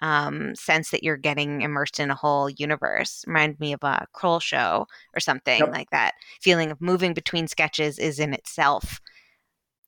um, 0.01 0.55
sense 0.55 0.91
that 0.91 1.03
you're 1.03 1.17
getting 1.17 1.63
immersed 1.63 2.01
in 2.01 2.11
a 2.11 2.15
whole 2.15 2.51
universe. 2.51 3.25
Remind 3.27 3.59
me 3.59 3.73
of 3.73 3.83
a 3.83 4.07
Kroll 4.13 4.41
show 4.41 4.87
or 5.15 5.21
something 5.21 5.61
yep. 5.61 5.73
like 5.73 5.91
that. 5.91 6.15
Feeling 6.41 6.71
of 6.71 6.81
moving 6.81 7.15
between 7.15 7.49
sketches 7.49 7.99
is 7.99 8.19
in 8.19 8.35
itself 8.35 9.01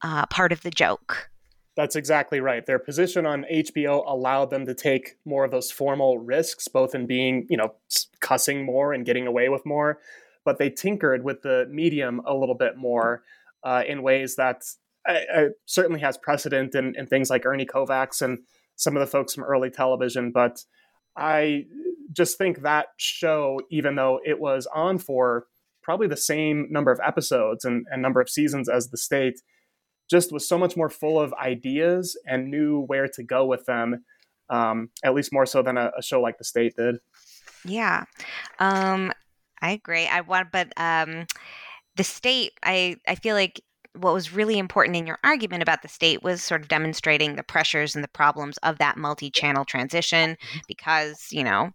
uh, 0.03 0.27
part 0.27 0.53
of 0.53 0.63
the 0.63 0.71
joke. 0.71 1.31
That's 1.77 1.95
exactly 1.95 2.41
right. 2.41 2.67
Their 2.67 2.81
position 2.81 3.25
on 3.25 3.45
HBO 3.53 4.03
allowed 4.05 4.51
them 4.51 4.67
to 4.67 4.75
take 4.75 5.17
more 5.25 5.45
of 5.45 5.53
those 5.53 5.71
formal 5.71 6.19
risks, 6.19 6.67
both 6.67 6.95
in 6.95 7.07
being, 7.07 7.47
you 7.49 7.57
know, 7.57 7.75
cussing 8.21 8.65
more 8.65 8.93
and 8.93 9.07
getting 9.07 9.29
away 9.29 9.49
with 9.49 9.65
more, 9.65 10.01
but 10.45 10.59
they 10.59 10.71
tinkered 10.71 11.23
with 11.23 11.43
the 11.43 11.69
medium 11.71 12.21
a 12.27 12.35
little 12.35 12.57
bit 12.57 12.77
more 12.77 13.23
uh, 13.63 13.85
in 13.87 14.03
ways 14.03 14.35
that 14.37 14.65
uh, 15.09 15.19
uh 15.33 15.45
certainly 15.67 16.01
has 16.01 16.19
precedent 16.19 16.75
in, 16.75 16.97
in 16.97 17.07
things 17.07 17.31
like 17.31 17.47
Ernie 17.47 17.67
Kovacs 17.67 18.23
and 18.23 18.41
some 18.79 18.97
of 18.97 19.01
the 19.01 19.07
folks 19.07 19.35
from 19.35 19.45
early 19.45 19.71
television. 19.71 20.31
But 20.31 20.65
I 21.17 21.67
just 22.13 22.39
think 22.39 22.63
that 22.63 22.87
show, 22.97 23.61
even 23.71 23.97
though 23.97 24.21
it 24.25 24.41
was 24.41 24.67
on 24.75 24.99
for 24.99 25.47
probably 25.83 26.07
the 26.07 26.17
same 26.17 26.69
number 26.71 26.91
of 26.91 27.01
episodes 27.05 27.65
and, 27.65 27.87
and 27.91 28.01
number 28.01 28.21
of 28.21 28.31
seasons 28.31 28.69
as 28.69 28.89
The 28.89 28.97
State, 28.97 29.41
just 30.09 30.33
was 30.33 30.49
so 30.49 30.57
much 30.57 30.77
more 30.77 30.89
full 30.89 31.21
of 31.21 31.35
ideas 31.35 32.17
and 32.27 32.51
knew 32.51 32.81
where 32.87 33.09
to 33.09 33.23
go 33.23 33.45
with 33.45 33.67
them, 33.67 34.05
um, 34.49 34.91
at 35.03 35.13
least 35.13 35.33
more 35.33 35.45
so 35.45 35.61
than 35.61 35.77
a, 35.77 35.91
a, 35.99 36.03
show 36.03 36.21
like 36.21 36.39
The 36.39 36.45
State 36.45 36.77
did. 36.77 36.97
Yeah, 37.65 38.05
um, 38.59 39.13
I 39.61 39.73
agree. 39.73 40.07
I 40.07 40.21
want, 40.23 40.53
but 40.53 40.73
um, 40.77 41.27
The 41.97 42.05
State, 42.05 42.53
I 42.63 42.97
I 43.07 43.17
feel 43.17 43.35
like 43.35 43.61
what 43.99 44.15
was 44.15 44.33
really 44.33 44.59
important 44.59 44.97
in 44.97 45.07
your 45.07 45.19
argument 45.25 45.63
about 45.63 45.83
the 45.83 45.89
state 45.89 46.23
was 46.23 46.43
sort 46.43 46.63
of 46.63 46.69
demonstrating 46.69 47.37
the 47.37 47.43
pressures 47.43 47.95
and 47.95 48.05
the 48.05 48.09
problems 48.09 48.57
of 48.59 48.79
that 48.79 48.97
multi-channel 48.97 49.65
transition 49.65 50.31
mm-hmm. 50.31 50.59
because 50.67 51.29
you 51.31 51.45
know 51.45 51.71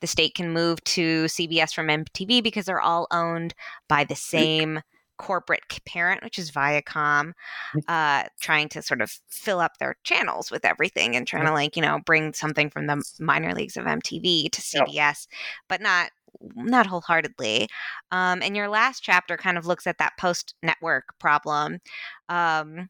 the 0.00 0.06
state 0.06 0.34
can 0.34 0.52
move 0.52 0.82
to 0.84 1.24
CBS 1.24 1.74
from 1.74 1.88
MTV 1.88 2.42
because 2.42 2.66
they're 2.66 2.80
all 2.80 3.06
owned 3.10 3.54
by 3.88 4.04
the 4.04 4.14
same 4.14 4.80
corporate 5.18 5.62
parent, 5.84 6.22
which 6.22 6.38
is 6.38 6.52
Viacom, 6.52 7.32
mm. 7.74 7.82
uh, 7.88 8.28
trying 8.40 8.68
to 8.70 8.80
sort 8.80 9.02
of 9.02 9.10
fill 9.28 9.60
up 9.60 9.78
their 9.78 9.96
channels 10.04 10.50
with 10.50 10.64
everything 10.64 11.16
and 11.16 11.26
trying 11.26 11.44
to 11.44 11.52
like 11.52 11.76
you 11.76 11.82
know 11.82 11.98
bring 12.06 12.32
something 12.32 12.70
from 12.70 12.86
the 12.86 13.02
minor 13.20 13.52
leagues 13.52 13.76
of 13.76 13.84
MTV 13.84 14.50
to 14.50 14.60
CBS, 14.60 15.26
but 15.68 15.80
not 15.80 16.10
not 16.40 16.86
wholeheartedly. 16.86 17.68
Um, 18.10 18.42
and 18.42 18.56
your 18.56 18.68
last 18.68 19.02
chapter 19.02 19.36
kind 19.36 19.58
of 19.58 19.66
looks 19.66 19.86
at 19.86 19.98
that 19.98 20.16
post 20.18 20.54
network 20.62 21.18
problem. 21.18 21.78
Um, 22.28 22.88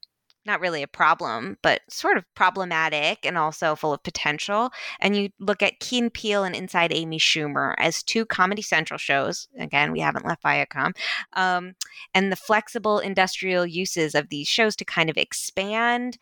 not 0.48 0.60
really 0.60 0.82
a 0.82 0.88
problem, 0.88 1.58
but 1.62 1.82
sort 1.90 2.16
of 2.16 2.24
problematic 2.34 3.24
and 3.24 3.36
also 3.36 3.76
full 3.76 3.92
of 3.92 4.02
potential. 4.02 4.70
And 4.98 5.14
you 5.14 5.28
look 5.38 5.62
at 5.62 5.78
Key 5.78 5.98
and 5.98 6.12
Peele 6.12 6.42
and 6.42 6.56
Inside 6.56 6.92
Amy 6.92 7.18
Schumer 7.18 7.74
as 7.78 8.02
two 8.02 8.24
Comedy 8.24 8.62
Central 8.62 8.98
shows. 8.98 9.46
Again, 9.58 9.92
we 9.92 10.00
haven't 10.00 10.24
left 10.24 10.42
Viacom. 10.42 10.92
Um, 11.34 11.74
and 12.14 12.32
the 12.32 12.36
flexible 12.36 12.98
industrial 12.98 13.66
uses 13.66 14.14
of 14.14 14.30
these 14.30 14.48
shows 14.48 14.74
to 14.76 14.84
kind 14.84 15.10
of 15.10 15.18
expand 15.18 16.18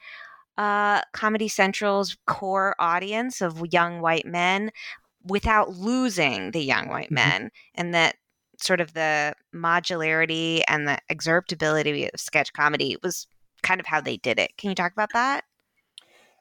uh, 0.58 1.02
Comedy 1.12 1.48
Central's 1.48 2.16
core 2.26 2.74
audience 2.78 3.40
of 3.40 3.62
young 3.70 4.00
white 4.00 4.26
men, 4.26 4.70
without 5.28 5.70
losing 5.70 6.50
the 6.52 6.62
young 6.62 6.88
white 6.88 7.06
mm-hmm. 7.06 7.14
men 7.14 7.40
mm-hmm. 7.42 7.80
and 7.80 7.94
that 7.94 8.16
sort 8.58 8.80
of 8.80 8.94
the 8.94 9.34
modularity 9.54 10.62
and 10.66 10.88
the 10.88 10.98
excerptability 11.10 12.08
of 12.12 12.18
sketch 12.18 12.52
comedy 12.52 12.96
was 13.02 13.26
kind 13.62 13.80
of 13.80 13.86
how 13.86 14.00
they 14.00 14.16
did 14.16 14.38
it. 14.38 14.52
Can 14.56 14.70
you 14.70 14.74
talk 14.74 14.92
about 14.92 15.12
that? 15.12 15.44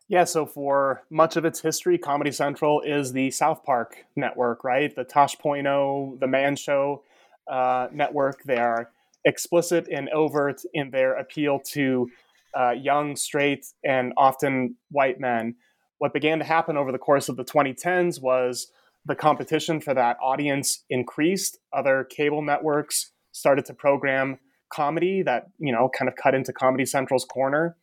Yeah, 0.07 0.23
so 0.25 0.45
for 0.45 1.03
much 1.09 1.35
of 1.35 1.45
its 1.45 1.61
history, 1.61 1.97
Comedy 1.97 2.31
Central 2.31 2.81
is 2.81 3.11
the 3.11 3.31
South 3.31 3.63
Park 3.63 4.05
network, 4.15 4.63
right? 4.63 4.95
The 4.95 5.03
Tosh 5.03 5.37
Point 5.39 5.65
oh, 5.65 6.17
the 6.19 6.27
Man 6.27 6.55
Show 6.55 7.03
uh, 7.49 7.87
network. 7.91 8.43
They 8.43 8.57
are 8.57 8.91
explicit 9.25 9.87
and 9.91 10.09
overt 10.09 10.61
in 10.75 10.91
their 10.91 11.15
appeal 11.15 11.59
to 11.71 12.11
uh, 12.55 12.71
young, 12.71 13.15
straight, 13.15 13.65
and 13.83 14.13
often 14.15 14.75
white 14.91 15.19
men 15.19 15.55
what 15.97 16.13
began 16.13 16.39
to 16.39 16.45
happen 16.45 16.77
over 16.77 16.91
the 16.91 16.97
course 16.97 17.29
of 17.29 17.37
the 17.37 17.45
2010s 17.45 18.21
was 18.21 18.71
the 19.05 19.15
competition 19.15 19.79
for 19.79 19.93
that 19.93 20.17
audience 20.21 20.83
increased. 20.89 21.59
Other 21.71 22.03
cable 22.03 22.41
networks 22.41 23.11
started 23.31 23.65
to 23.65 23.73
program 23.73 24.39
comedy 24.73 25.21
that, 25.23 25.47
you 25.59 25.71
know, 25.71 25.89
kind 25.95 26.09
of 26.09 26.15
cut 26.15 26.33
into 26.33 26.51
Comedy 26.51 26.85
Central's 26.85 27.25
corner. 27.25 27.77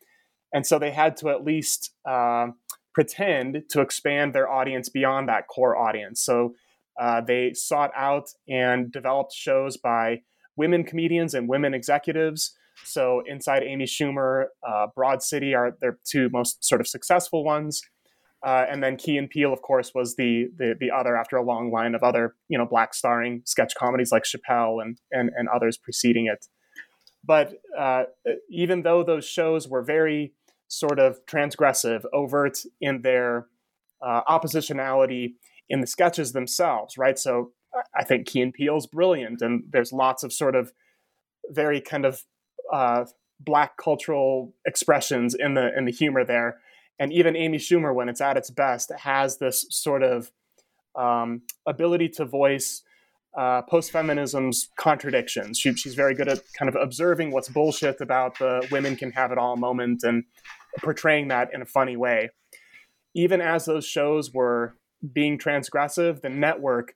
And 0.52 0.66
so 0.66 0.78
they 0.78 0.90
had 0.90 1.16
to 1.18 1.30
at 1.30 1.44
least 1.44 1.92
uh, 2.08 2.48
pretend 2.92 3.62
to 3.70 3.80
expand 3.80 4.34
their 4.34 4.50
audience 4.50 4.88
beyond 4.88 5.28
that 5.28 5.46
core 5.46 5.76
audience. 5.76 6.20
So 6.20 6.54
uh, 7.00 7.22
they 7.22 7.52
sought 7.54 7.90
out 7.96 8.30
and 8.48 8.92
developed 8.92 9.32
shows 9.32 9.76
by 9.76 10.22
women 10.56 10.84
comedians 10.84 11.34
and 11.34 11.48
women 11.48 11.72
executives. 11.72 12.54
So 12.84 13.22
Inside 13.26 13.62
Amy 13.62 13.84
Schumer, 13.84 14.46
uh, 14.66 14.88
Broad 14.94 15.22
City 15.22 15.54
are 15.54 15.76
their 15.80 15.98
two 16.04 16.28
most 16.30 16.64
sort 16.64 16.80
of 16.80 16.86
successful 16.86 17.44
ones. 17.44 17.82
Uh, 18.44 18.66
and 18.68 18.82
then 18.82 18.96
Key 18.96 19.16
and 19.18 19.30
Peele, 19.30 19.52
of 19.52 19.62
course, 19.62 19.92
was 19.94 20.16
the, 20.16 20.48
the, 20.56 20.74
the 20.78 20.90
other 20.90 21.16
after 21.16 21.36
a 21.36 21.44
long 21.44 21.70
line 21.70 21.94
of 21.94 22.02
other 22.02 22.34
you 22.48 22.58
know 22.58 22.66
black 22.66 22.94
starring 22.94 23.42
sketch 23.44 23.74
comedies 23.76 24.10
like 24.10 24.24
Chappelle 24.24 24.82
and 24.82 24.98
and, 25.10 25.30
and 25.36 25.48
others 25.48 25.76
preceding 25.76 26.26
it. 26.26 26.46
But 27.24 27.54
uh, 27.78 28.04
even 28.50 28.82
though 28.82 29.04
those 29.04 29.24
shows 29.24 29.68
were 29.68 29.82
very 29.82 30.32
sort 30.66 30.98
of 30.98 31.24
transgressive, 31.26 32.04
overt 32.12 32.58
in 32.80 33.02
their 33.02 33.46
uh, 34.04 34.22
oppositionality 34.28 35.34
in 35.68 35.80
the 35.80 35.86
sketches 35.86 36.32
themselves, 36.32 36.98
right? 36.98 37.18
So 37.18 37.52
I 37.94 38.04
think 38.04 38.26
Key 38.26 38.40
and 38.40 38.52
Peele's 38.52 38.86
brilliant, 38.86 39.40
and 39.40 39.64
there's 39.70 39.92
lots 39.92 40.22
of 40.22 40.32
sort 40.32 40.56
of 40.56 40.72
very 41.48 41.80
kind 41.80 42.04
of 42.04 42.22
uh, 42.72 43.04
black 43.38 43.76
cultural 43.76 44.54
expressions 44.66 45.34
in 45.34 45.54
the 45.54 45.76
in 45.76 45.84
the 45.84 45.92
humor 45.92 46.24
there. 46.24 46.58
And 47.02 47.12
even 47.12 47.34
Amy 47.34 47.58
Schumer, 47.58 47.92
when 47.92 48.08
it's 48.08 48.20
at 48.20 48.36
its 48.36 48.48
best, 48.48 48.92
has 48.96 49.38
this 49.38 49.66
sort 49.70 50.04
of 50.04 50.30
um, 50.94 51.42
ability 51.66 52.08
to 52.10 52.24
voice 52.24 52.82
uh, 53.36 53.62
post 53.62 53.90
feminism's 53.90 54.68
contradictions. 54.78 55.58
She, 55.58 55.74
she's 55.74 55.96
very 55.96 56.14
good 56.14 56.28
at 56.28 56.42
kind 56.56 56.68
of 56.68 56.76
observing 56.80 57.32
what's 57.32 57.48
bullshit 57.48 58.00
about 58.00 58.38
the 58.38 58.68
women 58.70 58.94
can 58.94 59.10
have 59.10 59.32
it 59.32 59.38
all 59.38 59.56
moment 59.56 60.04
and 60.04 60.22
portraying 60.78 61.26
that 61.26 61.52
in 61.52 61.60
a 61.60 61.66
funny 61.66 61.96
way. 61.96 62.30
Even 63.16 63.40
as 63.40 63.64
those 63.64 63.84
shows 63.84 64.32
were 64.32 64.76
being 65.12 65.38
transgressive, 65.38 66.22
the 66.22 66.28
network 66.28 66.94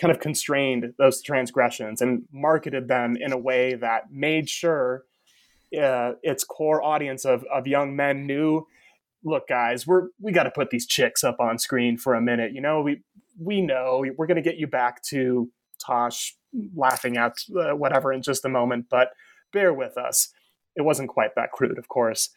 kind 0.00 0.12
of 0.12 0.20
constrained 0.20 0.94
those 0.96 1.20
transgressions 1.20 2.00
and 2.00 2.22
marketed 2.32 2.86
them 2.86 3.16
in 3.18 3.32
a 3.32 3.38
way 3.38 3.74
that 3.74 4.12
made 4.12 4.48
sure 4.48 5.06
uh, 5.76 6.12
its 6.22 6.44
core 6.44 6.80
audience 6.84 7.24
of, 7.24 7.44
of 7.52 7.66
young 7.66 7.96
men 7.96 8.28
knew 8.28 8.64
look 9.24 9.48
guys 9.48 9.86
we're 9.86 10.08
we 10.20 10.32
got 10.32 10.44
to 10.44 10.50
put 10.50 10.70
these 10.70 10.86
chicks 10.86 11.22
up 11.22 11.40
on 11.40 11.58
screen 11.58 11.96
for 11.96 12.14
a 12.14 12.20
minute 12.20 12.52
you 12.52 12.60
know? 12.60 12.80
We 12.80 13.02
we 13.38 13.60
know 13.60 14.04
we're 14.16 14.26
going 14.26 14.36
to 14.36 14.42
get 14.42 14.58
you 14.58 14.66
back 14.66 15.02
to 15.04 15.50
tosh 15.84 16.36
laughing 16.74 17.16
at 17.16 17.32
uh, 17.56 17.74
whatever 17.74 18.12
in 18.12 18.22
just 18.22 18.44
a 18.44 18.48
moment 18.48 18.86
but 18.90 19.10
bear 19.52 19.72
with 19.72 19.96
us. 19.96 20.32
It 20.76 20.82
wasn't 20.82 21.08
quite 21.08 21.34
that 21.36 21.52
crude 21.52 21.78
of 21.78 21.88
course. 21.88 22.30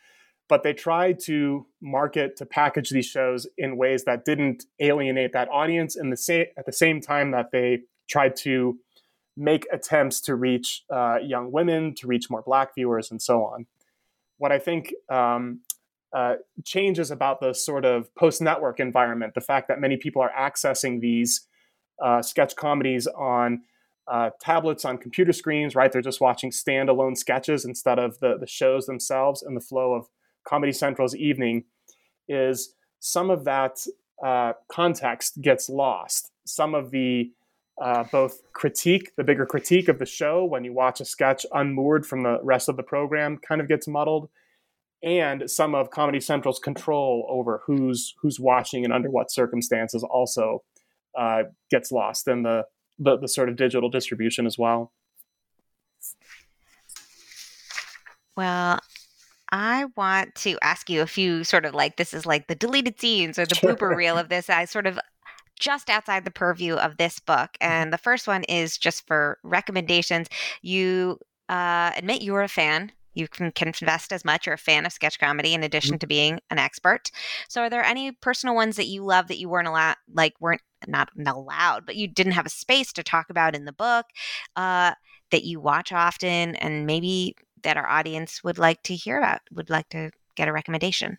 But 0.50 0.64
they 0.64 0.74
tried 0.74 1.20
to 1.22 1.66
market 1.82 2.36
to 2.38 2.46
package 2.46 2.90
these 2.90 3.06
shows 3.06 3.48
in 3.58 3.78
ways 3.78 4.04
that 4.04 4.26
didn't 4.26 4.66
alienate 4.80 5.32
that 5.34 5.48
audience 5.50 5.96
in 5.96 6.10
the 6.10 6.18
same 6.18 6.48
at 6.58 6.66
the 6.66 6.74
same 6.74 7.02
time 7.02 7.32
that 7.32 7.52
they 7.52 7.82
tried 8.10 8.36
to 8.38 8.78
make 9.36 9.66
attempts 9.72 10.22
to 10.22 10.36
reach 10.36 10.84
uh, 10.92 11.18
young 11.24 11.52
women 11.52 11.96
to 11.96 12.08
reach 12.08 12.30
more 12.30 12.42
black 12.42 12.76
viewers 12.76 13.10
and 13.10 13.22
so 13.22 13.44
on. 13.44 13.66
What 14.38 14.52
i 14.52 14.60
think 14.60 14.94
um, 15.10 15.62
uh, 16.14 16.36
changes 16.64 17.09
about 17.11 17.39
the 17.39 17.53
sort 17.53 17.86
of 17.86 18.14
post 18.16 18.41
network 18.41 18.80
environment 18.80 19.34
the 19.34 19.41
fact 19.41 19.68
that 19.68 19.80
many 19.80 19.97
people 19.97 20.22
are 20.22 20.32
accessing 20.38 20.99
these 21.01 21.47
uh, 22.03 22.22
sketch 22.22 22.55
comedies 22.55 23.07
on 23.07 23.61
uh, 24.07 24.30
tablets 24.41 24.84
on 24.86 24.97
computer 24.97 25.32
screens 25.32 25.76
right 25.76 25.91
they're 25.91 26.01
just 26.01 26.22
watching 26.22 26.51
standalone 26.51 27.18
sketches 27.18 27.66
instead 27.66 27.97
of 27.97 28.20
the, 28.20 28.38
the 28.38 28.47
shows 28.47 28.86
themselves 28.86 29.41
and 29.41 29.55
the 29.55 29.61
flow 29.61 29.93
of 29.93 30.07
Comedy 30.43 30.72
Central's 30.72 31.16
evening 31.16 31.66
is 32.28 32.76
some 32.99 33.30
of 33.30 33.45
that 33.45 33.86
uh, 34.24 34.53
context 34.70 35.41
gets 35.41 35.70
lost. 35.70 36.32
Some 36.45 36.76
of 36.76 36.91
the 36.91 37.32
uh, 37.82 38.03
both 38.11 38.41
critique, 38.53 39.16
the 39.18 39.24
bigger 39.24 39.45
critique 39.45 39.88
of 39.88 39.97
the 39.99 40.05
show 40.05 40.45
when 40.45 40.64
you 40.64 40.74
watch 40.74 41.01
a 41.01 41.05
sketch 41.05 41.45
unmoored 41.53 42.05
from 42.05 42.22
the 42.22 42.39
rest 42.43 42.70
of 42.70 42.78
the 42.78 42.84
program 42.84 43.38
kind 43.38 43.59
of 43.61 43.68
gets 43.68 43.88
muddled, 43.88 44.30
and 45.04 45.49
some 45.49 45.76
of 45.76 45.91
Comedy 45.91 46.20
Central's 46.20 46.60
control 46.60 47.28
over 47.30 47.62
who's 47.66 48.16
who's 48.22 48.39
watching 48.39 48.84
and 48.84 48.93
under 48.93 49.10
what 49.10 49.32
circumstances 49.32 50.04
also 50.04 50.64
uh, 51.18 51.43
gets 51.70 51.91
lost 51.91 52.28
in 52.28 52.43
the, 52.43 52.66
the 52.97 53.18
the 53.18 53.28
sort 53.28 53.49
of 53.49 53.56
digital 53.56 53.89
distribution 53.89 54.45
as 54.45 54.58
well. 54.58 54.91
Well, 58.36 58.80
I 59.51 59.86
want 59.95 60.34
to 60.36 60.58
ask 60.64 60.89
you 60.89 61.01
a 61.01 61.08
few 61.08 61.43
sort 61.43 61.66
of 61.66 61.76
like 61.76 61.97
this 61.97 62.14
is 62.14 62.26
like 62.26 62.47
the 62.47 62.56
deleted 62.56 62.99
scenes 62.99 63.38
or 63.38 63.45
the 63.45 63.56
blooper 63.56 63.95
reel 63.95 64.18
of 64.18 64.30
this. 64.30 64.49
I 64.49 64.66
sort 64.66 64.88
of 64.88 64.99
just 65.60 65.89
outside 65.89 66.26
the 66.26 66.32
purview 66.32 66.76
of 66.76 66.97
this 66.97 67.20
book. 67.20 67.51
And 67.62 67.93
the 67.93 67.97
first 67.97 68.28
one 68.28 68.43
is 68.45 68.78
just 68.78 69.06
for 69.06 69.38
recommendations. 69.43 70.28
You 70.62 71.20
uh, 71.49 71.91
admit 71.95 72.24
you're 72.24 72.41
a 72.41 72.47
fan. 72.47 72.91
You 73.14 73.28
can 73.28 73.51
confess 73.51 74.07
as 74.11 74.26
much. 74.26 74.45
You're 74.45 74.55
a 74.55 74.57
fan 74.57 74.86
of 74.86 74.93
sketch 74.93 75.20
comedy 75.20 75.53
in 75.53 75.64
addition 75.64 75.99
to 75.99 76.07
being 76.07 76.39
an 76.49 76.59
expert. 76.59 77.11
So, 77.47 77.61
are 77.61 77.70
there 77.70 77.84
any 77.84 78.11
personal 78.11 78.55
ones 78.55 78.76
that 78.78 78.88
you 78.88 79.03
love 79.03 79.28
that 79.28 79.39
you 79.39 79.49
weren't 79.49 79.68
allowed, 79.68 79.95
like 80.14 80.34
weren't 80.39 80.61
not 80.88 81.09
allowed, 81.26 81.86
but 81.86 81.95
you 81.95 82.07
didn't 82.07 82.34
have 82.34 82.45
a 82.45 82.49
space 82.49 82.91
to 82.93 83.03
talk 83.03 83.30
about 83.30 83.55
in 83.55 83.66
the 83.66 83.74
book 83.74 84.05
uh, 84.55 84.93
that 85.32 85.43
you 85.43 85.59
watch 85.59 85.91
often, 85.91 86.55
and 86.55 86.86
maybe 86.86 87.36
that 87.64 87.78
our 87.78 87.88
audience 87.88 88.43
would 88.43 88.57
like 88.57 88.82
to 88.84 88.95
hear 88.95 89.18
about, 89.18 89.39
would 89.51 89.70
like 89.70 89.89
to 89.89 90.11
get 90.36 90.47
a 90.47 90.53
recommendation? 90.53 91.18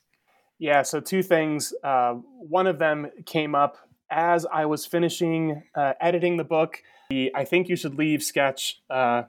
Yeah, 0.58 0.82
so 0.82 1.00
two 1.00 1.22
things. 1.22 1.72
Uh, 1.82 2.14
one 2.38 2.66
of 2.66 2.78
them 2.78 3.10
came 3.26 3.54
up 3.54 3.76
as 4.10 4.46
I 4.46 4.66
was 4.66 4.86
finishing 4.86 5.62
uh, 5.74 5.94
editing 6.00 6.36
the 6.36 6.44
book. 6.44 6.82
The 7.10 7.32
I 7.34 7.44
Think 7.44 7.68
You 7.68 7.76
Should 7.76 7.96
Leave 7.96 8.22
sketch, 8.22 8.80
uh, 8.88 9.24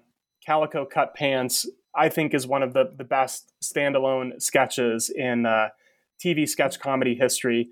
Calico 0.45 0.85
Cut 0.85 1.15
Pants, 1.15 1.67
I 1.97 2.09
think 2.09 2.33
is 2.33 2.45
one 2.45 2.63
of 2.63 2.73
the, 2.73 2.91
the 2.95 3.03
best 3.03 3.53
standalone 3.63 4.41
sketches 4.41 5.09
in 5.09 5.45
uh, 5.45 5.69
TV 6.23 6.47
sketch 6.47 6.79
comedy 6.79 7.15
history. 7.15 7.69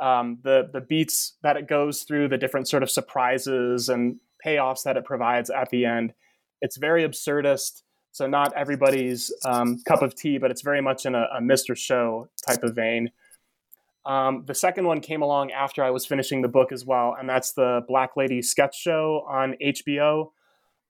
Um, 0.00 0.38
the, 0.42 0.68
the 0.72 0.80
beats 0.80 1.34
that 1.42 1.56
it 1.56 1.68
goes 1.68 2.02
through, 2.02 2.28
the 2.28 2.38
different 2.38 2.68
sort 2.68 2.82
of 2.82 2.90
surprises 2.90 3.88
and 3.88 4.16
payoffs 4.44 4.82
that 4.84 4.96
it 4.96 5.04
provides 5.04 5.50
at 5.50 5.70
the 5.70 5.84
end, 5.84 6.14
it's 6.60 6.76
very 6.76 7.02
absurdist. 7.02 7.82
So 8.12 8.26
not 8.26 8.52
everybody's 8.54 9.32
um, 9.44 9.80
cup 9.86 10.02
of 10.02 10.14
tea, 10.14 10.38
but 10.38 10.50
it's 10.50 10.62
very 10.62 10.80
much 10.80 11.04
in 11.04 11.14
a, 11.14 11.26
a 11.36 11.40
Mr. 11.40 11.76
Show 11.76 12.28
type 12.46 12.62
of 12.62 12.74
vein. 12.74 13.10
Um, 14.06 14.44
the 14.46 14.54
second 14.54 14.86
one 14.86 15.00
came 15.00 15.22
along 15.22 15.50
after 15.50 15.82
I 15.82 15.90
was 15.90 16.04
finishing 16.04 16.42
the 16.42 16.48
book 16.48 16.72
as 16.72 16.84
well, 16.84 17.16
and 17.18 17.28
that's 17.28 17.52
the 17.52 17.80
Black 17.88 18.16
Lady 18.16 18.42
Sketch 18.42 18.78
Show 18.78 19.24
on 19.28 19.56
HBO. 19.64 20.30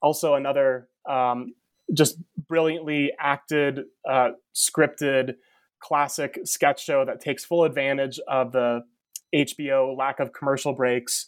Also, 0.02 0.34
another 0.34 0.88
um, 1.08 1.54
just 1.92 2.18
brilliantly 2.48 3.12
acted, 3.18 3.80
uh, 4.08 4.30
scripted, 4.54 5.34
classic 5.80 6.38
sketch 6.44 6.82
show 6.84 7.04
that 7.04 7.20
takes 7.20 7.44
full 7.44 7.64
advantage 7.64 8.18
of 8.28 8.52
the 8.52 8.82
HBO 9.34 9.96
lack 9.96 10.20
of 10.20 10.32
commercial 10.32 10.72
breaks, 10.72 11.26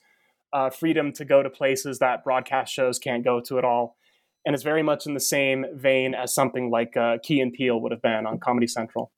uh, 0.53 0.71
freedom 0.71 1.13
to 1.13 1.25
go 1.25 1.43
to 1.43 1.51
places 1.51 1.99
that 1.99 2.25
broadcast 2.25 2.73
shows 2.73 2.99
can't 2.99 3.25
go 3.25 3.41
to 3.41 3.59
at 3.59 3.65
all 3.65 3.97
and 4.47 4.55
it's 4.55 4.63
very 4.63 4.83
much 4.83 5.07
in 5.07 5.15
the 5.15 5.21
same 5.21 5.67
vein 5.75 6.15
as 6.15 6.33
something 6.33 6.71
like 6.71 6.97
uh, 6.97 7.19
Key 7.23 7.41
and 7.41 7.53
Peele 7.53 7.81
would 7.81 7.91
have 7.91 8.01
been 8.01 8.27
on 8.27 8.39
Comedy 8.39 8.69
Central. 8.69 9.11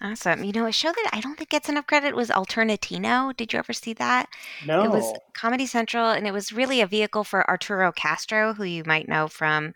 Awesome. 0.00 0.44
You 0.44 0.52
know, 0.52 0.66
a 0.66 0.72
show 0.72 0.90
that 0.90 1.10
I 1.12 1.20
don't 1.20 1.36
think 1.36 1.50
gets 1.50 1.68
enough 1.68 1.86
credit 1.86 2.16
was 2.16 2.30
Alternatino. 2.30 3.36
Did 3.36 3.52
you 3.52 3.58
ever 3.58 3.72
see 3.72 3.92
that? 3.94 4.28
No. 4.66 4.84
It 4.84 4.90
was 4.90 5.18
Comedy 5.34 5.66
Central, 5.66 6.10
and 6.10 6.26
it 6.26 6.32
was 6.32 6.52
really 6.52 6.80
a 6.80 6.86
vehicle 6.86 7.24
for 7.24 7.48
Arturo 7.48 7.92
Castro, 7.92 8.54
who 8.54 8.64
you 8.64 8.82
might 8.84 9.08
know 9.08 9.28
from 9.28 9.72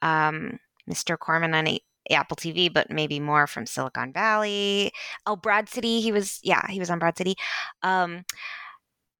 um, 0.00 0.58
Mr. 0.88 1.18
Corman 1.18 1.54
on 1.54 1.68
a- 1.68 1.80
Apple 2.10 2.36
TV, 2.36 2.72
but 2.72 2.90
maybe 2.90 3.20
more 3.20 3.46
from 3.46 3.66
Silicon 3.66 4.12
Valley. 4.12 4.92
Oh, 5.26 5.36
Broad 5.36 5.68
City. 5.68 6.00
He 6.00 6.10
was, 6.12 6.40
yeah, 6.42 6.66
he 6.68 6.78
was 6.78 6.90
on 6.90 6.98
Broad 6.98 7.18
City. 7.18 7.34
Um, 7.82 8.24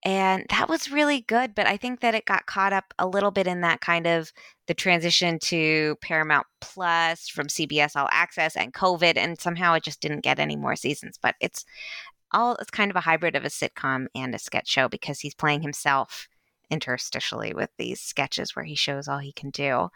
and 0.05 0.45
that 0.51 0.69
was 0.69 0.93
really 0.93 1.23
good 1.23 1.55
but 1.55 1.67
i 1.67 1.77
think 1.77 2.01
that 2.01 2.15
it 2.15 2.25
got 2.25 2.47
caught 2.47 2.73
up 2.73 2.95
a 2.99 3.07
little 3.07 3.31
bit 3.31 3.47
in 3.47 3.63
that 3.63 3.81
kind 3.81 4.07
of 4.07 4.33
the 4.69 4.75
transition 4.75 5.39
to 5.41 5.97
paramount 6.01 6.47
plus 6.61 7.29
from 7.29 7.49
cbs 7.49 7.97
all 7.97 8.09
access 8.13 8.57
and 8.57 8.73
covid 8.73 9.17
and 9.17 9.41
somehow 9.41 9.75
it 9.75 9.83
just 9.83 10.01
didn't 10.01 10.23
get 10.23 10.39
any 10.39 10.55
more 10.57 10.77
seasons 10.77 11.19
but 11.21 11.35
it's 11.41 11.65
all 12.33 12.55
it's 12.61 12.71
kind 12.71 12.91
of 12.91 12.97
a 12.97 13.01
hybrid 13.01 13.35
of 13.35 13.45
a 13.45 13.49
sitcom 13.49 14.07
and 14.15 14.35
a 14.35 14.39
sketch 14.39 14.69
show 14.69 14.89
because 14.89 15.19
he's 15.19 15.35
playing 15.35 15.63
himself 15.63 16.29
interstitially 16.73 17.55
with 17.55 17.71
these 17.79 18.01
sketches 18.01 18.55
where 18.55 18.65
he 18.65 18.77
shows 18.77 19.09
all 19.09 19.19
he 19.19 19.33
can 19.33 19.51
do 19.51 19.89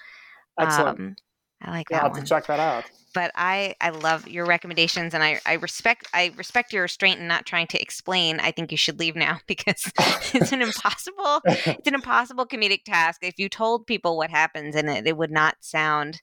Excellent. 0.58 0.98
um, 0.98 1.16
i 1.62 1.70
like 1.70 1.88
yeah, 1.90 1.98
that 1.98 2.02
I'll 2.04 2.08
have 2.10 2.16
one 2.16 2.22
to 2.24 2.28
check 2.28 2.46
that 2.46 2.60
out. 2.60 2.84
but 3.14 3.30
I 3.34 3.74
I 3.80 3.90
love 3.90 4.26
your 4.28 4.46
recommendations 4.46 5.14
and 5.14 5.22
I 5.22 5.40
I 5.46 5.54
respect 5.54 6.08
I 6.14 6.32
respect 6.36 6.72
your 6.72 6.82
restraint 6.82 7.20
in 7.20 7.28
not 7.28 7.46
trying 7.46 7.66
to 7.68 7.80
explain. 7.80 8.40
I 8.40 8.50
think 8.52 8.70
you 8.70 8.78
should 8.78 8.98
leave 8.98 9.16
now 9.16 9.38
because 9.46 9.90
it's 10.34 10.52
an 10.52 10.62
impossible 10.62 11.40
it's 11.46 11.86
an 11.86 11.94
impossible 11.94 12.46
comedic 12.46 12.84
task. 12.84 13.20
If 13.22 13.38
you 13.38 13.48
told 13.48 13.86
people 13.86 14.16
what 14.16 14.30
happens 14.30 14.74
in 14.76 14.88
it, 14.88 15.06
it 15.06 15.16
would 15.16 15.30
not 15.30 15.56
sound 15.60 16.20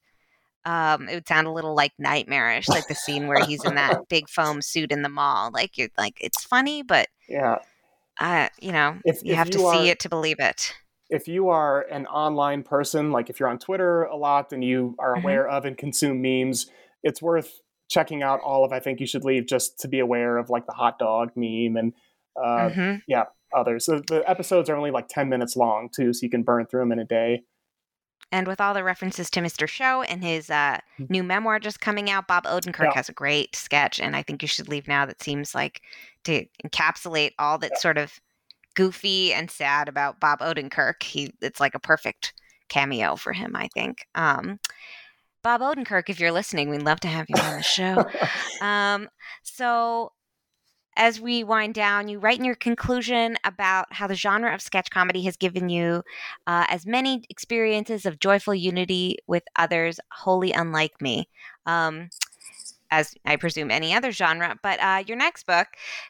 um 0.66 1.08
it 1.08 1.14
would 1.16 1.28
sound 1.28 1.48
a 1.48 1.52
little 1.52 1.76
like 1.76 1.94
nightmarish, 2.00 2.68
like 2.68 2.88
the 2.88 2.96
scene 2.96 3.28
where 3.28 3.46
he's 3.46 3.64
in 3.64 3.76
that 3.76 4.10
big 4.10 4.28
foam 4.28 4.62
suit 4.62 4.92
in 4.92 5.02
the 5.04 5.10
mall. 5.10 5.52
Like 5.54 5.78
you're 5.78 5.90
like 5.98 6.18
it's 6.20 6.44
funny, 6.44 6.82
but 6.84 7.08
Yeah. 7.30 7.60
uh 8.20 8.50
you 8.60 8.72
know, 8.74 8.98
If- 9.06 9.24
you 9.24 9.32
if 9.34 9.38
have 9.38 9.50
to 9.52 9.64
are- 9.64 9.74
see 9.76 9.90
it 9.90 10.00
to 10.00 10.10
believe 10.10 10.40
it. 10.40 10.74
If 11.10 11.28
you 11.28 11.50
are 11.50 11.82
an 11.92 12.06
online 12.08 12.64
person, 12.64 13.12
like 13.12 13.30
if 13.30 13.40
you're 13.40 13.50
on 13.50 13.58
Twitter 13.60 14.04
a 14.04 14.16
lot 14.16 14.54
and 14.54 14.64
you 14.64 14.96
are 15.00 15.16
Mhm. 15.16 15.22
aware 15.24 15.48
of 15.48 15.66
and 15.66 15.78
consume 15.78 16.22
memes, 16.22 16.70
it's 17.04 17.22
worth 17.22 17.62
checking 17.90 18.22
out 18.22 18.40
all 18.42 18.64
of 18.64 18.72
I 18.72 18.80
Think 18.80 19.00
You 19.00 19.08
Should 19.08 19.26
Leave 19.26 19.48
just 19.48 19.80
to 19.80 19.88
be 19.88 20.00
aware 20.00 20.38
of 20.38 20.50
like 20.52 20.68
the 20.68 20.74
hot 20.74 21.00
dog 21.00 21.32
meme 21.36 21.76
and 21.78 21.94
uh, 22.36 22.70
Mhm. 22.70 23.02
yeah, 23.08 23.26
others. 23.54 23.84
So 23.86 24.00
the 24.00 24.24
episodes 24.30 24.70
are 24.70 24.76
only 24.76 24.92
like 24.92 25.08
10 25.10 25.28
minutes 25.30 25.56
long 25.58 25.90
too, 25.90 26.14
so 26.14 26.24
you 26.24 26.30
can 26.30 26.44
burn 26.44 26.68
through 26.68 26.82
them 26.82 26.92
in 26.92 27.00
a 27.00 27.06
day. 27.06 27.42
And 28.32 28.46
with 28.48 28.62
all 28.62 28.76
the 28.76 28.84
references 28.84 29.32
to 29.32 29.40
Mr. 29.42 29.68
Show 29.68 30.04
and 30.04 30.24
his 30.24 30.52
uh, 30.52 30.78
new 31.10 31.24
memoir 31.24 31.58
just 31.60 31.82
coming 31.82 32.12
out, 32.12 32.28
Bob 32.28 32.44
Odenkirk. 32.46 32.84
Yeah. 32.84 32.94
has 32.94 33.10
a 33.10 33.14
great 33.14 33.56
sketch, 33.56 34.00
and 34.00 34.16
I 34.16 34.22
think 34.22 34.44
you 34.44 34.48
should 34.48 34.70
leave 34.70 34.88
now. 34.88 35.08
That 35.08 35.24
seems 35.24 35.56
like 35.56 35.82
to 36.26 36.46
encapsulate 36.64 37.32
all 37.40 37.58
that 37.58 37.80
sort 37.80 37.98
of 37.98 38.20
goofy 38.76 39.34
and 39.34 39.50
sad 39.50 39.88
about 39.88 40.20
Bob 40.20 40.40
Odenkirk. 40.40 41.04
He 41.04 41.34
it's 41.42 41.60
like 41.60 41.76
a 41.76 41.80
perfect 41.80 42.34
cameo 42.70 43.16
for 43.16 43.34
him, 43.34 43.56
I 43.56 43.68
think. 43.74 44.06
Um, 44.16 44.60
Bob 45.42 45.62
Odenkirk, 45.62 46.10
if 46.10 46.20
you're 46.20 46.32
listening, 46.32 46.70
we'd 46.70 46.84
love 46.84 47.00
to 47.02 47.08
have 47.08 47.28
you 47.30 47.42
on 47.42 47.58
the 47.58 47.64
show. 47.64 48.06
um, 48.62 49.10
so 49.44 50.12
as 51.00 51.22
we 51.22 51.46
wind 51.46 51.74
down, 51.74 52.10
you 52.10 52.20
write 52.20 52.38
in 52.38 52.46
your 52.46 52.56
conclusion 52.56 53.38
about 53.46 53.86
how 53.92 54.06
the 54.06 54.16
genre 54.16 54.54
of 54.54 54.62
sketch 54.62 54.90
comedy 54.90 55.24
has 55.24 55.38
given 55.38 55.70
you 55.70 56.04
uh, 56.46 56.66
as 56.68 56.86
many 56.86 57.24
experiences 57.30 58.06
of 58.06 58.20
joyful 58.20 58.54
unity 58.54 59.18
with 59.26 59.44
others, 59.56 60.00
wholly 60.12 60.52
unlike 60.52 61.02
me. 61.02 61.30
Um, 61.66 62.10
as 62.92 63.16
I 63.26 63.36
presume 63.36 63.72
any 63.72 63.94
other 63.94 64.12
genre. 64.12 64.58
But 64.62 64.80
uh, 64.80 65.04
your 65.06 65.18
next 65.18 65.46
book, 65.46 65.68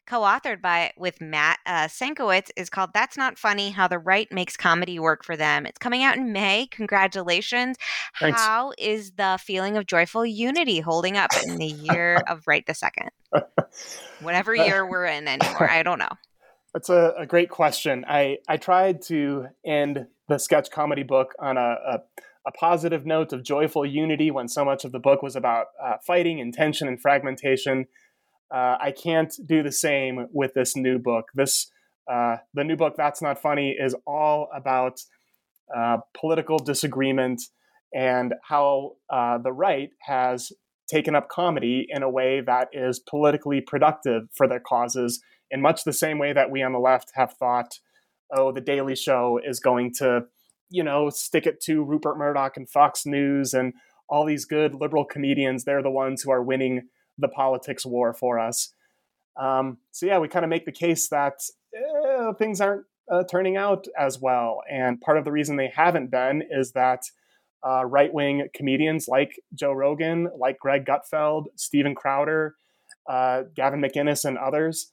co-authored 0.07 0.61
by 0.61 0.91
with 0.97 1.21
Matt 1.21 1.59
uh, 1.65 1.87
Sienkiewicz, 1.87 2.49
is 2.55 2.69
called 2.69 2.91
"That's 2.93 3.17
Not 3.17 3.37
Funny: 3.37 3.71
How 3.71 3.87
the 3.87 3.99
Right 3.99 4.27
Makes 4.31 4.57
Comedy 4.57 4.99
Work 4.99 5.23
for 5.23 5.35
Them." 5.35 5.65
It's 5.65 5.77
coming 5.77 6.03
out 6.03 6.17
in 6.17 6.31
May. 6.31 6.67
Congratulations! 6.71 7.77
Thanks. 8.19 8.39
How 8.39 8.73
is 8.77 9.11
the 9.11 9.39
feeling 9.41 9.77
of 9.77 9.85
joyful 9.85 10.25
unity 10.25 10.79
holding 10.79 11.17
up 11.17 11.31
in 11.45 11.57
the 11.57 11.67
year 11.67 12.21
of 12.27 12.47
right 12.47 12.65
the 12.65 12.73
second? 12.73 13.09
Whatever 14.21 14.55
year 14.55 14.89
we're 14.89 15.05
in 15.05 15.27
anymore, 15.27 15.69
I 15.71 15.83
don't 15.83 15.99
know. 15.99 16.09
That's 16.73 16.89
a, 16.89 17.13
a 17.17 17.25
great 17.25 17.49
question. 17.49 18.05
I, 18.07 18.37
I 18.47 18.57
tried 18.57 19.01
to 19.03 19.47
end 19.65 20.05
the 20.27 20.37
sketch 20.37 20.69
comedy 20.69 21.03
book 21.03 21.33
on 21.39 21.57
a, 21.57 21.77
a 21.87 21.99
a 22.47 22.51
positive 22.51 23.05
note 23.05 23.33
of 23.33 23.43
joyful 23.43 23.85
unity 23.85 24.31
when 24.31 24.47
so 24.47 24.63
much 24.63 24.85
of 24.85 24.91
the 24.91 24.99
book 24.99 25.21
was 25.21 25.35
about 25.35 25.67
uh, 25.83 25.95
fighting 26.05 26.39
and 26.39 26.53
tension 26.53 26.87
and 26.87 27.01
fragmentation. 27.01 27.85
Uh, 28.53 28.77
I 28.79 28.91
can't 28.91 29.33
do 29.45 29.61
the 29.61 29.71
same 29.71 30.27
with 30.31 30.53
this 30.53 30.75
new 30.75 30.97
book. 30.99 31.25
This 31.35 31.71
uh, 32.11 32.37
the 32.55 32.63
new 32.63 32.75
book 32.75 32.95
that's 32.97 33.21
not 33.21 33.39
funny 33.39 33.75
is 33.79 33.95
all 34.07 34.49
about 34.55 35.01
uh, 35.75 35.97
political 36.19 36.57
disagreement 36.57 37.43
and 37.93 38.33
how 38.43 38.93
uh, 39.11 39.37
the 39.37 39.51
right 39.51 39.89
has 40.01 40.51
taken 40.89 41.15
up 41.15 41.29
comedy 41.29 41.85
in 41.87 42.01
a 42.01 42.09
way 42.09 42.41
that 42.41 42.69
is 42.73 42.99
politically 42.99 43.61
productive 43.61 44.23
for 44.35 44.47
their 44.47 44.59
causes 44.59 45.21
in 45.51 45.61
much 45.61 45.83
the 45.83 45.93
same 45.93 46.17
way 46.17 46.33
that 46.33 46.49
we 46.49 46.63
on 46.63 46.73
the 46.73 46.79
left 46.79 47.11
have 47.13 47.33
thought 47.33 47.79
oh 48.35 48.51
the 48.51 48.61
daily 48.61 48.95
show 48.95 49.39
is 49.43 49.59
going 49.59 49.93
to 49.93 50.23
you 50.69 50.83
know, 50.83 51.09
stick 51.09 51.45
it 51.45 51.61
to 51.61 51.83
Rupert 51.83 52.17
Murdoch 52.17 52.57
and 52.57 52.69
Fox 52.69 53.05
News 53.05 53.53
and 53.53 53.73
all 54.07 54.25
these 54.25 54.45
good 54.45 54.75
liberal 54.75 55.05
comedians. 55.05 55.63
They're 55.63 55.83
the 55.83 55.89
ones 55.89 56.21
who 56.21 56.31
are 56.31 56.43
winning 56.43 56.87
the 57.17 57.27
politics 57.27 57.85
war 57.85 58.13
for 58.13 58.39
us. 58.39 58.73
Um, 59.39 59.77
so 59.91 60.05
yeah, 60.05 60.19
we 60.19 60.27
kind 60.27 60.43
of 60.43 60.49
make 60.49 60.65
the 60.65 60.71
case 60.71 61.07
that 61.09 61.41
eh, 61.75 62.33
things 62.37 62.59
aren't 62.59 62.85
uh, 63.11 63.23
turning 63.23 63.57
out 63.57 63.87
as 63.97 64.19
well, 64.19 64.61
and 64.69 65.01
part 65.01 65.17
of 65.17 65.25
the 65.25 65.31
reason 65.31 65.55
they 65.55 65.71
haven't 65.73 66.11
been 66.11 66.43
is 66.49 66.73
that 66.73 67.03
uh, 67.67 67.83
right-wing 67.85 68.47
comedians 68.53 69.07
like 69.07 69.39
Joe 69.53 69.73
Rogan, 69.73 70.29
like 70.37 70.59
Greg 70.59 70.85
Gutfeld, 70.85 71.45
Steven 71.55 71.95
Crowder, 71.95 72.55
uh, 73.09 73.43
Gavin 73.55 73.81
McInnes, 73.81 74.25
and 74.25 74.37
others 74.37 74.91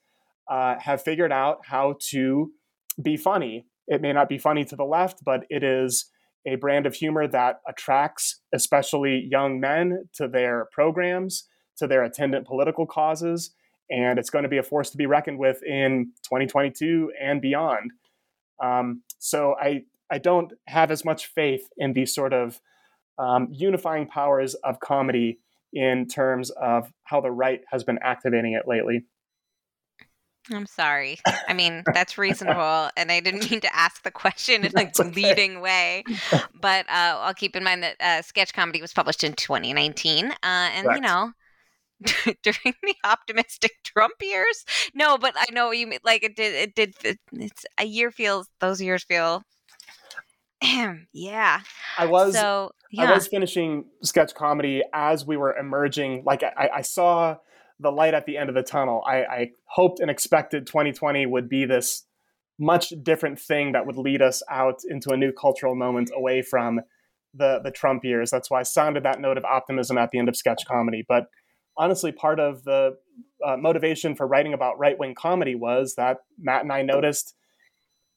uh, 0.50 0.76
have 0.78 1.02
figured 1.02 1.32
out 1.32 1.58
how 1.66 1.96
to 2.10 2.52
be 3.00 3.16
funny 3.16 3.66
it 3.86 4.00
may 4.00 4.12
not 4.12 4.28
be 4.28 4.38
funny 4.38 4.64
to 4.64 4.76
the 4.76 4.84
left, 4.84 5.24
but 5.24 5.44
it 5.50 5.62
is 5.62 6.10
a 6.46 6.56
brand 6.56 6.86
of 6.86 6.94
humor 6.94 7.26
that 7.26 7.60
attracts 7.68 8.40
especially 8.54 9.26
young 9.30 9.58
men 9.60 10.08
to 10.14 10.28
their 10.28 10.68
programs, 10.72 11.48
to 11.76 11.86
their 11.86 12.04
attendant 12.04 12.46
political 12.46 12.86
causes, 12.86 13.50
and 13.90 14.18
it's 14.18 14.30
going 14.30 14.44
to 14.44 14.48
be 14.48 14.58
a 14.58 14.62
force 14.62 14.90
to 14.90 14.96
be 14.96 15.06
reckoned 15.06 15.38
with 15.38 15.62
in 15.62 16.12
2022 16.24 17.12
and 17.20 17.40
beyond. 17.40 17.90
Um, 18.62 19.02
so 19.18 19.56
I 19.60 19.84
I 20.10 20.18
don't 20.18 20.52
have 20.68 20.92
as 20.92 21.04
much 21.04 21.26
faith 21.26 21.68
in 21.76 21.92
these 21.92 22.14
sort 22.14 22.32
of 22.32 22.60
um, 23.18 23.48
unifying 23.50 24.06
powers 24.06 24.54
of 24.54 24.78
comedy 24.78 25.40
in 25.72 26.06
terms 26.06 26.50
of 26.50 26.92
how 27.04 27.20
the 27.20 27.30
right 27.30 27.62
has 27.70 27.82
been 27.82 27.98
activating 28.02 28.52
it 28.52 28.68
lately. 28.68 29.04
I'm 30.52 30.66
sorry. 30.66 31.18
I 31.48 31.52
mean, 31.54 31.82
that's 31.92 32.18
reasonable. 32.18 32.90
and 32.96 33.10
I 33.10 33.20
didn't 33.20 33.50
mean 33.50 33.60
to 33.60 33.76
ask 33.76 34.02
the 34.02 34.10
question 34.10 34.64
in 34.64 34.72
a 34.76 34.82
okay. 34.82 35.10
leading 35.10 35.60
way. 35.60 36.04
But 36.60 36.88
uh, 36.88 37.18
I'll 37.20 37.34
keep 37.34 37.56
in 37.56 37.64
mind 37.64 37.82
that 37.82 37.96
uh, 38.00 38.22
sketch 38.22 38.52
comedy 38.52 38.80
was 38.80 38.92
published 38.92 39.24
in 39.24 39.32
2019. 39.32 40.26
Uh, 40.26 40.34
and, 40.42 40.86
Correct. 40.86 40.96
you 40.96 41.02
know, 41.02 41.32
during 42.42 42.74
the 42.82 42.94
optimistic 43.04 43.72
Trump 43.84 44.14
years. 44.20 44.64
No, 44.94 45.18
but 45.18 45.34
I 45.36 45.46
know 45.52 45.72
you 45.72 45.92
like 46.04 46.22
it 46.22 46.36
did. 46.36 46.54
It 46.54 46.74
did. 46.74 47.18
It's 47.32 47.64
a 47.78 47.84
year 47.84 48.10
feels. 48.10 48.48
Those 48.60 48.80
years 48.80 49.04
feel. 49.04 49.42
yeah. 51.12 51.60
I 51.98 52.06
was. 52.06 52.34
So 52.34 52.72
yeah. 52.90 53.10
I 53.10 53.14
was 53.14 53.28
finishing 53.28 53.86
sketch 54.02 54.34
comedy 54.34 54.82
as 54.92 55.26
we 55.26 55.36
were 55.36 55.56
emerging. 55.56 56.22
Like 56.24 56.42
I, 56.42 56.70
I 56.76 56.82
saw 56.82 57.36
the 57.80 57.90
light 57.90 58.14
at 58.14 58.26
the 58.26 58.38
end 58.38 58.48
of 58.48 58.54
the 58.54 58.62
tunnel. 58.62 59.02
I, 59.06 59.24
I 59.24 59.50
hoped 59.66 60.00
and 60.00 60.10
expected 60.10 60.66
2020 60.66 61.26
would 61.26 61.48
be 61.48 61.64
this 61.64 62.04
much 62.58 62.92
different 63.02 63.38
thing 63.38 63.72
that 63.72 63.86
would 63.86 63.96
lead 63.96 64.22
us 64.22 64.42
out 64.50 64.80
into 64.88 65.10
a 65.10 65.16
new 65.16 65.32
cultural 65.32 65.74
moment 65.74 66.10
away 66.14 66.40
from 66.42 66.80
the 67.34 67.60
the 67.62 67.70
Trump 67.70 68.04
years. 68.04 68.30
That's 68.30 68.50
why 68.50 68.60
I 68.60 68.62
sounded 68.62 69.02
that 69.04 69.20
note 69.20 69.36
of 69.36 69.44
optimism 69.44 69.98
at 69.98 70.10
the 70.10 70.18
end 70.18 70.28
of 70.28 70.36
sketch 70.36 70.64
comedy. 70.66 71.04
But 71.06 71.26
honestly, 71.76 72.12
part 72.12 72.40
of 72.40 72.64
the 72.64 72.96
uh, 73.44 73.56
motivation 73.56 74.14
for 74.14 74.26
writing 74.26 74.54
about 74.54 74.78
right 74.78 74.98
wing 74.98 75.14
comedy 75.14 75.54
was 75.54 75.94
that 75.96 76.18
Matt 76.38 76.62
and 76.62 76.72
I 76.72 76.82
noticed, 76.82 77.34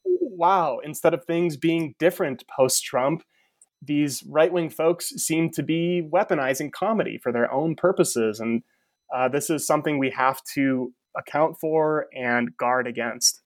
wow, 0.05 0.80
instead 0.84 1.14
of 1.14 1.26
things 1.26 1.57
being 1.57 1.95
different 1.99 2.45
post 2.47 2.86
Trump, 2.86 3.24
these 3.82 4.24
right 4.24 4.51
wing 4.51 4.70
folks 4.70 5.10
seem 5.10 5.49
to 5.51 5.64
be 5.64 6.07
weaponizing 6.10 6.72
comedy 6.72 7.18
for 7.18 7.32
their 7.32 7.51
own 7.51 7.76
purposes 7.76 8.39
and 8.39 8.64
uh, 9.14 9.28
this 9.28 9.49
is 9.49 9.66
something 9.66 9.97
we 9.97 10.12
have 10.12 10.41
to 10.55 10.93
account 11.18 11.57
for 11.60 12.07
and 12.16 12.55
guard 12.57 12.88
against. 12.88 13.41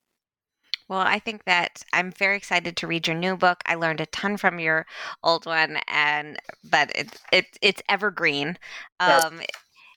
Well, 0.90 1.00
I 1.00 1.20
think 1.20 1.46
that 1.46 1.82
I'm 1.94 2.12
very 2.12 2.36
excited 2.36 2.76
to 2.78 2.88
read 2.88 3.08
your 3.08 3.16
new 3.16 3.38
book. 3.38 3.64
I 3.66 3.76
learned 3.76 4.02
a 4.02 4.06
ton 4.08 4.38
from 4.38 4.60
your 4.60 4.86
old 5.24 5.46
one, 5.46 5.80
and 5.88 6.38
but 6.70 6.92
it's 6.94 7.18
it, 7.32 7.46
it's 7.62 7.82
evergreen. 7.90 8.58
Um, 9.00 9.38
yes. 9.40 9.48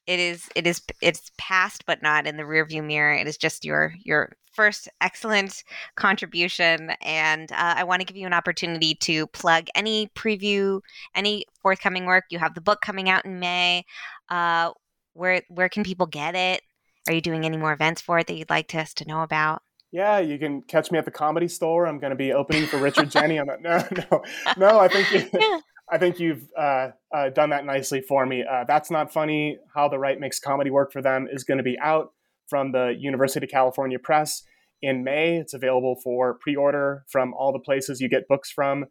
It 0.07 0.21
is 0.21 0.49
it 0.55 0.67
is 0.69 0.83
it's 1.03 1.33
past, 1.37 1.85
but 1.87 2.03
not 2.03 2.29
in 2.29 2.37
the 2.37 2.45
rearview 2.45 2.85
mirror. 2.85 3.12
It 3.12 3.27
is 3.27 3.37
just 3.37 3.64
your 3.64 3.95
your 4.05 4.37
first 4.53 4.89
excellent 5.01 5.64
contribution, 5.97 6.93
and 7.03 7.51
uh, 7.51 7.75
I 7.77 7.85
want 7.85 8.01
to 8.01 8.07
give 8.07 8.17
you 8.17 8.27
an 8.27 8.33
opportunity 8.33 8.95
to 8.95 9.27
plug 9.27 9.67
any 9.75 10.09
preview, 10.17 10.81
any 11.17 11.45
forthcoming 11.61 12.07
work. 12.07 12.25
You 12.31 12.39
have 12.39 12.55
the 12.55 12.61
book 12.61 12.81
coming 12.81 13.11
out 13.11 13.25
in 13.25 13.41
May. 13.41 13.85
Uh, 14.29 14.71
where 15.17 15.43
where 15.49 15.69
can 15.69 15.85
people 15.85 16.07
get 16.07 16.35
it? 16.35 16.62
Are 17.09 17.14
you 17.14 17.21
doing 17.21 17.45
any 17.45 17.57
more 17.57 17.73
events 17.73 18.01
for 18.01 18.19
it 18.19 18.27
that 18.27 18.35
you'd 18.35 18.51
like 18.51 18.69
to, 18.69 18.81
us 18.81 18.93
to 18.95 19.07
know 19.07 19.23
about? 19.23 19.62
Yeah, 19.93 20.19
you 20.19 20.39
can 20.39 20.62
catch 20.62 20.91
me 20.91 20.99
at 20.99 21.05
the 21.05 21.11
comedy 21.11 21.49
store. 21.49 21.87
I'm 21.87 21.99
going 21.99 22.11
to 22.11 22.17
be 22.17 22.33
opening 22.33 22.67
for 22.67 22.79
Richard 22.83 23.11
Jeni. 23.11 23.41
On 23.41 23.47
that. 23.47 23.93
No, 24.11 24.23
no, 24.57 24.71
no. 24.71 24.79
I 24.81 24.89
think 24.89 25.12
you, 25.12 25.29
yeah. 25.33 25.61
I 25.91 25.99
think 25.99 26.19
you've 26.19 26.49
uh, 26.59 26.89
uh, 27.14 27.31
done 27.31 27.51
that 27.51 27.64
nicely 27.64 28.01
for 28.01 28.27
me. 28.27 28.45
Uh, 28.45 28.64
That's 28.67 28.91
not 28.91 29.12
funny. 29.12 29.59
How 29.75 29.89
the 29.89 29.99
right 29.99 30.19
makes 30.19 30.41
comedy 30.41 30.71
work 30.71 30.93
for 30.93 31.01
them 31.01 31.29
is 31.31 31.45
going 31.45 31.59
to 31.59 31.64
be 31.64 31.79
out 31.81 32.12
from 32.49 32.73
the 32.73 32.95
University 32.99 33.47
of 33.47 33.51
California 33.51 33.99
Press 33.99 34.43
in 34.83 35.05
May. 35.05 35.37
It's 35.37 35.55
available 35.55 35.97
for 36.03 36.35
pre-order 36.41 37.05
from 37.09 37.33
all 37.35 37.53
the 37.53 37.61
places 37.61 38.01
you 38.01 38.09
get 38.09 38.27
books 38.29 38.51
from. 38.51 38.87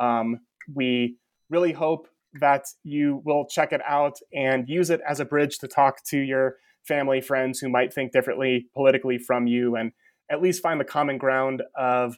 Um, 0.00 0.40
we 0.74 1.16
really 1.48 1.72
hope 1.72 2.08
that 2.40 2.66
you 2.82 3.22
will 3.24 3.46
check 3.46 3.72
it 3.72 3.80
out 3.86 4.18
and 4.32 4.68
use 4.68 4.90
it 4.90 5.00
as 5.08 5.20
a 5.20 5.24
bridge 5.24 5.58
to 5.58 5.68
talk 5.68 6.02
to 6.04 6.18
your 6.18 6.56
family, 6.86 7.20
friends 7.20 7.58
who 7.58 7.68
might 7.68 7.92
think 7.92 8.12
differently 8.12 8.66
politically 8.74 9.18
from 9.18 9.46
you, 9.46 9.76
and 9.76 9.92
at 10.30 10.42
least 10.42 10.62
find 10.62 10.80
the 10.80 10.84
common 10.84 11.18
ground 11.18 11.62
of 11.76 12.16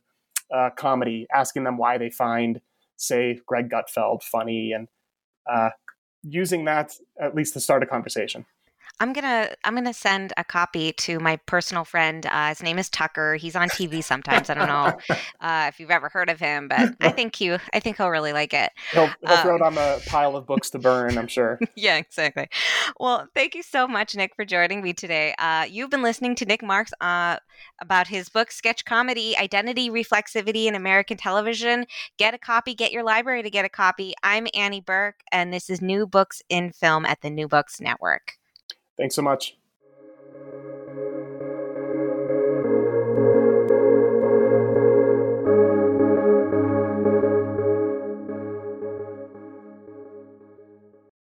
uh, 0.55 0.71
comedy, 0.77 1.27
asking 1.35 1.65
them 1.65 1.77
why 1.77 1.99
they 1.99 2.11
find, 2.11 2.61
say, 2.97 3.41
Greg 3.47 3.69
Gutfeld 3.69 4.23
funny, 4.23 4.73
and 4.73 4.89
uh, 5.53 5.71
using 6.23 6.65
that 6.65 6.93
at 7.21 7.35
least 7.35 7.55
to 7.55 7.61
start 7.61 7.83
a 7.83 7.87
conversation. 7.87 8.47
I'm 9.01 9.13
gonna 9.13 9.51
I'm 9.65 9.75
gonna 9.75 9.93
send 9.93 10.33
a 10.37 10.45
copy 10.45 10.93
to 10.93 11.19
my 11.19 11.37
personal 11.47 11.85
friend. 11.85 12.25
Uh, 12.27 12.51
his 12.51 12.63
name 12.63 12.79
is 12.79 12.89
Tucker. 12.89 13.35
He's 13.35 13.57
on 13.57 13.69
TV 13.69 14.05
sometimes. 14.05 14.49
I 14.49 14.55
don't 14.55 14.69
know 14.69 14.97
uh, 15.41 15.67
if 15.69 15.81
you've 15.81 15.91
ever 15.91 16.09
heard 16.09 16.31
of 16.31 16.39
him, 16.39 16.69
but 16.69 16.95
I 17.01 17.11
think 17.11 17.41
you 17.41 17.59
I 17.73 17.81
think 17.81 17.97
he'll 17.97 18.11
really 18.11 18.33
like 18.33 18.55
it. 18.55 18.71
He'll, 18.93 19.11
he'll 19.21 19.37
um, 19.37 19.43
throw 19.43 19.57
it 19.57 19.63
um, 19.63 19.67
on 19.67 19.75
the 19.75 20.03
pile 20.07 20.37
of 20.37 20.47
books 20.47 20.71
to 20.71 20.79
burn. 20.79 21.19
I'm 21.19 21.27
sure. 21.27 21.59
yeah, 21.75 21.97
exactly. 21.97 22.49
Well, 23.01 23.29
thank 23.35 23.57
you 23.57 23.65
so 23.65 23.89
much, 23.89 24.15
Nick, 24.15 24.37
for 24.37 24.45
joining 24.45 24.81
me 24.81 24.93
today. 24.93 25.35
Uh, 25.39 25.67
you've 25.69 25.91
been 25.91 26.03
listening 26.03 26.37
to 26.37 26.45
Nick 26.45 26.63
Marx 26.63 26.93
uh, 27.01 27.39
about 27.81 28.07
his 28.07 28.29
book, 28.29 28.53
Sketch 28.53 28.85
Comedy: 28.85 29.37
Identity, 29.37 29.91
Reflexivity 29.91 30.67
in 30.67 30.77
American 30.77 31.17
Television. 31.17 31.87
Get 32.17 32.33
a 32.33 32.39
copy. 32.39 32.75
Get 32.75 32.93
your 32.93 33.03
library 33.03 33.43
to 33.43 33.51
get 33.51 33.65
a 33.65 33.69
copy. 33.71 34.15
I'm 34.23 34.47
Annie 34.55 34.81
Burke, 34.81 35.21
and 35.33 35.53
this 35.53 35.69
is 35.69 35.83
New 35.83 36.07
Books 36.07 36.43
in 36.49 36.71
Film 36.71 37.05
at 37.05 37.23
the 37.23 37.31
New 37.31 37.49
Books 37.49 37.81
Network. 37.81 38.35
Thanks 38.97 39.15
so 39.15 39.23
much. 39.23 39.57